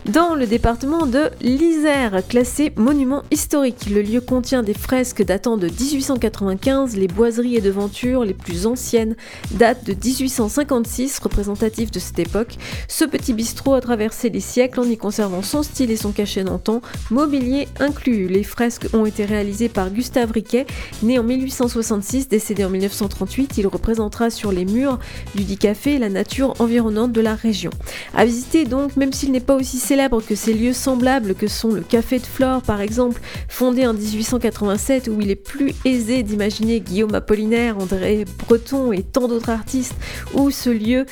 dans 0.07 0.35
le 0.35 0.47
département 0.47 1.07
de 1.07 1.31
l'Isère, 1.41 2.23
classé 2.29 2.73
monument 2.77 3.23
historique. 3.31 3.89
Le 3.91 4.03
lieu 4.03 4.21
contient 4.21 4.63
des 4.63 4.75
fresques 4.75 5.23
datant 5.23 5.57
de 5.57 5.67
1895, 5.67 6.97
les 6.97 7.09
boiseries 7.09 7.57
et 7.57 7.61
devantures 7.61 8.25
les 8.25 8.35
plus 8.35 8.67
anciennes 8.67 9.17
datent 9.53 9.85
de 9.85 9.93
1856, 9.93 11.19
représentatives 11.19 11.91
de 11.91 11.99
cette 11.99 12.19
époque. 12.19 12.57
Ce 12.87 13.05
petit 13.05 13.33
bistrot 13.33 13.75
a 13.75 13.81
traversé 13.81 14.31
les 14.31 14.41
siècles 14.41 14.81
en 14.81 14.85
y 14.85 14.97
conservant 14.97 15.43
son 15.43 15.63
style 15.63 15.91
et 15.91 15.97
son 15.97 16.13
cachet 16.13 16.45
d'antan, 16.45 16.81
mobilier 17.11 17.69
inclus. 17.81 18.29
Les 18.29 18.45
fresques 18.45 18.89
ont 18.93 19.07
été 19.07 19.25
réalisées 19.25 19.69
par 19.69 19.91
Gustave 19.91 20.31
Riquet, 20.31 20.67
né 21.03 21.19
en 21.19 21.23
1866, 21.23 22.29
décédé 22.29 22.65
en 22.65 22.71
1938. 22.71 23.59
Il 23.59 23.67
représentera 23.67 24.31
sur 24.31 24.53
les 24.53 24.65
murs 24.65 24.99
du 25.35 25.45
dit 25.45 25.59
café 25.59 25.99
la 25.99 26.09
nature 26.09 26.55
environnante 26.61 27.13
de 27.13 27.21
la 27.21 27.35
région. 27.35 27.71
À 28.15 28.25
visiter 28.25 28.65
donc, 28.65 28.97
même 28.97 29.08
s'il 29.13 29.33
n'est 29.33 29.41
pas 29.41 29.55
aussi 29.55 29.79
célèbre 29.79 30.23
que 30.23 30.35
ces 30.35 30.55
lieux 30.55 30.73
semblables 30.73 31.35
que 31.35 31.47
sont 31.47 31.73
le 31.73 31.81
Café 31.81 32.19
de 32.19 32.27
Flore 32.27 32.63
par 32.63 32.81
exemple, 32.81 33.21
fondé 33.49 33.87
en 33.87 33.95
1887 33.95 35.09
où 35.09 35.21
il 35.21 35.31
est 35.31 35.37
plus 35.37 35.75
aisé 35.85 36.23
d'imaginer 36.23 36.81
Guillaume 36.81 37.15
Apollinaire, 37.15 37.79
André 37.79 38.25
Breton 38.39 38.93
et 38.93 39.03
tant 39.03 39.29
d'autres 39.29 39.51
artistes, 39.51 39.95
où 40.35 40.51
ce 40.51 40.71
lieu 40.71 41.07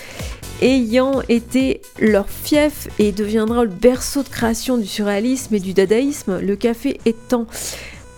ayant 0.63 1.21
été 1.29 1.83
leur 2.01 2.29
fief 2.29 2.89
et 2.99 3.13
deviendra 3.13 3.65
le 3.65 3.71
berceau 3.71 4.23
de 4.23 4.29
création 4.29 4.79
du 4.79 4.87
surréalisme 4.87 5.55
et 5.55 5.61
du 5.61 5.75
dadaïsme, 5.75 6.41
le 6.41 6.57
café 6.57 6.99
étant 7.05 7.47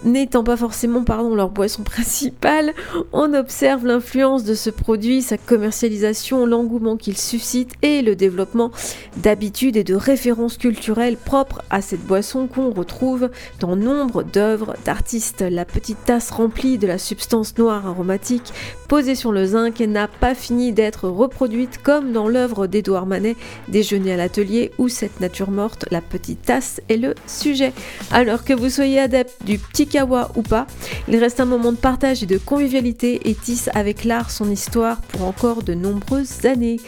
n'étant 0.05 0.45
pas 0.45 0.57
forcément 0.57 1.05
pardon, 1.05 1.35
leur 1.35 1.51
boisson 1.51 1.83
principale, 1.83 2.73
on 3.13 3.35
observe 3.35 3.87
l'influence 3.87 4.45
de 4.45 4.55
ce 4.55 4.71
produit, 4.71 5.23
sa 5.23 5.39
commercialisation, 5.39 6.47
l'engouement 6.47 6.97
qu'il 6.97 7.17
suscite 7.17 7.73
et 7.83 8.03
le 8.03 8.17
développement 8.17 8.71
d'habitudes 9.17 9.77
et 9.77 9.85
de 9.85 9.95
références 9.95 10.57
culturelles 10.57 11.17
propres 11.17 11.63
à 11.71 11.81
cette 11.81 12.05
boisson 12.07 12.47
qu'on 12.47 12.71
retrouve 12.71 13.31
dans 13.61 13.77
nombre 13.77 14.23
d'œuvres 14.23 14.75
d'artistes. 14.85 15.43
La 15.43 15.65
petite 15.65 16.05
tasse 16.05 16.31
remplie 16.31 16.79
de 16.79 16.87
la 16.87 16.99
substance 16.99 17.57
noire 17.59 17.87
aromatique 17.87 18.53
posée 18.89 19.15
sur 19.15 19.33
le 19.33 19.45
zinc 19.45 19.81
n'a 19.81 20.09
pas 20.09 20.35
fini 20.35 20.73
d'être 20.73 21.09
reproduite 21.09 21.81
comme 21.83 22.13
dans 22.13 22.29
l'œuvre 22.29 22.67
d'Édouard 22.67 23.07
Manet, 23.07 23.37
Déjeuner 23.69 24.13
à 24.13 24.17
l'atelier, 24.17 24.73
où 24.79 24.89
cette 24.89 25.21
nature 25.21 25.51
morte, 25.51 25.85
la 25.91 26.01
petite 26.01 26.43
tasse, 26.43 26.81
est 26.89 26.97
le 26.97 27.15
sujet. 27.27 27.73
Alors 28.11 28.45
que 28.45 28.55
vous 28.55 28.71
soyez 28.71 28.99
adepte 28.99 29.45
du 29.45 29.59
petit 29.59 29.88
kawa 29.89 30.31
ou 30.37 30.43
pas, 30.43 30.67
il 31.09 31.17
reste 31.17 31.41
un 31.41 31.45
moment 31.45 31.73
de 31.73 31.77
partage 31.77 32.23
et 32.23 32.27
de 32.27 32.39
convivialité 32.39 33.29
et 33.29 33.35
tisse 33.35 33.69
avec 33.75 34.05
l'art 34.05 34.31
son 34.31 34.51
histoire 34.51 35.01
pour 35.01 35.27
encore 35.27 35.63
de 35.63 35.75
nombreuses 35.75 36.45
années. 36.45 36.79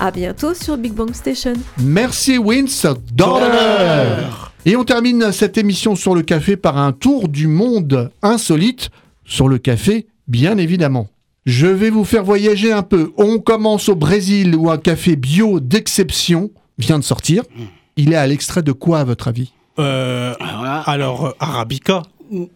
A 0.00 0.10
bientôt 0.10 0.54
sur 0.54 0.76
Big 0.76 0.92
Bang 0.92 1.14
Station. 1.14 1.54
Merci 1.78 2.38
Vince 2.38 2.86
Dorner. 3.12 4.26
Et 4.66 4.76
on 4.76 4.84
termine 4.84 5.30
cette 5.30 5.58
émission 5.58 5.94
sur 5.94 6.14
le 6.14 6.22
café 6.22 6.56
par 6.56 6.78
un 6.78 6.92
tour 6.92 7.28
du 7.28 7.46
monde 7.46 8.10
insolite 8.22 8.90
sur 9.24 9.48
le 9.48 9.58
café, 9.58 10.06
bien 10.26 10.56
évidemment. 10.56 11.08
Je 11.46 11.66
vais 11.66 11.90
vous 11.90 12.04
faire 12.04 12.24
voyager 12.24 12.72
un 12.72 12.82
peu. 12.82 13.12
On 13.18 13.38
commence 13.38 13.90
au 13.90 13.94
Brésil 13.94 14.56
où 14.56 14.70
un 14.70 14.78
café 14.78 15.16
bio 15.16 15.60
d'exception 15.60 16.50
vient 16.78 16.98
de 16.98 17.04
sortir. 17.04 17.42
Il 17.96 18.14
est 18.14 18.16
à 18.16 18.26
l'extrait 18.26 18.62
de 18.62 18.72
quoi 18.72 19.00
à 19.00 19.04
votre 19.04 19.28
avis? 19.28 19.52
Euh, 19.78 20.34
alors, 20.86 21.26
euh, 21.26 21.30
Arabica 21.40 22.02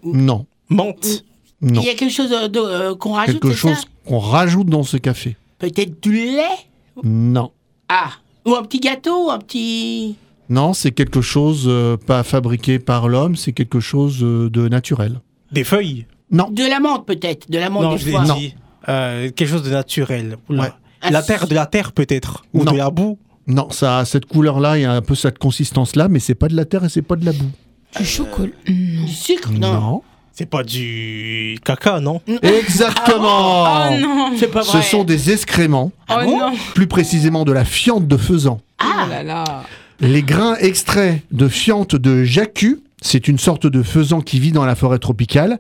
Non. 0.02 0.46
Menthe 0.68 1.24
Non. 1.60 1.80
Il 1.82 1.86
y 1.86 1.90
a 1.90 1.94
quelque 1.94 2.12
chose 2.12 2.30
de- 2.30 2.46
de- 2.48 2.58
euh, 2.60 2.94
qu'on 2.94 3.12
rajoute, 3.12 3.40
Quelque 3.40 3.54
chose 3.54 3.84
qu'on 4.06 4.18
rajoute 4.18 4.68
dans 4.68 4.82
ce 4.82 4.96
café 4.96 5.36
Peut-être 5.58 6.02
du 6.02 6.12
lait 6.12 6.42
Non. 7.02 7.50
Ah 7.88 8.10
Ou 8.46 8.54
un 8.54 8.62
petit 8.62 8.80
gâteau, 8.80 9.30
un 9.30 9.38
petit... 9.38 10.16
Non, 10.50 10.72
c'est 10.72 10.92
quelque 10.92 11.20
chose 11.20 11.64
euh, 11.66 11.96
pas 11.96 12.22
fabriqué 12.22 12.78
par 12.78 13.08
l'homme, 13.08 13.36
c'est 13.36 13.52
quelque 13.52 13.80
chose 13.80 14.20
euh, 14.22 14.48
de 14.48 14.68
naturel. 14.68 15.20
Des 15.52 15.64
feuilles 15.64 16.06
Non. 16.30 16.48
De 16.50 16.64
la 16.68 16.80
menthe 16.80 17.04
peut-être, 17.06 17.50
de 17.50 17.58
la 17.58 17.68
menthe 17.70 17.82
Non, 17.82 17.92
des 17.92 17.98
je 17.98 18.04
l'ai 18.06 18.12
fois. 18.12 18.22
dit. 18.22 18.54
Euh, 18.88 19.30
quelque 19.30 19.48
chose 19.50 19.62
de 19.64 19.70
naturel. 19.70 20.36
Oula. 20.48 20.62
Ouais. 20.62 21.10
La 21.10 21.22
terre, 21.22 21.46
de 21.46 21.54
la 21.54 21.66
terre 21.66 21.92
peut-être 21.92 22.44
Ou 22.54 22.64
Non. 22.64 22.72
de 22.72 22.76
la 22.78 22.90
boue 22.90 23.18
Non, 23.46 23.68
ça 23.70 23.98
a 23.98 24.04
cette 24.04 24.24
couleur-là, 24.26 24.78
il 24.78 24.82
y 24.82 24.84
a 24.84 24.92
un 24.92 25.02
peu 25.02 25.14
cette 25.14 25.38
consistance-là, 25.38 26.08
mais 26.08 26.18
c'est 26.20 26.34
pas 26.34 26.48
de 26.48 26.56
la 26.56 26.64
terre 26.64 26.84
et 26.84 26.88
c'est 26.88 27.02
pas 27.02 27.16
de 27.16 27.24
la 27.26 27.32
boue. 27.32 27.50
Du 27.98 28.04
chocolat. 28.04 28.50
Non. 28.68 29.04
Du 29.06 29.12
sucre 29.12 29.50
Non. 29.52 30.02
C'est 30.32 30.46
pas 30.46 30.62
du 30.62 31.58
caca, 31.64 31.98
non 32.00 32.20
Exactement 32.42 33.64
Oh 33.90 33.94
non 34.00 34.32
C'est 34.38 34.46
pas 34.50 34.62
Ce 34.62 34.76
vrai. 34.76 34.82
sont 34.82 35.02
des 35.04 35.32
excréments, 35.32 35.90
Ah 36.06 36.20
Oh 36.22 36.26
bon 36.26 36.38
non 36.38 36.52
plus 36.74 36.86
précisément 36.86 37.44
de 37.44 37.50
la 37.52 37.64
fiente 37.64 38.06
de 38.06 38.16
faisan. 38.16 38.60
Ah 38.78 39.06
là 39.10 39.22
là 39.24 39.64
Les 40.00 40.22
grains 40.22 40.54
extraits 40.60 41.22
de 41.32 41.48
fiente 41.48 41.96
de 41.96 42.22
jacu, 42.22 42.80
c'est 43.02 43.26
une 43.26 43.38
sorte 43.38 43.66
de 43.66 43.82
faisan 43.82 44.20
qui 44.20 44.38
vit 44.38 44.52
dans 44.52 44.64
la 44.64 44.76
forêt 44.76 45.00
tropicale, 45.00 45.58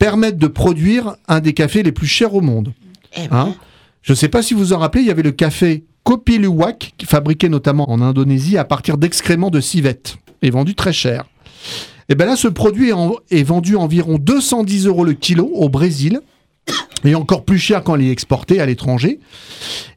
permettent 0.00 0.38
de 0.38 0.48
produire 0.48 1.14
un 1.28 1.38
des 1.38 1.52
cafés 1.52 1.84
les 1.84 1.92
plus 1.92 2.08
chers 2.08 2.34
au 2.34 2.40
monde. 2.40 2.72
Eh 3.16 3.28
ben, 3.28 3.36
Hein 3.36 3.54
Je 4.02 4.12
ne 4.12 4.16
sais 4.16 4.28
pas 4.28 4.42
si 4.42 4.52
vous 4.54 4.72
en 4.72 4.78
rappelez, 4.78 5.02
il 5.02 5.08
y 5.08 5.12
avait 5.12 5.22
le 5.22 5.30
café 5.32 5.84
Kopi 6.02 6.38
Luwak, 6.38 6.94
qui 6.98 7.06
fabriqué 7.06 7.48
notamment 7.48 7.88
en 7.88 8.00
Indonésie 8.00 8.58
à 8.58 8.64
partir 8.64 8.98
d'excréments 8.98 9.50
de 9.50 9.60
civette, 9.60 10.16
et 10.42 10.50
vendu 10.50 10.74
très 10.74 10.92
cher. 10.92 11.24
Et 12.08 12.14
bien 12.14 12.26
là, 12.26 12.36
ce 12.36 12.48
produit 12.48 12.88
est, 12.90 12.92
en- 12.92 13.16
est 13.30 13.42
vendu 13.42 13.76
environ 13.76 14.18
210 14.18 14.86
euros 14.86 15.04
le 15.04 15.12
kilo 15.12 15.50
au 15.52 15.68
Brésil, 15.68 16.20
et 17.04 17.14
encore 17.14 17.44
plus 17.44 17.58
cher 17.58 17.82
quand 17.82 17.96
il 17.96 18.06
est 18.08 18.10
exporté 18.10 18.60
à 18.60 18.66
l'étranger. 18.66 19.20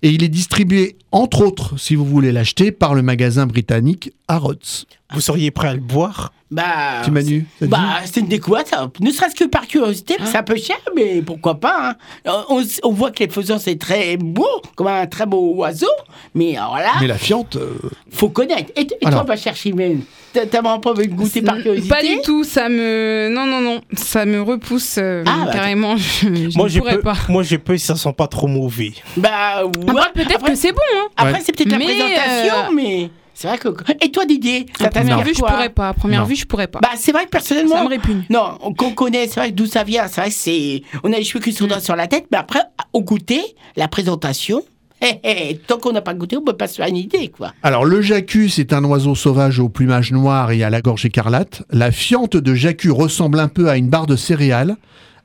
Et 0.02 0.10
il 0.10 0.24
est 0.24 0.30
distribué, 0.30 0.98
entre 1.12 1.42
autres, 1.42 1.78
si 1.80 1.96
vous 1.96 2.06
voulez 2.06 2.32
l'acheter, 2.32 2.72
par 2.72 2.96
le 2.96 3.02
magasin 3.02 3.46
britannique 3.46 4.12
Harrods. 4.28 4.86
Vous 5.14 5.22
seriez 5.22 5.52
prêt 5.52 5.68
à 5.70 5.74
le 5.74 5.80
boire? 5.80 6.32
Bah, 6.50 7.00
Petit 7.02 7.12
Manu, 7.12 7.48
ça 7.54 7.60
te 7.60 7.64
dit? 7.66 7.70
bah 7.72 8.00
c'est 8.04 8.20
une 8.20 8.28
découverte, 8.28 8.68
ça. 8.68 8.90
ne 9.00 9.10
serait-ce 9.12 9.36
que 9.36 9.46
par 9.46 9.68
curiosité, 9.68 10.18
Hein? 10.20 10.26
c'est 10.26 10.38
un 10.38 10.44
peu 10.44 10.58
cher, 10.58 10.76
mais 10.94 11.22
pourquoi 11.22 11.56
pas. 11.62 11.92
hein. 11.92 11.96
Euh, 12.28 12.42
On, 12.50 12.62
on 12.84 12.92
voit 12.92 13.12
que 13.12 13.24
les 13.24 13.30
faisans, 13.30 13.58
c'est 13.58 13.78
très 13.80 14.18
beau, 14.18 14.46
comme 14.76 14.88
un 14.88 15.08
très 15.08 15.26
beau 15.26 15.54
oiseau, 15.56 15.88
mais 16.36 16.58
alors 16.58 16.76
là, 16.76 16.92
Mais 17.00 17.08
la 17.08 17.18
fiente, 17.18 17.56
euh, 17.56 17.70
faut 18.12 18.28
connaître. 18.28 18.70
Et, 18.76 18.82
et 18.82 19.06
Alors. 19.06 19.22
toi, 19.22 19.30
ma 19.30 19.38
chère 19.38 19.56
Chimène, 19.56 20.02
t'as 20.34 20.46
t'as 20.46 20.60
vraiment 20.62 20.82
pas 20.82 20.90
envie 20.92 21.08
de 21.08 21.14
goûter 21.14 21.42
par 21.42 21.56
curiosité? 21.56 21.88
Pas 21.88 22.02
du 22.04 22.20
tout, 22.22 22.44
ça 22.44 22.68
me. 22.68 23.30
Non, 23.32 23.46
non, 23.46 23.62
non, 23.62 23.80
ça 23.94 24.26
me 24.26 24.42
repousse 24.42 24.98
euh, 24.98 25.24
Ah, 25.26 25.44
bah, 25.46 25.52
carrément. 25.54 25.96
Je, 25.96 26.50
je 26.50 26.58
Moi, 26.58 26.66
ne 26.66 26.70
j'ai 26.70 26.80
pourrais 26.80 26.96
peu, 26.98 27.02
pas. 27.02 27.16
moi, 27.30 27.44
j'ai 27.44 27.60
peu 27.60 27.78
si 27.78 27.86
ça 27.86 27.96
sent 27.96 28.12
pas 28.18 28.28
trop 28.28 28.48
mauvais. 28.48 28.92
Bah, 29.16 29.64
ouais. 29.66 29.72
Après, 29.88 30.12
peut-être 30.26 30.44
que 30.44 30.56
c'est 30.56 30.74
bon, 30.74 30.80
hein. 30.98 31.08
Après, 31.16 31.34
Ouais. 31.36 31.40
c'est 31.46 31.56
peut-être 31.56 31.72
la 31.72 31.78
Mais, 31.78 31.86
présentation, 31.86 32.56
euh, 32.56 32.76
mais 32.76 33.10
c'est 33.42 33.48
vrai 33.48 33.58
que. 33.58 33.70
Et 34.04 34.12
toi, 34.12 34.26
Didier, 34.26 34.68
ça 34.78 34.86
À 34.86 34.90
première 34.90 35.24
vue, 35.24 35.34
je 35.34 35.40
pourrais 35.40 35.70
pas. 35.70 35.90
À 35.90 35.94
première 35.94 36.22
Non. 36.22 36.28
vue, 36.28 36.36
je 36.36 36.46
pourrais 36.46 36.68
pas. 36.68 36.80
Bah, 36.82 36.90
c'est 36.96 37.12
vrai 37.12 37.26
que 37.26 37.30
personnellement. 37.30 37.76
ça 37.78 37.84
me 37.84 37.90
répugne. 37.90 38.24
Non, 38.30 38.58
qu'on 38.78 38.92
connaît, 38.92 39.28
c'est 39.28 39.40
vrai 39.40 39.52
d'où 39.52 39.66
ça 39.66 39.84
vient. 39.84 40.08
C'est 40.08 40.22
vrai 40.22 40.30
que 40.30 40.36
c'est. 40.36 40.84
On 41.04 41.12
a 41.12 41.18
les 41.18 41.24
cheveux 41.24 41.44
qui 41.44 41.52
sont 41.52 41.68
sur 41.80 41.96
la 41.96 42.08
tête, 42.08 42.26
mais 42.32 42.38
après, 42.38 42.62
au 42.94 43.02
goûter, 43.02 43.42
la 43.76 43.88
présentation, 43.88 44.64
hé, 45.02 45.20
hé, 45.24 45.60
tant 45.66 45.78
qu'on 45.80 45.92
n'a 45.92 46.02
pas 46.02 46.14
goûté, 46.14 46.38
on 46.38 46.44
peut 46.44 46.54
pas 46.54 46.68
se 46.68 46.76
faire 46.76 46.88
une 46.88 46.98
idée, 46.98 47.30
quoi. 47.30 47.54
Alors, 47.64 47.84
le 47.86 48.02
jacu, 48.02 48.50
c'est 48.50 48.74
un 48.74 48.84
oiseau 48.84 49.16
sauvage 49.16 49.60
au 49.60 49.70
plumage 49.70 50.12
noir 50.12 50.52
et 50.52 50.64
à 50.64 50.70
la 50.70 50.82
gorge 50.82 51.06
écarlate. 51.06 51.64
La 51.72 51.92
fiente 51.92 52.38
de 52.38 52.54
jacu 52.54 52.92
ressemble 52.92 53.40
un 53.40 53.48
peu 53.48 53.70
à 53.70 53.78
une 53.78 53.90
barre 53.90 54.06
de 54.08 54.16
céréales, 54.16 54.76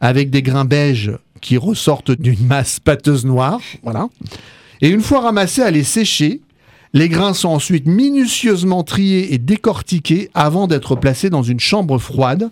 avec 0.00 0.30
des 0.30 0.42
grains 0.42 0.64
beiges 0.64 1.12
qui 1.42 1.58
ressortent 1.58 2.12
d'une 2.12 2.46
masse 2.46 2.80
pâteuse 2.80 3.26
noire. 3.26 3.60
Voilà. 3.82 4.08
Et 4.80 4.88
une 4.88 5.00
fois 5.00 5.20
ramassée, 5.20 5.62
elle 5.62 5.76
est 5.76 5.82
séchée. 5.84 6.40
Les 6.96 7.10
grains 7.10 7.34
sont 7.34 7.50
ensuite 7.50 7.86
minutieusement 7.86 8.82
triés 8.82 9.34
et 9.34 9.38
décortiqués 9.38 10.30
avant 10.32 10.66
d'être 10.66 10.96
placés 10.96 11.28
dans 11.28 11.42
une 11.42 11.60
chambre 11.60 11.98
froide. 11.98 12.50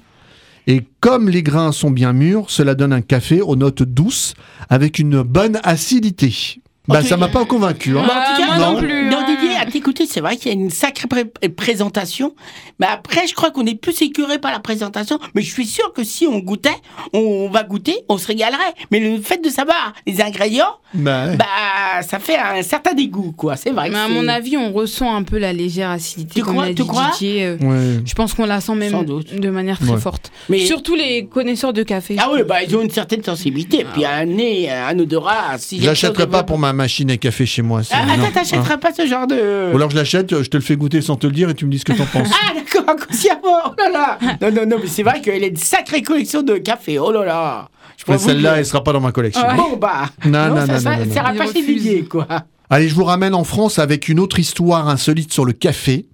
Et 0.67 0.83
comme 1.01 1.31
les 1.31 1.43
grains 1.43 1.73
sont 1.73 1.91
bien 1.91 2.13
mûrs, 2.13 2.51
cela 2.51 2.75
donne 2.75 2.93
un 2.93 3.01
café 3.01 3.41
aux 3.41 3.57
notes 3.57 3.83
douces 3.83 4.35
avec 4.69 4.99
une 4.99 5.23
bonne 5.23 5.59
acidité. 5.65 6.61
Bah, 6.87 7.03
ça 7.03 7.17
m'a 7.17 7.29
pas 7.29 7.47
convaincu. 7.47 7.97
hein. 7.97 8.03
Mais 8.05 8.13
en 8.13 8.35
tout 8.37 8.43
cas, 8.43 8.47
moi 8.49 8.67
non 8.67 8.73
non 8.75 8.79
plus. 8.81 9.09
Non. 9.11 9.25
Didier, 9.27 9.54
à 9.67 9.71
t'écouter, 9.71 10.07
c'est 10.07 10.21
vrai 10.21 10.37
qu'il 10.37 10.53
y 10.53 10.55
a 10.55 10.59
une 10.59 10.71
sacrée 10.71 11.09
pré- 11.09 11.49
présentation. 11.51 12.35
Mais 12.79 12.87
après, 12.87 13.27
je 13.27 13.35
crois 13.35 13.51
qu'on 13.51 13.67
est 13.67 13.75
plus 13.81 14.01
écœuré 14.03 14.39
par 14.39 14.53
la 14.53 14.61
présentation. 14.61 15.19
Mais 15.35 15.43
je 15.43 15.53
suis 15.53 15.67
sûr 15.67 15.93
que 15.93 16.05
si 16.05 16.27
on 16.27 16.39
goûtait, 16.39 16.71
on 17.13 17.49
va 17.51 17.63
goûter, 17.63 17.97
on 18.09 18.19
se 18.19 18.27
régalerait. 18.27 18.75
Mais 18.91 19.01
le 19.01 19.21
fait 19.21 19.43
de 19.43 19.49
savoir 19.49 19.93
les 20.07 20.21
ingrédients, 20.21 20.67
Bah, 20.95 21.27
ouais. 21.27 21.37
bah, 21.37 22.03
ça 22.03 22.19
fait 22.19 22.37
un 22.37 22.63
certain 22.63 22.95
dégoût, 22.95 23.33
quoi. 23.37 23.57
C'est 23.57 23.71
vrai. 23.71 23.91
Mais 23.91 23.99
à 23.99 24.09
mon 24.09 24.29
avis, 24.29 24.57
on 24.57 24.73
ressent 24.73 25.15
un 25.15 25.23
peu 25.23 25.39
la 25.39 25.53
légère 25.53 25.91
acidité, 25.91 26.35
Tu 26.41 26.43
comme 26.43 26.55
crois- 26.55 26.67
l'a 26.69 26.75
tu 26.75 26.85
crois 26.85 27.11
euh, 27.23 27.57
Ouais. 27.59 28.03
Je 28.05 28.15
pense 28.15 28.35
qu'on 28.35 28.47
la 28.47 28.61
sent 28.61 28.75
même 28.75 28.91
Sans 28.93 29.03
doute. 29.03 29.35
de 29.35 29.51
manière 29.51 29.79
très 29.79 29.91
Ouais. 29.93 30.01
forte. 30.01 30.31
Mais- 30.49 30.65
Surtout 30.67 30.95
les 30.95 31.27
connaisseurs 31.27 31.73
de 31.73 31.83
café. 31.83 32.17
Ah 32.19 32.31
oui, 32.33 32.41
bah, 32.47 32.63
ils 32.63 32.77
ont 32.77 32.83
une 32.83 32.91
certaine 32.91 33.23
sensibilité. 33.23 33.85
Puis 33.93 34.05
un 34.05 34.25
nez, 34.25 34.71
un 34.71 34.99
odorat. 34.99 35.59
Si 35.59 35.81
Je 35.81 35.87
l'achèterai 35.87 36.27
pas 36.29 36.43
pour 36.43 36.59
ma 36.59 36.73
machine 36.73 37.11
à 37.11 37.17
café 37.17 37.47
chez 37.47 37.63
moi. 37.63 37.83
Ah, 37.91 38.05
attends, 38.13 38.31
t'achèteras 38.33 38.77
pas 38.79 38.93
ce 38.93 39.07
genre 39.07 39.27
de. 39.27 39.35
Ou 39.73 39.77
alors 39.77 39.91
je 39.91 39.97
l'achète, 39.97 40.43
je 40.43 40.49
te 40.49 40.57
le 40.57 40.63
fais 40.63 40.77
goûter 40.77 41.01
sans 41.01 41.17
te 41.17 41.27
le 41.27 41.33
dire 41.33 41.51
et 41.51 41.55
tu 41.55 41.67
me 41.67 41.71
dis 41.71 41.79
ce 41.79 41.85
que 41.85 41.93
t'en 41.93 42.07
penses. 42.07 42.31
Ah 42.33 42.55
d'accord, 42.55 42.89
inconsciemment. 42.89 43.41
Oh 43.67 43.75
là 43.77 43.91
là. 43.91 44.19
Non, 44.41 44.51
non, 44.53 44.67
non, 44.67 44.77
mais 44.81 44.89
c'est 44.89 45.03
vrai 45.03 45.21
qu'elle 45.21 45.45
a 45.45 45.47
une 45.47 45.57
sacrée 45.57 46.03
collection 46.03 46.43
de 46.43 46.57
café. 46.57 46.99
Oh 46.99 47.13
là 47.13 47.25
là. 47.25 47.69
Je 47.97 48.05
Mais 48.09 48.19
celle-là, 48.19 48.59
elle 48.59 48.67
sera 48.67 48.83
pas 48.83 48.93
dans 48.93 49.01
ma 49.01 49.13
collection. 49.13 49.43
Bon 49.57 49.77
bah. 49.77 50.11
Non, 50.25 50.49
non, 50.49 50.67
ça, 50.67 50.73
non, 50.73 50.79
ça, 50.79 50.97
non, 50.97 51.05
non, 51.07 51.15
ça 51.15 51.33
non. 51.33 51.39
pas. 51.39 51.53
Didier, 51.53 52.05
quoi. 52.05 52.27
Allez, 52.71 52.89
je 52.89 52.95
vous 52.95 53.05
ramène 53.05 53.35
en 53.35 53.45
France 53.45 53.79
avec 53.79 54.09
une 54.09 54.19
autre 54.19 54.39
histoire 54.39 54.89
insolite 54.89 55.33
sur 55.33 55.45
le 55.45 55.53
café. 55.53 56.07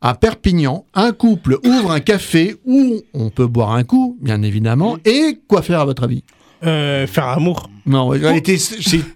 À 0.00 0.14
Perpignan, 0.14 0.84
un 0.92 1.12
couple 1.12 1.58
ouvre 1.64 1.90
un 1.90 2.00
café 2.00 2.56
où 2.66 3.00
on 3.14 3.30
peut 3.30 3.46
boire 3.46 3.72
un 3.72 3.84
coup, 3.84 4.18
bien 4.20 4.42
évidemment. 4.42 4.98
Et 5.06 5.38
quoi 5.48 5.62
faire 5.62 5.80
à 5.80 5.86
votre 5.86 6.04
avis? 6.04 6.24
Euh, 6.62 7.06
faire 7.06 7.26
amour. 7.28 7.70
Non, 7.86 8.08
ouais, 8.08 8.40
t'es 8.40 8.56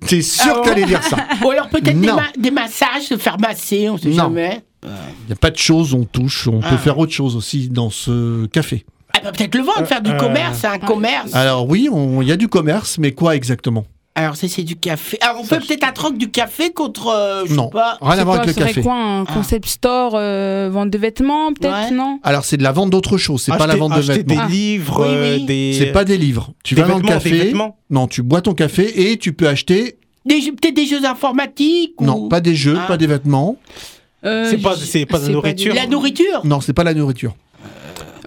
t'es 0.06 0.22
sûr 0.22 0.44
Ah 0.56 0.60
que 0.60 0.68
t'allais 0.68 0.84
dire 0.84 1.02
ça? 1.02 1.16
Ou 1.44 1.50
alors 1.50 1.68
peut-être 1.68 1.98
des, 1.98 2.06
Non. 2.06 2.16
ma- 2.16 2.32
des 2.36 2.50
massages, 2.50 3.04
se 3.08 3.16
faire 3.16 3.38
masser, 3.40 3.88
on 3.88 3.96
sait 3.96 4.08
Non. 4.10 4.16
jamais. 4.16 4.60
Il 4.84 4.88
n'y 5.26 5.32
a 5.32 5.36
pas 5.36 5.50
de 5.50 5.56
choses, 5.56 5.94
on 5.94 6.04
touche, 6.04 6.46
on 6.48 6.60
peut 6.60 6.66
Ah. 6.72 6.78
faire 6.78 6.98
autre 6.98 7.12
chose 7.12 7.34
aussi 7.34 7.68
dans 7.68 7.90
ce 7.90 8.46
café. 8.46 8.84
Ah 9.14 9.20
bah, 9.24 9.32
peut-être 9.32 9.54
le 9.56 9.62
vendre, 9.62 9.86
faire 9.86 10.02
du 10.02 10.10
Euh, 10.10 10.16
commerce, 10.18 10.64
un 10.64 10.78
commerce. 10.78 11.34
Alors 11.34 11.66
oui, 11.68 11.88
on- 11.90 12.20
il 12.22 12.28
y 12.28 12.32
a 12.32 12.36
du 12.36 12.46
commerce, 12.48 12.98
mais 12.98 13.12
quoi 13.12 13.34
exactement? 13.34 13.84
Alors 14.18 14.34
ça 14.36 14.48
c'est 14.48 14.64
du 14.64 14.74
café. 14.74 15.16
Alors 15.20 15.40
on 15.40 15.44
fait 15.44 15.60
peut-être 15.60 15.84
un 15.86 15.92
troc 15.92 16.18
du 16.18 16.28
café 16.30 16.72
contre, 16.72 17.06
euh, 17.08 17.44
je 17.46 17.54
Non, 17.54 17.66
sais 17.66 17.70
pas. 17.72 17.98
rien 18.00 18.10
à 18.10 18.16
C'est 18.16 18.24
voir 18.24 18.36
avec 18.36 18.46
le 18.48 18.52
ça 18.52 18.60
serait 18.60 18.68
café. 18.70 18.82
quoi 18.82 18.94
un 18.96 19.24
concept 19.24 19.66
store, 19.68 20.12
euh, 20.16 20.68
vente 20.72 20.90
de 20.90 20.98
vêtements 20.98 21.52
peut-être, 21.52 21.92
non? 21.92 22.18
Alors 22.24 22.44
c'est 22.44 22.56
de 22.56 22.64
la 22.64 22.72
vente 22.72 22.90
d'autre 22.90 23.16
chose, 23.16 23.42
c'est 23.42 23.56
pas 23.56 23.66
la 23.68 23.76
vente 23.76 23.94
de 23.94 24.00
vêtements. 24.00 24.46
des 24.46 24.52
livres, 24.52 25.02
Oui, 25.06 25.14
euh, 25.14 25.36
oui. 25.36 25.44
des. 25.44 25.72
C'est 25.78 25.92
pas 25.92 26.04
des 26.04 26.18
livres. 26.18 26.52
Tu 26.64 26.74
Des 26.74 26.82
vas 26.82 26.88
dans 26.88 26.98
le 26.98 27.04
café. 27.04 27.54
Non, 27.90 28.06
tu 28.08 28.22
bois 28.22 28.40
ton 28.42 28.54
café 28.54 29.10
et 29.12 29.16
tu 29.18 29.32
peux 29.32 29.46
acheter. 29.48 29.98
Des 30.26 30.40
jeux- 30.40 30.52
peut-être 30.52 30.74
des 30.74 30.84
jeux 30.86 31.04
informatiques 31.06 31.94
ou... 32.00 32.04
Non, 32.04 32.28
pas 32.28 32.40
des 32.40 32.54
jeux, 32.56 32.76
Ah. 32.82 32.86
pas 32.88 32.96
des 32.96 33.06
vêtements. 33.06 33.56
Euh, 34.24 34.48
C'est 34.50 34.58
pas- 34.58 34.76
c'est 34.76 35.06
pas 35.06 35.18
de 35.20 35.26
la 35.26 35.32
nourriture. 35.32 35.74
La 35.74 35.86
nourriture? 35.86 36.40
Non, 36.44 36.60
c'est 36.60 36.72
pas 36.72 36.82
la 36.84 36.92
nourriture. 36.92 37.34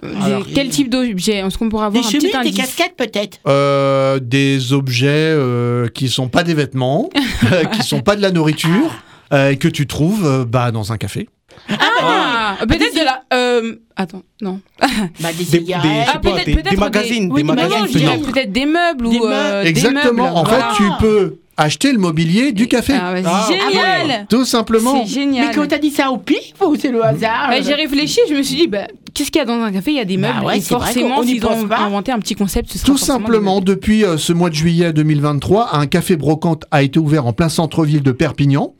Des- 0.02 0.52
Quel 0.54 0.68
type 0.68 0.90
d'objet? 0.90 1.36
Est-ce 1.36 1.56
qu'on 1.58 1.68
pourrait 1.68 1.90
Des 1.90 1.98
avoir 1.98 2.04
un 2.04 2.08
petit 2.08 2.20
chemises, 2.20 2.32
des 2.32 2.36
indice? 2.38 2.56
casquettes 2.56 2.96
peut-être? 2.96 3.38
Euh, 3.46 4.18
des 4.20 4.72
objets 4.72 5.08
euh, 5.10 5.88
qui 5.88 6.08
sont 6.08 6.28
pas 6.28 6.42
des 6.42 6.54
vêtements, 6.54 7.08
euh, 7.52 7.64
qui 7.64 7.82
sont 7.82 8.00
pas 8.00 8.16
de 8.16 8.22
la 8.22 8.30
nourriture, 8.30 8.90
euh, 9.32 9.50
et 9.50 9.56
que 9.56 9.68
tu 9.68 9.86
trouves 9.86 10.26
euh, 10.26 10.44
bah, 10.44 10.70
dans 10.72 10.92
un 10.92 10.96
café. 10.98 11.28
Ah, 11.68 12.56
peut-être 12.66 12.94
de 12.94 13.04
la. 13.04 13.22
euh, 13.34 13.76
attends, 13.94 14.22
non. 14.40 14.60
bah, 14.80 15.28
des 15.36 15.44
Des, 15.44 15.58
des, 15.60 15.74
Ah, 15.74 16.18
peut-être- 16.18 16.46
des- 16.46 16.54
des 16.56 16.62
des- 16.70 16.76
magazines, 16.76 17.30
oui, 17.30 17.42
des 17.42 17.48
des 17.48 17.54
magazines. 17.54 17.78
non, 17.80 17.86
je 17.86 17.98
dirais 17.98 18.18
peut-être. 18.18 18.52
des 18.52 18.66
meubles 18.66 19.08
Des 19.10 19.18
ou 19.18 19.26
euh, 19.26 19.62
des 19.62 19.68
Exactement. 19.68 20.02
meubles. 20.24 20.36
En 20.36 20.42
Voilà. 20.44 20.70
fait, 20.70 20.76
tu 20.82 20.90
peux 21.00 21.36
acheter 21.62 21.92
le 21.92 21.98
mobilier 21.98 22.52
du 22.52 22.68
café. 22.68 22.94
Ah, 23.00 23.12
vas-y, 23.12 23.24
Ah, 23.26 23.48
génial 23.48 24.26
Tout 24.28 24.44
simplement. 24.44 25.04
C'est 25.04 25.12
génial. 25.20 25.48
Mais 25.48 25.54
quand 25.54 25.66
t'as 25.66 25.78
dit 25.78 25.90
ça 25.90 26.10
au 26.10 26.18
pif 26.18 26.52
ou 26.66 26.76
c'est 26.76 26.90
le 26.90 27.04
hasard 27.04 27.48
Bah, 27.50 27.60
j'ai 27.62 27.74
réfléchi, 27.74 28.20
je 28.28 28.34
me 28.34 28.42
suis 28.42 28.56
dit, 28.56 28.66
bah, 28.68 28.86
qu'est-ce 29.14 29.30
qu'il 29.30 29.38
y 29.40 29.42
a 29.42 29.46
dans 29.46 29.60
un 29.62 29.72
café? 29.72 29.90
Il 29.92 29.96
y 29.96 30.00
a 30.00 30.04
des 30.04 30.16
Bah 30.16 30.34
meubles. 30.34 30.46
ouais, 30.46 30.58
et 30.58 30.60
c'est 30.60 30.74
vrai 30.74 30.84
forcément, 30.86 31.16
qu'on- 31.16 31.20
on 31.22 31.24
y 31.24 31.28
s'ils 31.28 31.46
ont 31.46 31.66
pas. 31.68 31.78
inventé 31.78 32.12
un 32.12 32.18
petit 32.18 32.34
concept, 32.34 32.70
ce 32.70 32.78
sera 32.78 32.86
Tout 32.86 32.98
simplement, 32.98 33.60
depuis 33.60 34.04
euh, 34.04 34.18
ce 34.18 34.32
mois 34.32 34.50
de 34.50 34.54
juillet 34.54 34.92
2023, 34.92 35.76
un 35.76 35.86
café 35.86 36.16
brocante 36.16 36.64
a 36.70 36.82
été 36.82 36.98
ouvert 36.98 37.26
en 37.26 37.32
plein 37.32 37.48
centre-ville 37.48 38.02
de 38.02 38.12
Perpignan. 38.12 38.74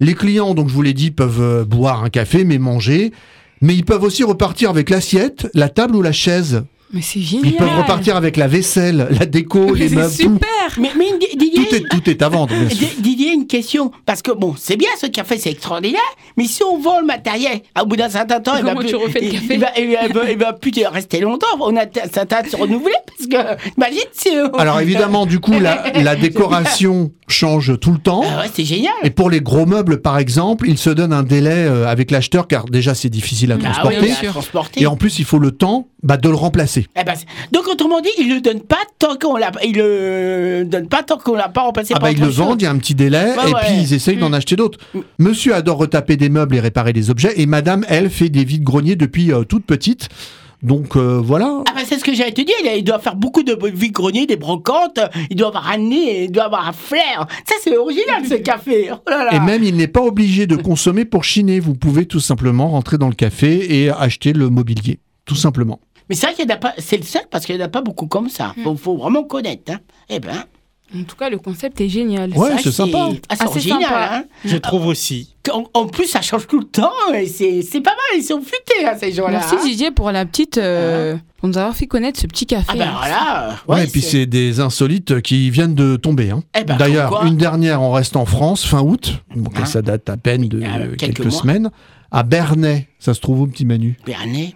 Les 0.00 0.14
clients, 0.14 0.54
donc 0.54 0.68
je 0.68 0.74
vous 0.74 0.82
l'ai 0.82 0.92
dit, 0.94 1.10
peuvent 1.10 1.40
euh, 1.40 1.64
boire 1.64 2.02
un 2.04 2.10
café, 2.10 2.44
mais 2.44 2.58
manger. 2.58 3.12
Mais 3.60 3.74
ils 3.74 3.84
peuvent 3.84 4.02
aussi 4.02 4.24
repartir 4.24 4.68
avec 4.70 4.90
l'assiette, 4.90 5.48
la 5.54 5.68
table 5.68 5.94
ou 5.96 6.02
la 6.02 6.12
chaise. 6.12 6.64
Mais 6.94 7.02
c'est 7.02 7.20
génial. 7.20 7.46
Ils 7.48 7.56
peuvent 7.56 7.76
repartir 7.76 8.14
avec 8.16 8.36
la 8.36 8.46
vaisselle, 8.46 9.08
la 9.10 9.26
déco, 9.26 9.72
Mais 9.72 9.78
les 9.80 9.88
c'est 9.88 9.94
meubles, 9.96 10.10
tout. 10.10 10.16
super 10.16 10.48
Mais, 10.78 10.90
mais 10.96 11.06
Didier, 11.36 11.66
Tout 11.68 11.74
est, 11.74 11.88
tout 11.90 12.08
est 12.10 12.22
à 12.22 12.28
vendre, 12.28 12.54
bien 12.54 12.68
sûr. 12.68 12.78
D- 12.78 12.94
Didier, 13.00 13.32
une 13.32 13.46
question. 13.48 13.90
Parce 14.06 14.22
que 14.22 14.30
bon, 14.30 14.54
c'est 14.56 14.76
bien 14.76 14.88
ce 15.00 15.06
café, 15.06 15.36
c'est 15.38 15.50
extraordinaire. 15.50 16.00
Mais 16.36 16.44
si 16.44 16.62
on 16.62 16.78
vend 16.78 17.00
le 17.00 17.06
matériel, 17.06 17.60
au 17.82 17.86
bout 17.86 17.96
d'un 17.96 18.08
certain 18.08 18.38
temps, 18.40 18.52
il 18.56 18.62
va, 18.62 18.70
Comment 18.70 18.80
plus, 18.80 18.88
tu 18.90 18.94
refais 18.96 19.18
le 19.20 19.26
il- 19.26 19.32
café 19.32 19.54
il 19.54 19.60
va, 19.60 19.66
il 19.76 19.86
va- 19.92 20.06
il 20.06 20.12
va- 20.14 20.30
il 20.30 20.38
va 20.38 20.52
plus 20.52 20.70
rester 20.88 21.18
longtemps. 21.20 21.46
On 21.60 21.76
a 21.76 21.82
ça 22.12 22.26
t'a 22.26 22.44
se 22.48 22.56
renouveler 22.56 22.94
parce 23.06 23.28
que 23.28 23.72
imagine 23.76 23.98
si. 24.12 24.28
on- 24.30 24.56
Alors 24.58 24.80
évidemment, 24.80 25.26
du 25.26 25.40
coup, 25.40 25.58
la, 25.58 25.82
la 26.00 26.14
décoration 26.54 27.10
change 27.26 27.78
tout 27.80 27.92
le 27.92 27.98
temps. 27.98 28.22
Ah 28.24 28.42
ouais, 28.42 28.50
c'est 28.54 28.64
génial. 28.64 28.92
Et 29.02 29.10
pour 29.10 29.30
les 29.30 29.40
gros 29.40 29.66
meubles, 29.66 30.00
par 30.00 30.18
exemple, 30.18 30.68
il 30.68 30.78
se 30.78 30.90
donne 30.90 31.12
un 31.12 31.22
délai 31.24 31.50
euh, 31.66 31.86
avec 31.88 32.10
l'acheteur, 32.12 32.46
car 32.46 32.66
déjà 32.66 32.94
c'est 32.94 33.08
difficile 33.08 33.50
à 33.52 33.56
Ah 33.64 33.82
oui, 33.88 33.94
à 34.12 34.26
transporter. 34.30 34.82
Et 34.82 34.86
en 34.86 34.96
plus, 34.96 35.18
il 35.18 35.24
faut 35.24 35.38
le 35.38 35.50
temps 35.50 35.88
bah, 36.02 36.16
de 36.18 36.28
le 36.28 36.34
remplacer. 36.34 36.83
Eh 36.96 37.04
ben, 37.04 37.14
donc 37.52 37.66
autrement 37.68 38.00
dit, 38.00 38.10
il 38.18 38.28
le 38.34 38.40
donne 38.40 38.60
pas 38.60 38.78
tant 38.98 39.16
qu'on 39.16 39.36
l'a, 39.36 39.50
il 39.64 39.76
le 39.76 40.64
donne 40.66 40.88
pas 40.88 41.02
tant 41.02 41.18
qu'on 41.18 41.34
l'a 41.34 41.48
pas 41.48 41.62
remplacé 41.62 41.92
Ah 41.96 42.00
par 42.00 42.08
bah 42.10 42.12
ils 42.16 42.20
le 42.20 42.28
vendent, 42.28 42.60
il 42.60 42.64
y 42.64 42.68
a 42.68 42.70
un 42.70 42.78
petit 42.78 42.94
délai, 42.94 43.34
Ouais, 43.36 43.50
et 43.50 43.54
ouais. 43.54 43.60
puis 43.64 43.74
ils 43.80 43.94
essayent 43.94 44.16
d'en 44.16 44.30
Mm. 44.30 44.34
acheter 44.34 44.56
d'autres. 44.56 44.78
Monsieur 45.18 45.54
adore 45.54 45.78
retaper 45.78 46.16
des 46.16 46.28
meubles 46.28 46.56
et 46.56 46.60
réparer 46.60 46.92
des 46.92 47.10
objets, 47.10 47.32
et 47.40 47.46
madame, 47.46 47.84
elle, 47.88 48.10
fait 48.10 48.28
des 48.28 48.44
vides 48.44 48.64
greniers 48.64 48.96
depuis 48.96 49.32
euh, 49.32 49.44
toute 49.44 49.64
petite. 49.64 50.08
Donc 50.62 50.96
euh, 50.96 51.20
voilà. 51.22 51.62
Ah 51.68 51.72
bah 51.74 51.82
c'est 51.86 51.98
ce 51.98 52.04
que 52.04 52.14
j'allais 52.14 52.32
te 52.32 52.40
dire, 52.40 52.54
il, 52.74 52.82
doit 52.84 52.98
faire 52.98 53.16
beaucoup 53.16 53.42
de 53.42 53.54
vide-greniers, 53.70 54.24
des 54.26 54.36
brocantes, 54.36 54.98
il 55.28 55.36
doit 55.36 55.48
avoir 55.48 55.68
un 55.70 55.76
nez, 55.76 56.24
il 56.24 56.32
doit 56.32 56.44
avoir 56.44 56.66
un 56.66 56.72
flair. 56.72 57.26
Ça 57.46 57.54
c'est 57.62 57.76
original 57.76 58.24
ce 58.26 58.36
café. 58.36 58.90
Oh 58.90 59.10
là 59.10 59.24
là. 59.30 59.34
Et 59.34 59.40
même, 59.40 59.62
il 59.62 59.76
n'est 59.76 59.88
pas 59.88 60.00
obligé 60.00 60.46
de 60.46 60.56
consommer 60.56 61.04
pour 61.04 61.22
chiner. 61.22 61.60
Vous 61.60 61.74
pouvez 61.74 62.06
tout 62.06 62.20
simplement 62.20 62.68
rentrer 62.68 62.96
dans 62.96 63.08
le 63.08 63.14
café 63.14 63.82
et 63.82 63.90
acheter 63.90 64.32
le 64.32 64.48
mobilier. 64.48 65.00
Tout 65.26 65.34
simplement. 65.34 65.80
Mais 66.08 66.14
c'est 66.16 66.26
vrai 66.26 66.34
qu'il 66.34 66.46
n'y 66.46 66.52
en 66.52 66.56
a 66.56 66.58
pas, 66.58 66.74
c'est 66.78 66.96
le 66.98 67.02
seul 67.02 67.22
parce 67.30 67.46
qu'il 67.46 67.56
n'y 67.56 67.62
en 67.62 67.66
a 67.66 67.68
pas 67.68 67.80
beaucoup 67.82 68.06
comme 68.06 68.28
ça. 68.28 68.54
Faut, 68.62 68.76
faut 68.76 68.96
vraiment 68.96 69.24
connaître. 69.24 69.72
Hein. 69.72 69.78
Eh 70.08 70.20
ben. 70.20 70.44
En 70.96 71.02
tout 71.02 71.16
cas, 71.16 71.28
le 71.28 71.38
concept 71.38 71.80
est 71.80 71.88
génial. 71.88 72.30
Ouais, 72.36 72.50
c'est 72.62 72.70
sympa. 72.70 73.08
Ah, 73.28 73.34
c'est 73.34 73.42
Assez 73.42 73.46
original. 73.48 73.82
sympa. 73.82 74.10
Hein. 74.16 74.24
Je 74.44 74.56
trouve 74.58 74.86
aussi. 74.86 75.34
En, 75.52 75.64
en 75.74 75.86
plus, 75.86 76.06
ça 76.06 76.20
change 76.20 76.46
tout 76.46 76.60
le 76.60 76.66
temps 76.66 76.92
et 77.12 77.26
c'est 77.26 77.62
c'est 77.62 77.80
pas 77.80 77.90
mal. 77.90 78.20
Ils 78.20 78.22
sont 78.22 78.40
futés, 78.40 78.86
hein, 78.86 78.92
ces 79.00 79.10
gens-là. 79.10 79.30
Merci 79.38 79.54
hein. 79.56 79.64
Didier 79.64 79.90
pour 79.90 80.12
la 80.12 80.24
petite. 80.24 80.58
euh, 80.58 81.16
pour 81.38 81.48
nous 81.48 81.58
avoir 81.58 81.74
fait 81.74 81.86
connaître 81.86 82.20
ce 82.20 82.26
petit 82.28 82.46
café. 82.46 82.66
Ah 82.68 82.76
ben 82.76 82.92
voilà. 82.96 83.56
Ouais, 83.66 83.74
Ouais, 83.76 83.84
et 83.84 83.86
puis 83.88 84.02
c'est 84.02 84.26
des 84.26 84.60
insolites 84.60 85.20
qui 85.22 85.50
viennent 85.50 85.74
de 85.74 85.96
tomber. 85.96 86.30
hein. 86.30 86.42
Eh 86.56 86.62
ben, 86.64 86.76
D'ailleurs, 86.76 87.24
une 87.26 87.36
dernière, 87.38 87.82
on 87.82 87.90
reste 87.90 88.14
en 88.14 88.24
France, 88.26 88.64
fin 88.64 88.82
août. 88.82 89.14
Donc 89.34 89.58
Hein 89.58 89.64
ça 89.64 89.82
date 89.82 90.08
à 90.08 90.16
peine 90.16 90.46
de 90.48 90.62
euh, 90.62 90.94
quelques 90.96 91.32
semaines. 91.32 91.70
À 92.12 92.22
Bernay, 92.22 92.86
ça 93.00 93.14
se 93.14 93.20
trouve 93.20 93.40
où, 93.40 93.46
petit 93.48 93.64
Manu? 93.64 93.98
Bernet. 94.06 94.54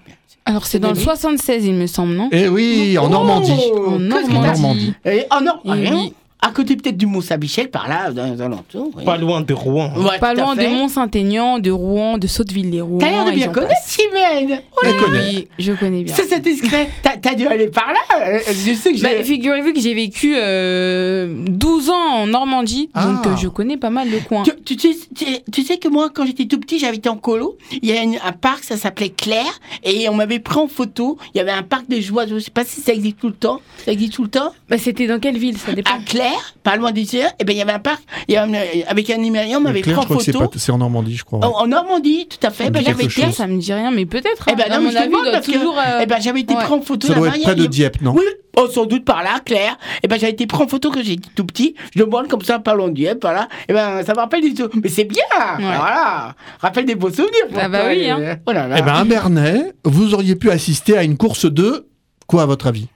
Alors, 0.48 0.64
c'est 0.64 0.78
dans 0.78 0.88
le 0.88 0.94
76, 0.94 1.66
il 1.66 1.74
me 1.74 1.86
semble, 1.86 2.14
non 2.14 2.30
Eh 2.32 2.48
oui, 2.48 2.96
en 2.96 3.10
Normandie. 3.10 3.52
Oh, 3.70 3.90
En 3.90 3.98
Normandie. 3.98 4.32
Normandie. 4.32 4.94
Et, 5.04 5.26
oh 5.30 5.42
non, 5.44 5.52
Eh 5.66 5.90
oui. 5.92 6.14
À 6.40 6.50
côté 6.52 6.76
peut-être 6.76 6.96
du 6.96 7.06
Mont-Saint-Michel, 7.06 7.68
par 7.68 7.88
là, 7.88 8.12
dans 8.12 8.32
les 8.32 8.40
alentours. 8.40 8.90
oui. 8.96 9.04
Pas 9.04 9.16
loin 9.16 9.40
de 9.40 9.52
Rouen. 9.52 9.90
Ouais, 9.96 10.18
Pas 10.20 10.34
loin 10.34 10.54
de. 10.54 10.62
Mont-Saint-Aignan, 10.68 11.58
de 11.58 11.70
Rouen, 11.72 12.16
de 12.16 12.28
Sotteville-les-Rouen. 12.28 12.98
T'as 12.98 13.10
l'air 13.10 13.24
de 13.24 13.32
bien 13.32 13.48
connaître. 13.48 13.72
Chimène. 13.88 14.60
Oh 14.72 14.86
là. 14.86 14.92
connaît. 15.04 15.28
Oui, 15.34 15.48
je 15.58 15.72
connais 15.72 16.04
bien. 16.04 16.14
Ça, 16.14 16.22
c'est 16.28 16.38
discret. 16.40 16.88
T'as 17.02 17.34
dû 17.34 17.46
aller 17.48 17.66
par 17.68 17.88
là. 17.88 18.20
Euh, 18.24 18.38
Je 18.46 18.72
sais 18.74 18.92
que 18.92 19.02
Bah, 19.02 19.08
j'ai. 19.18 19.24
Figurez-vous 19.24 19.72
que 19.72 19.80
j'ai 19.80 19.94
vécu 19.94 20.34
euh, 20.36 21.26
12 21.48 21.90
ans 21.90 21.94
en 22.22 22.26
Normandie, 22.28 22.88
Ah. 22.94 23.06
donc 23.06 23.26
euh, 23.26 23.36
je 23.36 23.48
connais 23.48 23.76
pas 23.76 23.90
mal 23.90 24.08
le 24.08 24.20
coin. 24.20 24.44
Tu, 24.64 24.76
tu 24.76 24.92
sais, 24.92 24.96
tu- 25.16 25.24
tu 25.52 25.62
sais 25.62 25.78
que 25.78 25.88
moi, 25.88 26.08
quand 26.14 26.24
j'étais 26.24 26.46
tout 26.46 26.60
petit, 26.60 26.78
j'habitais 26.78 27.08
en 27.08 27.16
colo. 27.16 27.56
Il 27.82 27.88
y 27.88 27.92
a 27.92 28.02
une- 28.02 28.18
un 28.24 28.32
parc, 28.32 28.62
ça 28.64 28.76
s'appelait 28.76 29.10
Claire, 29.10 29.58
et 29.82 30.08
on 30.08 30.14
m'avait 30.14 30.38
pris 30.38 30.58
en 30.58 30.68
photo. 30.68 31.18
Il 31.34 31.38
y 31.38 31.40
avait 31.40 31.50
un 31.50 31.62
parc 31.64 31.88
de 31.88 32.00
joie. 32.00 32.26
Je 32.26 32.38
sais 32.38 32.50
pas 32.52 32.64
si 32.64 32.80
ça 32.80 32.92
existe 32.92 33.18
tout 33.18 33.26
le 33.28 33.34
temps. 33.34 33.60
Ça 33.84 33.90
existe 33.92 34.12
tout 34.14 34.22
le 34.22 34.30
temps. 34.30 34.52
Bah, 34.68 34.78
C'était 34.78 35.06
dans 35.08 35.18
quelle 35.18 35.36
ville 35.38 35.58
Ça 35.58 35.72
dépend? 35.72 35.90
À 35.90 35.98
Claire, 35.98 36.27
pas 36.62 36.76
loin 36.76 36.92
d'ici, 36.92 37.18
et 37.38 37.44
ben 37.44 37.52
il 37.54 37.58
y 37.58 37.62
avait 37.62 37.72
un 37.72 37.78
parc. 37.78 38.02
Il 38.28 38.34
y 38.34 38.36
avait 38.36 38.56
un- 38.56 38.90
avec 38.90 39.10
un 39.10 39.18
m'avait 39.60 39.80
pris 39.80 39.90
Claire, 39.90 39.98
en 39.98 40.02
je 40.02 40.06
crois 40.06 40.16
que 40.18 40.22
c'est 40.24 40.32
photo. 40.32 40.48
pas- 40.48 40.58
c'est 40.58 40.72
en 40.72 40.78
Normandie, 40.78 41.16
je 41.16 41.24
crois. 41.24 41.38
En, 41.44 41.62
en 41.62 41.66
Normandie, 41.66 42.26
tout 42.28 42.44
à 42.46 42.50
fait. 42.50 42.64
Ça 42.64 42.70
me 42.70 42.74
Ben, 42.74 42.80
dit 42.80 42.84
j'avais 42.86 43.02
quelque 43.04 43.18
été. 43.20 43.32
Ça 43.32 43.46
me 43.46 43.58
dit 43.58 43.72
rien, 43.72 43.90
mais 43.90 44.06
peut-être. 44.06 44.44
Eh 44.48 44.52
hein. 44.52 44.54
ben 44.56 44.64
À 44.72 44.78
non, 44.78 44.84
mais 44.84 44.90
je 44.92 44.96
te 44.98 45.04
demande 45.06 45.28
parce 45.32 45.46
que 45.46 45.52
euh, 45.56 46.00
eh 46.02 46.06
ben, 46.06 46.20
j'avais 46.20 46.40
été 46.40 46.54
ouais. 46.54 46.62
pris 46.64 46.72
en 46.72 46.80
photo 46.80 47.06
Ça 47.08 47.14
doit 47.14 47.28
être 47.28 47.42
près 47.42 47.54
de 47.54 47.66
Dieppe, 47.66 48.00
non? 48.02 48.12
Oui, 48.16 48.22
oh, 48.56 48.66
sans 48.72 48.86
doute 48.86 49.04
par 49.04 49.22
là, 49.22 49.40
Claire. 49.44 49.76
Et 50.02 50.08
ben 50.08 50.18
j'avais 50.18 50.32
été 50.32 50.46
pris 50.46 50.62
en 50.62 50.68
photo 50.68 50.90
quand 50.90 51.02
j'étais 51.02 51.28
tout 51.34 51.44
petit. 51.44 51.74
Je 51.94 52.02
demande 52.02 52.28
comme 52.28 52.42
ça, 52.42 52.58
pas 52.58 52.74
loin 52.74 52.88
de 52.88 52.94
Dieppe, 52.94 53.18
voilà. 53.22 53.48
Et 53.68 53.72
ben 53.72 54.02
ça 54.04 54.12
me 54.14 54.18
rappelle 54.18 54.42
du 54.42 54.54
tout. 54.54 54.68
Mais 54.82 54.88
c'est 54.88 55.04
bien, 55.04 55.22
voilà. 55.58 56.34
Rappelle 56.60 56.84
des 56.84 56.94
beaux 56.94 57.10
souvenirs. 57.10 57.48
pour 57.50 57.58
Ah 57.60 57.68
bah 57.68 57.80
toi, 57.80 57.88
oui, 57.90 58.00
et- 58.00 58.10
hein. 58.10 58.36
Oh 58.46 58.52
là 58.52 58.66
là. 58.68 58.76
Eh 58.78 58.82
ben, 58.82 58.94
à 58.94 59.04
Bernay, 59.04 59.72
vous 59.84 60.14
auriez 60.14 60.34
pu 60.36 60.50
assister 60.50 60.96
à 60.96 61.02
une 61.02 61.16
course 61.16 61.46
de. 61.50 61.86
Quoi, 62.26 62.42
à 62.42 62.46
votre 62.46 62.66
avis? 62.66 62.88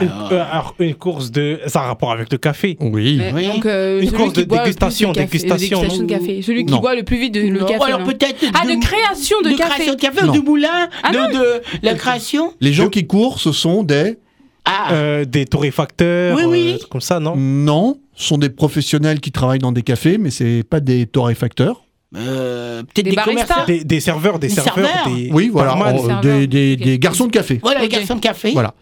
Une, 0.00 0.08
euh, 0.30 0.44
alors, 0.50 0.74
une 0.78 0.94
course 0.94 1.30
de. 1.32 1.58
Ça 1.66 1.80
a 1.80 1.86
rapport 1.88 2.12
avec 2.12 2.30
le 2.30 2.38
café. 2.38 2.76
Oui. 2.80 3.18
Donc, 3.18 3.66
euh, 3.66 4.00
Une 4.00 4.12
course 4.12 4.32
de 4.34 4.44
dégustation, 4.44 5.10
de 5.12 5.18
café- 5.18 5.26
dégustation, 5.38 5.78
de 5.82 5.86
dégustation 5.88 6.04
de 6.04 6.08
café. 6.08 6.42
Celui 6.42 6.64
qui 6.64 6.72
Non. 6.72 6.78
boit 6.80 6.94
le 6.94 7.02
plus 7.02 7.18
vite 7.18 7.34
de, 7.34 7.40
le 7.40 7.58
café. 7.64 7.82
alors 7.84 8.00
non. 8.00 8.06
peut-être 8.06 8.36
Ah, 8.54 8.66
de, 8.66 8.72
de 8.74 8.80
création 8.80 9.36
de, 9.42 9.50
de 9.50 9.56
café. 9.56 9.70
création 9.70 9.94
de 9.94 10.00
café 10.00 10.26
Non. 10.26 10.32
de 10.32 10.38
moulin? 10.38 10.88
Ah 11.02 11.10
de, 11.12 11.18
non. 11.18 11.28
de 11.40 11.62
la 11.82 11.94
création? 11.94 12.54
Les 12.60 12.72
gens 12.72 12.88
qui 12.88 13.06
courent, 13.06 13.40
ce 13.40 13.50
sont 13.52 13.82
des. 13.82 14.18
Ah, 14.64 14.92
Euh, 14.92 15.24
des 15.24 15.44
torréfacteurs. 15.46 16.36
Oui, 16.36 16.44
oui. 16.46 16.76
euh, 16.80 16.86
comme 16.88 17.00
ça, 17.00 17.18
non? 17.18 17.34
Non, 17.36 17.98
ce 18.14 18.28
sont 18.28 18.38
des 18.38 18.50
professionnels 18.50 19.18
qui 19.18 19.32
travaillent 19.32 19.58
dans 19.58 19.72
des 19.72 19.82
cafés, 19.82 20.18
mais 20.18 20.30
c'est 20.30 20.62
pas 20.62 20.78
des 20.80 21.06
torréfacteurs. 21.06 21.82
euh, 22.16 22.82
peut-être 22.82 23.04
Des 23.04 23.10
des, 23.10 23.16
baristas. 23.16 23.64
des, 23.66 23.84
des 23.84 24.00
serveurs, 24.00 24.38
des 24.38 24.48
Des 24.48 24.54
serveurs, 24.54 24.86
serveurs. 24.86 25.16
des. 25.16 25.30
Oui, 25.32 25.48
voilà, 25.52 25.72
serveurs. 25.72 26.20
des, 26.20 26.46
des- 26.46 26.76
Ok. 26.78 26.84
des 26.86 26.98
garçons 26.98 27.26
de 27.26 27.32
café. 27.32 27.58
Voilà, 27.62 27.80
les 27.80 27.86
Ok. 27.86 27.92
garçons 27.92 28.16
de 28.16 28.20
café. 28.20 28.50
Voilà. 28.52 28.74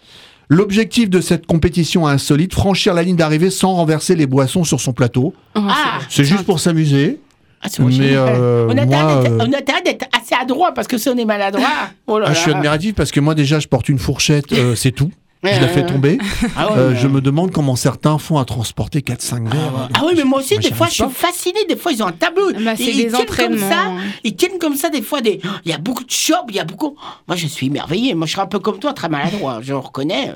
L'objectif 0.51 1.11
de 1.11 1.21
cette 1.21 1.47
compétition 1.47 2.07
insolite, 2.07 2.55
franchir 2.55 2.95
la 2.95 3.03
ligne 3.03 3.17
d'arrivée 3.17 3.51
sans 3.51 3.75
renverser 3.75 4.15
les 4.15 4.27
boissons 4.27 4.65
sur 4.65 4.81
son 4.81 4.93
plateau. 4.93 5.35
Ah, 5.55 5.61
Ah, 5.69 5.99
C'est 6.09 6.25
juste 6.25 6.45
pour 6.45 6.59
s'amuser. 6.59 7.21
ah, 7.61 7.67
c'est 7.69 7.83
Mais 7.83 8.13
euh, 8.15 8.67
on 8.67 8.71
a 8.79 8.83
intérêt 8.83 8.87
moi, 8.87 9.23
d'être- 9.23 9.33
euh, 9.33 9.39
on 9.47 9.53
a 9.53 9.59
intérêt 9.59 9.83
d'être 9.83 10.07
assez 10.17 10.35
adroit 10.41 10.73
parce 10.73 10.89
que 10.89 10.97
si 10.97 11.09
on 11.11 11.17
est 11.19 11.25
maladroit. 11.27 11.69
Oh 12.07 12.19
là 12.19 12.27
ah, 12.29 12.33
je 12.33 12.39
suis 12.39 12.51
là. 12.51 12.57
admiratif 12.57 12.95
parce 12.95 13.11
que 13.11 13.21
moi 13.21 13.35
déjà 13.35 13.59
je 13.61 13.69
porte 13.69 13.89
une 13.91 13.99
fourchette, 13.99 14.53
euh, 14.53 14.75
c'est 14.75 14.93
tout. 14.93 15.11
Je 15.43 15.49
Ouais, 15.49 15.61
la 15.61 15.69
fais 15.69 15.81
ouais, 15.83 15.87
tomber. 15.87 16.19
Ah 16.57 16.73
ouais, 16.73 16.79
Euh, 16.79 16.95
je 16.97 17.07
me 17.07 17.21
demande 17.21 17.53
comment 17.53 17.77
certains 17.77 18.19
font 18.19 18.39
à 18.39 18.45
transporter 18.45 19.01
4-5 19.01 19.49
verres. 19.51 19.89
Ah 19.95 20.03
oui, 20.07 20.15
mais 20.17 20.25
moi 20.25 20.41
aussi, 20.41 20.55
Moi, 20.55 20.63
des 20.63 20.75
fois, 20.75 20.89
je 20.89 20.95
suis 20.95 21.05
fasciné. 21.13 21.61
Des 21.69 21.77
fois, 21.77 21.93
ils 21.93 22.03
ont 22.03 22.07
un 22.07 22.13
tableau. 22.13 22.51
Bah, 22.53 22.75
ils, 22.79 22.85
des 22.87 22.93
ils 23.03 23.13
tiennent 23.13 23.27
comme 23.27 23.59
ça. 23.59 23.93
Ils 24.25 24.35
tiennent 24.37 24.59
comme 24.59 24.75
ça, 24.77 24.89
des 24.91 25.03
fois. 25.03 25.21
Des... 25.21 25.41
Il 25.65 25.71
y 25.71 25.75
a 25.75 25.79
beaucoup 25.79 26.05
de 26.05 26.11
shops, 26.11 26.47
il 26.49 26.57
y 26.57 26.61
a 26.61 26.65
beaucoup. 26.65 26.97
Moi, 27.27 27.37
je 27.37 27.47
suis 27.47 27.67
émerveillé. 27.67 28.15
Moi, 28.15 28.27
je 28.27 28.33
suis 28.33 28.41
un 28.41 28.47
peu 28.47 28.59
comme 28.59 28.79
toi, 28.79 28.93
très 28.93 29.09
maladroit. 29.09 29.61
Je 29.63 29.73
le 29.73 29.79
reconnais. 29.79 30.33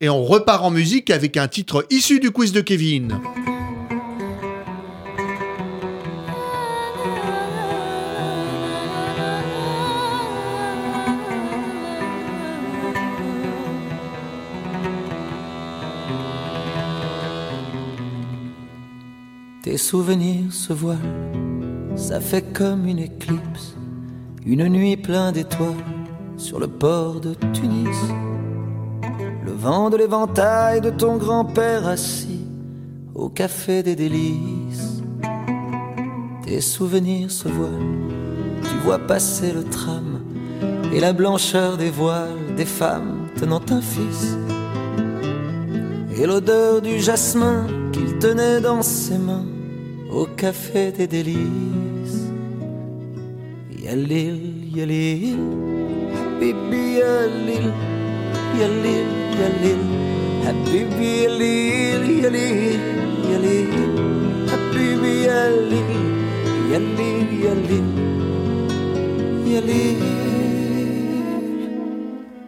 Et 0.00 0.08
on 0.08 0.24
repart 0.24 0.64
en 0.64 0.70
musique 0.70 1.10
avec 1.10 1.36
un 1.36 1.48
titre 1.48 1.86
issu 1.90 2.20
du 2.20 2.30
quiz 2.30 2.52
de 2.52 2.60
Kevin. 2.60 3.18
Tes 19.74 19.78
souvenirs 19.78 20.52
se 20.52 20.72
voilent, 20.72 20.96
ça 21.96 22.20
fait 22.20 22.42
comme 22.52 22.86
une 22.86 23.00
éclipse, 23.00 23.74
une 24.46 24.68
nuit 24.68 24.96
pleine 24.96 25.32
d'étoiles 25.32 25.74
sur 26.36 26.60
le 26.60 26.68
port 26.68 27.18
de 27.18 27.34
Tunis. 27.52 27.98
Le 29.44 29.50
vent 29.50 29.90
de 29.90 29.96
l'éventail 29.96 30.80
de 30.80 30.90
ton 30.90 31.16
grand-père 31.16 31.88
assis 31.88 32.46
au 33.16 33.28
café 33.28 33.82
des 33.82 33.96
délices. 33.96 35.02
Tes 36.44 36.60
souvenirs 36.60 37.32
se 37.32 37.48
voilent, 37.48 38.12
tu 38.62 38.76
vois 38.84 39.00
passer 39.00 39.50
le 39.50 39.64
tram 39.64 40.20
et 40.92 41.00
la 41.00 41.12
blancheur 41.12 41.78
des 41.78 41.90
voiles 41.90 42.54
des 42.56 42.64
femmes 42.64 43.26
tenant 43.40 43.62
un 43.70 43.80
fils. 43.80 44.38
Et 46.16 46.26
l'odeur 46.26 46.80
du 46.80 47.00
jasmin 47.00 47.66
qu'il 47.90 48.20
tenait 48.20 48.60
dans 48.60 48.80
ses 48.80 49.18
mains 49.18 49.46
au 50.14 50.26
café 50.26 50.92
des 50.92 51.06
délices. 51.06 52.22
Yalil, 53.82 54.40
yalil, 54.74 55.38
habibi 56.16 56.84
yalil, 57.00 57.68
yalil, 58.60 59.08
yalil, 59.40 59.82
habibi 60.46 61.10
yalil, 61.24 62.04
yalil, 62.22 62.80
yalil, 63.30 63.74
habibi 64.50 65.14
yalil, 65.28 65.90
yalil, 66.72 67.28
yalil, 67.44 67.88
yalil. 69.52 70.02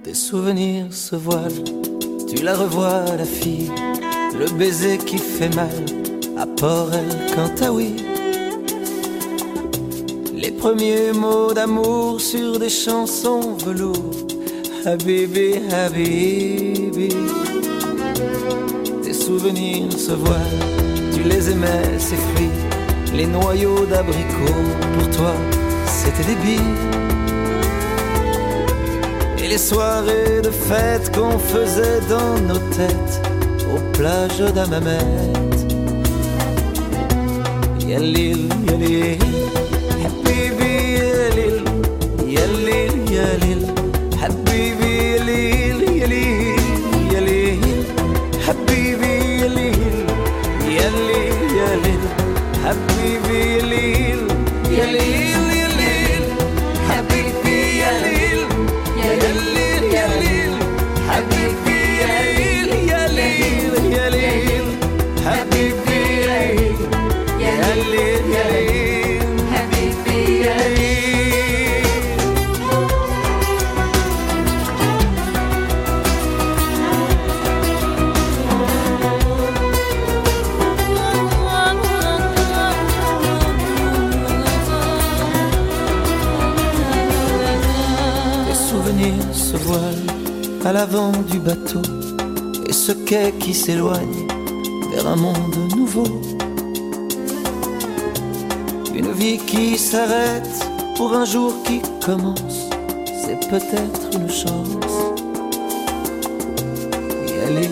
Tes 0.04 0.14
souvenirs 0.14 0.92
se 0.92 1.16
voilent, 1.16 1.64
tu 2.28 2.42
la 2.42 2.54
revois 2.54 3.04
la 3.18 3.24
fille, 3.24 3.70
le 4.38 4.46
baiser 4.56 4.98
qui 4.98 5.18
fait 5.18 5.54
mal 5.54 5.95
à 6.46 6.60
Port 6.60 6.90
El 6.92 7.34
Cantaoui. 7.34 7.96
Les 10.34 10.50
premiers 10.50 11.12
mots 11.12 11.52
d'amour 11.52 12.20
sur 12.20 12.58
des 12.58 12.68
chansons 12.68 13.56
velours. 13.64 14.14
Habibi, 14.84 15.60
Habibi. 15.70 17.08
Tes 19.02 19.12
souvenirs 19.12 19.92
se 19.92 20.12
voilent, 20.12 20.64
tu 21.14 21.22
les 21.22 21.50
aimais, 21.50 21.98
ces 21.98 22.16
fruits. 22.16 22.58
Les 23.14 23.26
noyaux 23.26 23.86
d'abricots, 23.86 24.68
pour 24.94 25.10
toi, 25.16 25.32
c'était 25.86 26.24
des 26.30 26.38
billes. 26.44 26.76
Et 29.42 29.48
les 29.48 29.58
soirées 29.58 30.40
de 30.42 30.50
fête 30.50 31.14
qu'on 31.14 31.38
faisait 31.38 32.00
dans 32.08 32.38
nos 32.48 32.60
têtes, 32.76 33.20
aux 33.74 33.96
plages 33.96 34.52
d'Amamet. 37.86 37.92
Yalil, 37.92 38.50
yalil, 38.66 39.20
habibi 39.20 39.35
et 91.48 92.72
ce 92.72 92.90
quai 92.90 93.32
qui 93.38 93.54
s'éloigne 93.54 94.26
vers 94.90 95.06
un 95.06 95.14
monde 95.14 95.54
nouveau. 95.76 96.06
Une 98.92 99.12
vie 99.12 99.38
qui 99.38 99.78
s'arrête 99.78 100.68
pour 100.96 101.12
un 101.14 101.24
jour 101.24 101.52
qui 101.64 101.80
commence, 102.04 102.68
c'est 103.22 103.48
peut-être 103.48 104.02
une 104.14 104.28
chance. 104.28 104.96
Yalil, 107.28 107.70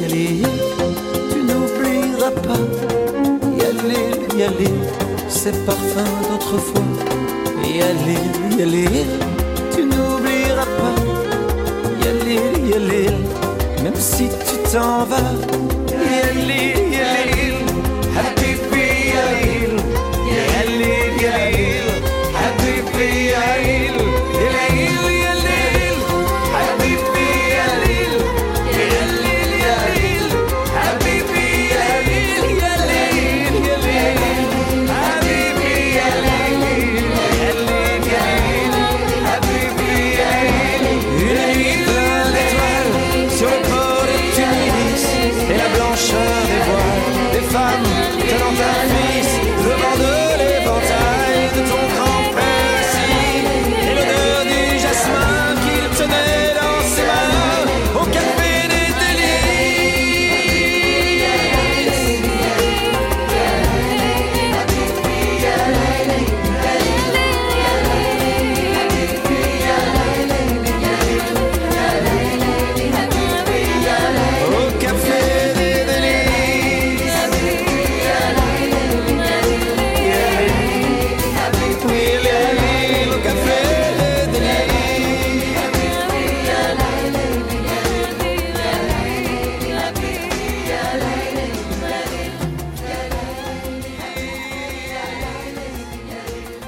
yalil, 0.00 0.46
tu 1.30 1.38
n'oublieras 1.48 2.32
pas. 2.48 2.64
Yalil, 3.60 4.36
yalil, 4.36 4.80
ces 5.28 5.52
parfums 5.64 6.22
d'autrefois. 6.28 6.82
Yalil, 7.64 8.58
yalil, 8.58 9.06
tu 9.20 9.31
si 14.02 14.28
tu 14.28 14.56
t'en 14.72 15.04
vas. 15.04 15.32
Yalil, 15.92 16.92
habibi 16.98 17.41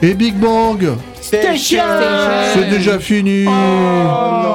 Et 0.05 0.13
Big 0.13 0.35
Bang 0.35 0.87
Station 1.19 1.83
C'est 2.53 2.69
déjà 2.69 2.99
fini 2.99 3.47
Oh, 3.49 3.51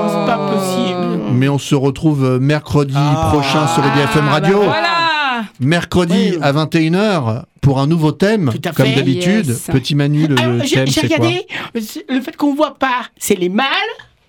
c'est 0.07 0.25
pas 0.31 0.51
possible. 0.53 1.23
Mais 1.33 1.49
on 1.49 1.57
se 1.57 1.73
retrouve 1.73 2.23
euh, 2.23 2.39
mercredi 2.39 2.93
prochain 3.31 3.65
sur 3.65 3.83
EDFM 3.83 4.25
Ah, 4.27 4.31
Radio. 4.31 4.59
bah 4.59 4.65
voilà. 4.67 5.43
Mercredi 5.59 6.35
à 6.43 6.53
21h 6.53 7.45
pour 7.61 7.79
un 7.79 7.87
nouveau 7.87 8.11
thème, 8.11 8.49
à 8.63 8.71
comme 8.73 8.85
fait, 8.85 9.01
yes. 9.01 9.61
Petit 9.71 9.95
Manu, 9.95 10.27
le 10.27 10.39
Alors, 10.39 10.63
j'ai 10.63 10.75
thème, 10.75 10.85
j'ai 10.87 10.91
c'est 11.01 11.07
regardé, 11.07 11.47
le 11.73 12.21
fait 12.21 12.37
qu'on 12.37 12.53
voit 12.53 12.75
pas, 12.75 13.05
c'est 13.17 13.33
les 13.33 13.49
mâles. 13.49 13.65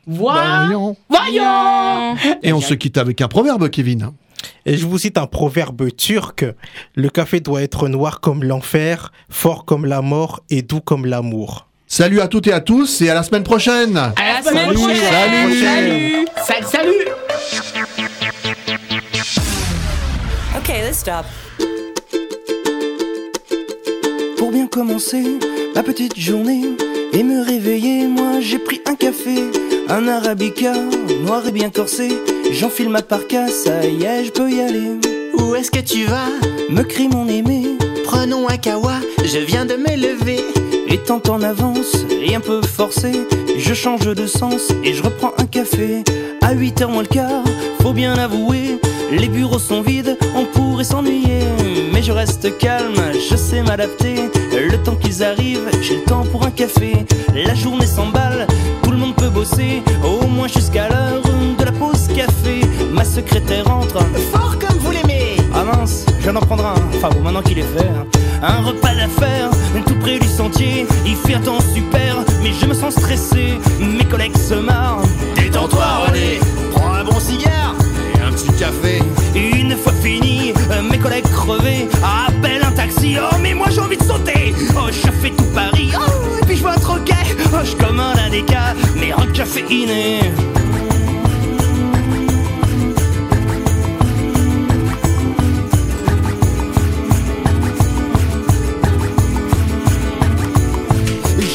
Voyons. 0.06 0.96
Voyons. 1.10 2.16
Et 2.42 2.54
on 2.54 2.62
se 2.62 2.72
quitte 2.72 2.96
avec 2.96 3.20
un 3.20 3.28
proverbe, 3.28 3.68
Kevin. 3.68 4.12
Et 4.66 4.76
je 4.76 4.86
vous 4.86 4.98
cite 4.98 5.18
un 5.18 5.26
proverbe 5.26 5.94
turc. 5.96 6.44
Le 6.94 7.08
café 7.08 7.40
doit 7.40 7.62
être 7.62 7.88
noir 7.88 8.20
comme 8.20 8.44
l'enfer, 8.44 9.12
fort 9.28 9.64
comme 9.64 9.86
la 9.86 10.02
mort 10.02 10.40
et 10.50 10.62
doux 10.62 10.80
comme 10.80 11.06
l'amour. 11.06 11.66
Salut 11.86 12.20
à 12.20 12.28
toutes 12.28 12.46
et 12.46 12.52
à 12.52 12.60
tous 12.60 13.00
et 13.02 13.10
à 13.10 13.14
la 13.14 13.22
semaine 13.22 13.42
prochaine. 13.42 13.96
À 13.96 14.12
la 14.16 14.42
semaine 14.42 14.66
Salut, 14.66 14.78
prochaine. 14.78 14.96
salut. 15.10 15.60
Salut. 15.60 16.26
Salut. 16.46 16.66
Salut. 16.66 18.20
Okay, 20.56 20.82
let's 20.84 20.98
stop. 20.98 21.24
Pour 24.38 24.52
bien 24.52 24.66
commencer 24.66 25.38
ma 25.74 25.82
petite 25.82 26.18
journée 26.18 26.62
et 27.12 27.22
me 27.22 27.44
réveiller, 27.44 28.06
moi 28.06 28.40
j'ai 28.40 28.58
pris 28.58 28.80
un 28.86 28.94
café, 28.94 29.44
un 29.88 30.06
arabica, 30.08 30.72
noir 31.24 31.46
et 31.46 31.52
bien 31.52 31.70
corsé. 31.70 32.08
J'enfile 32.52 32.88
ma 32.88 33.02
parka, 33.02 33.48
ça 33.48 33.84
y 33.84 34.04
est, 34.04 34.24
je 34.24 34.30
peux 34.30 34.50
y 34.50 34.60
aller. 34.60 34.98
Où 35.34 35.54
est-ce 35.54 35.70
que 35.70 35.80
tu 35.80 36.04
vas? 36.04 36.28
Me 36.70 36.82
crie 36.82 37.08
mon 37.08 37.28
aimé, 37.28 37.62
Prenons 38.04 38.48
un 38.48 38.56
kawa, 38.56 38.94
je 39.24 39.38
viens 39.38 39.64
de 39.64 39.74
me 39.74 39.96
lever. 39.96 40.40
étant 40.88 41.22
en 41.28 41.42
avance 41.42 42.04
et 42.10 42.34
un 42.34 42.40
peu 42.40 42.60
forcé, 42.62 43.12
je 43.56 43.74
change 43.74 44.06
de 44.06 44.26
sens 44.26 44.68
et 44.84 44.92
je 44.92 45.02
reprends 45.02 45.32
un 45.38 45.46
café. 45.46 46.02
À 46.42 46.54
8h 46.54 46.88
moins 46.88 47.02
le 47.02 47.08
quart, 47.08 47.44
faut 47.82 47.92
bien 47.92 48.14
avouer, 48.14 48.80
les 49.12 49.28
bureaux 49.28 49.58
sont 49.58 49.82
vides, 49.82 50.16
on 50.34 50.44
pourrait 50.44 50.84
s'ennuyer. 50.84 51.40
Mais 52.00 52.06
je 52.06 52.12
reste 52.12 52.56
calme, 52.56 52.94
je 53.30 53.36
sais 53.36 53.62
m'adapter. 53.62 54.30
Le 54.54 54.78
temps 54.78 54.94
qu'ils 54.94 55.22
arrivent, 55.22 55.68
j'ai 55.82 55.96
le 55.96 56.02
temps 56.04 56.24
pour 56.32 56.46
un 56.46 56.50
café. 56.50 57.04
La 57.34 57.54
journée 57.54 57.84
s'emballe, 57.84 58.46
tout 58.82 58.90
le 58.90 58.96
monde 58.96 59.14
peut 59.14 59.28
bosser, 59.28 59.82
au 60.02 60.26
moins 60.26 60.48
jusqu'à 60.48 60.88
l'heure 60.88 61.20
de 61.58 61.62
la 61.62 61.72
pause 61.72 62.08
café. 62.16 62.62
Ma 62.90 63.04
secrétaire 63.04 63.70
entre, 63.70 63.98
Fort 64.32 64.56
comme 64.58 64.78
vous 64.78 64.92
l'aimez. 64.92 65.36
ah 65.54 65.62
mince, 65.62 66.06
je 66.16 66.22
viens 66.22 66.32
d'en 66.32 66.40
prendre 66.40 66.64
un. 66.64 66.74
Enfin 66.96 67.10
bon, 67.10 67.20
maintenant 67.20 67.42
qu'il 67.42 67.58
est 67.58 67.70
fait. 67.76 67.84
hein. 67.86 68.06
Un 68.42 68.62
repas 68.62 68.94
d'affaires, 68.94 69.50
tout 69.86 69.96
près 70.00 70.18
du 70.18 70.26
sentier. 70.26 70.86
Il 71.04 71.16
fait 71.16 71.34
un 71.34 71.40
temps 71.40 71.60
super, 71.60 72.16
mais 72.42 72.52
je 72.58 72.64
me 72.64 72.72
sens 72.72 72.94
stressé. 72.94 73.58
Mes 73.78 74.06
collègues 74.06 74.38
se 74.38 74.54
marrent. 74.54 75.02
Détends-toi, 75.36 75.84
René. 76.06 76.40
Prends 76.72 76.94
un 76.94 77.04
bon 77.04 77.20
cigare 77.20 77.74
et 78.16 78.22
un 78.22 78.32
petit 78.32 78.48
café. 78.58 79.02
Fois 79.82 79.92
fini, 80.02 80.52
euh, 80.70 80.82
mes 80.82 80.98
collègues 80.98 81.24
crevés 81.24 81.88
appellent 82.02 82.64
un 82.64 82.72
taxi. 82.72 83.16
Oh, 83.18 83.36
mais 83.40 83.54
moi 83.54 83.68
j'ai 83.70 83.80
envie 83.80 83.96
de 83.96 84.02
sauter. 84.02 84.54
Oh, 84.76 84.88
je 84.90 85.10
fais 85.10 85.30
tout 85.30 85.50
Paris. 85.54 85.90
Oh, 85.94 86.36
et 86.42 86.46
puis 86.46 86.56
je 86.56 86.62
vois 86.62 86.72
un 86.72 86.78
troquet. 86.78 87.14
Oh, 87.52 87.64
je 87.64 87.74
commande 87.76 88.18
un 88.18 88.30
déca, 88.30 88.74
mais 88.96 89.12
un 89.12 89.26
café 89.32 89.64
inné. 89.70 90.20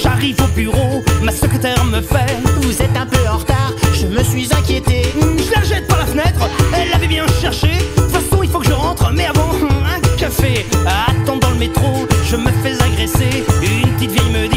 J'arrive 0.01 0.41
au 0.41 0.47
bureau, 0.55 1.03
ma 1.23 1.31
secrétaire 1.31 1.83
me 1.85 2.01
fait. 2.01 2.37
Vous 2.61 2.81
êtes 2.81 2.97
un 2.97 3.05
peu 3.05 3.27
en 3.27 3.37
retard, 3.37 3.73
je 3.93 4.07
me 4.07 4.23
suis 4.23 4.47
inquiété. 4.53 5.03
Je 5.15 5.51
la 5.55 5.63
jette 5.63 5.87
par 5.87 5.99
la 5.99 6.05
fenêtre, 6.05 6.49
elle 6.73 6.89
l'avait 6.89 7.07
bien 7.07 7.25
cherché. 7.41 7.69
Premier 9.05 9.27
avant 9.27 9.51
un 9.85 10.17
café, 10.17 10.65
attends 10.87 11.37
dans 11.37 11.51
le 11.51 11.57
métro, 11.57 12.07
je 12.27 12.37
me 12.37 12.49
fais 12.63 12.73
agresser. 12.81 13.45
Une 13.61 13.93
petite 13.93 14.09
vieille 14.09 14.31
me 14.31 14.47
dit 14.47 14.54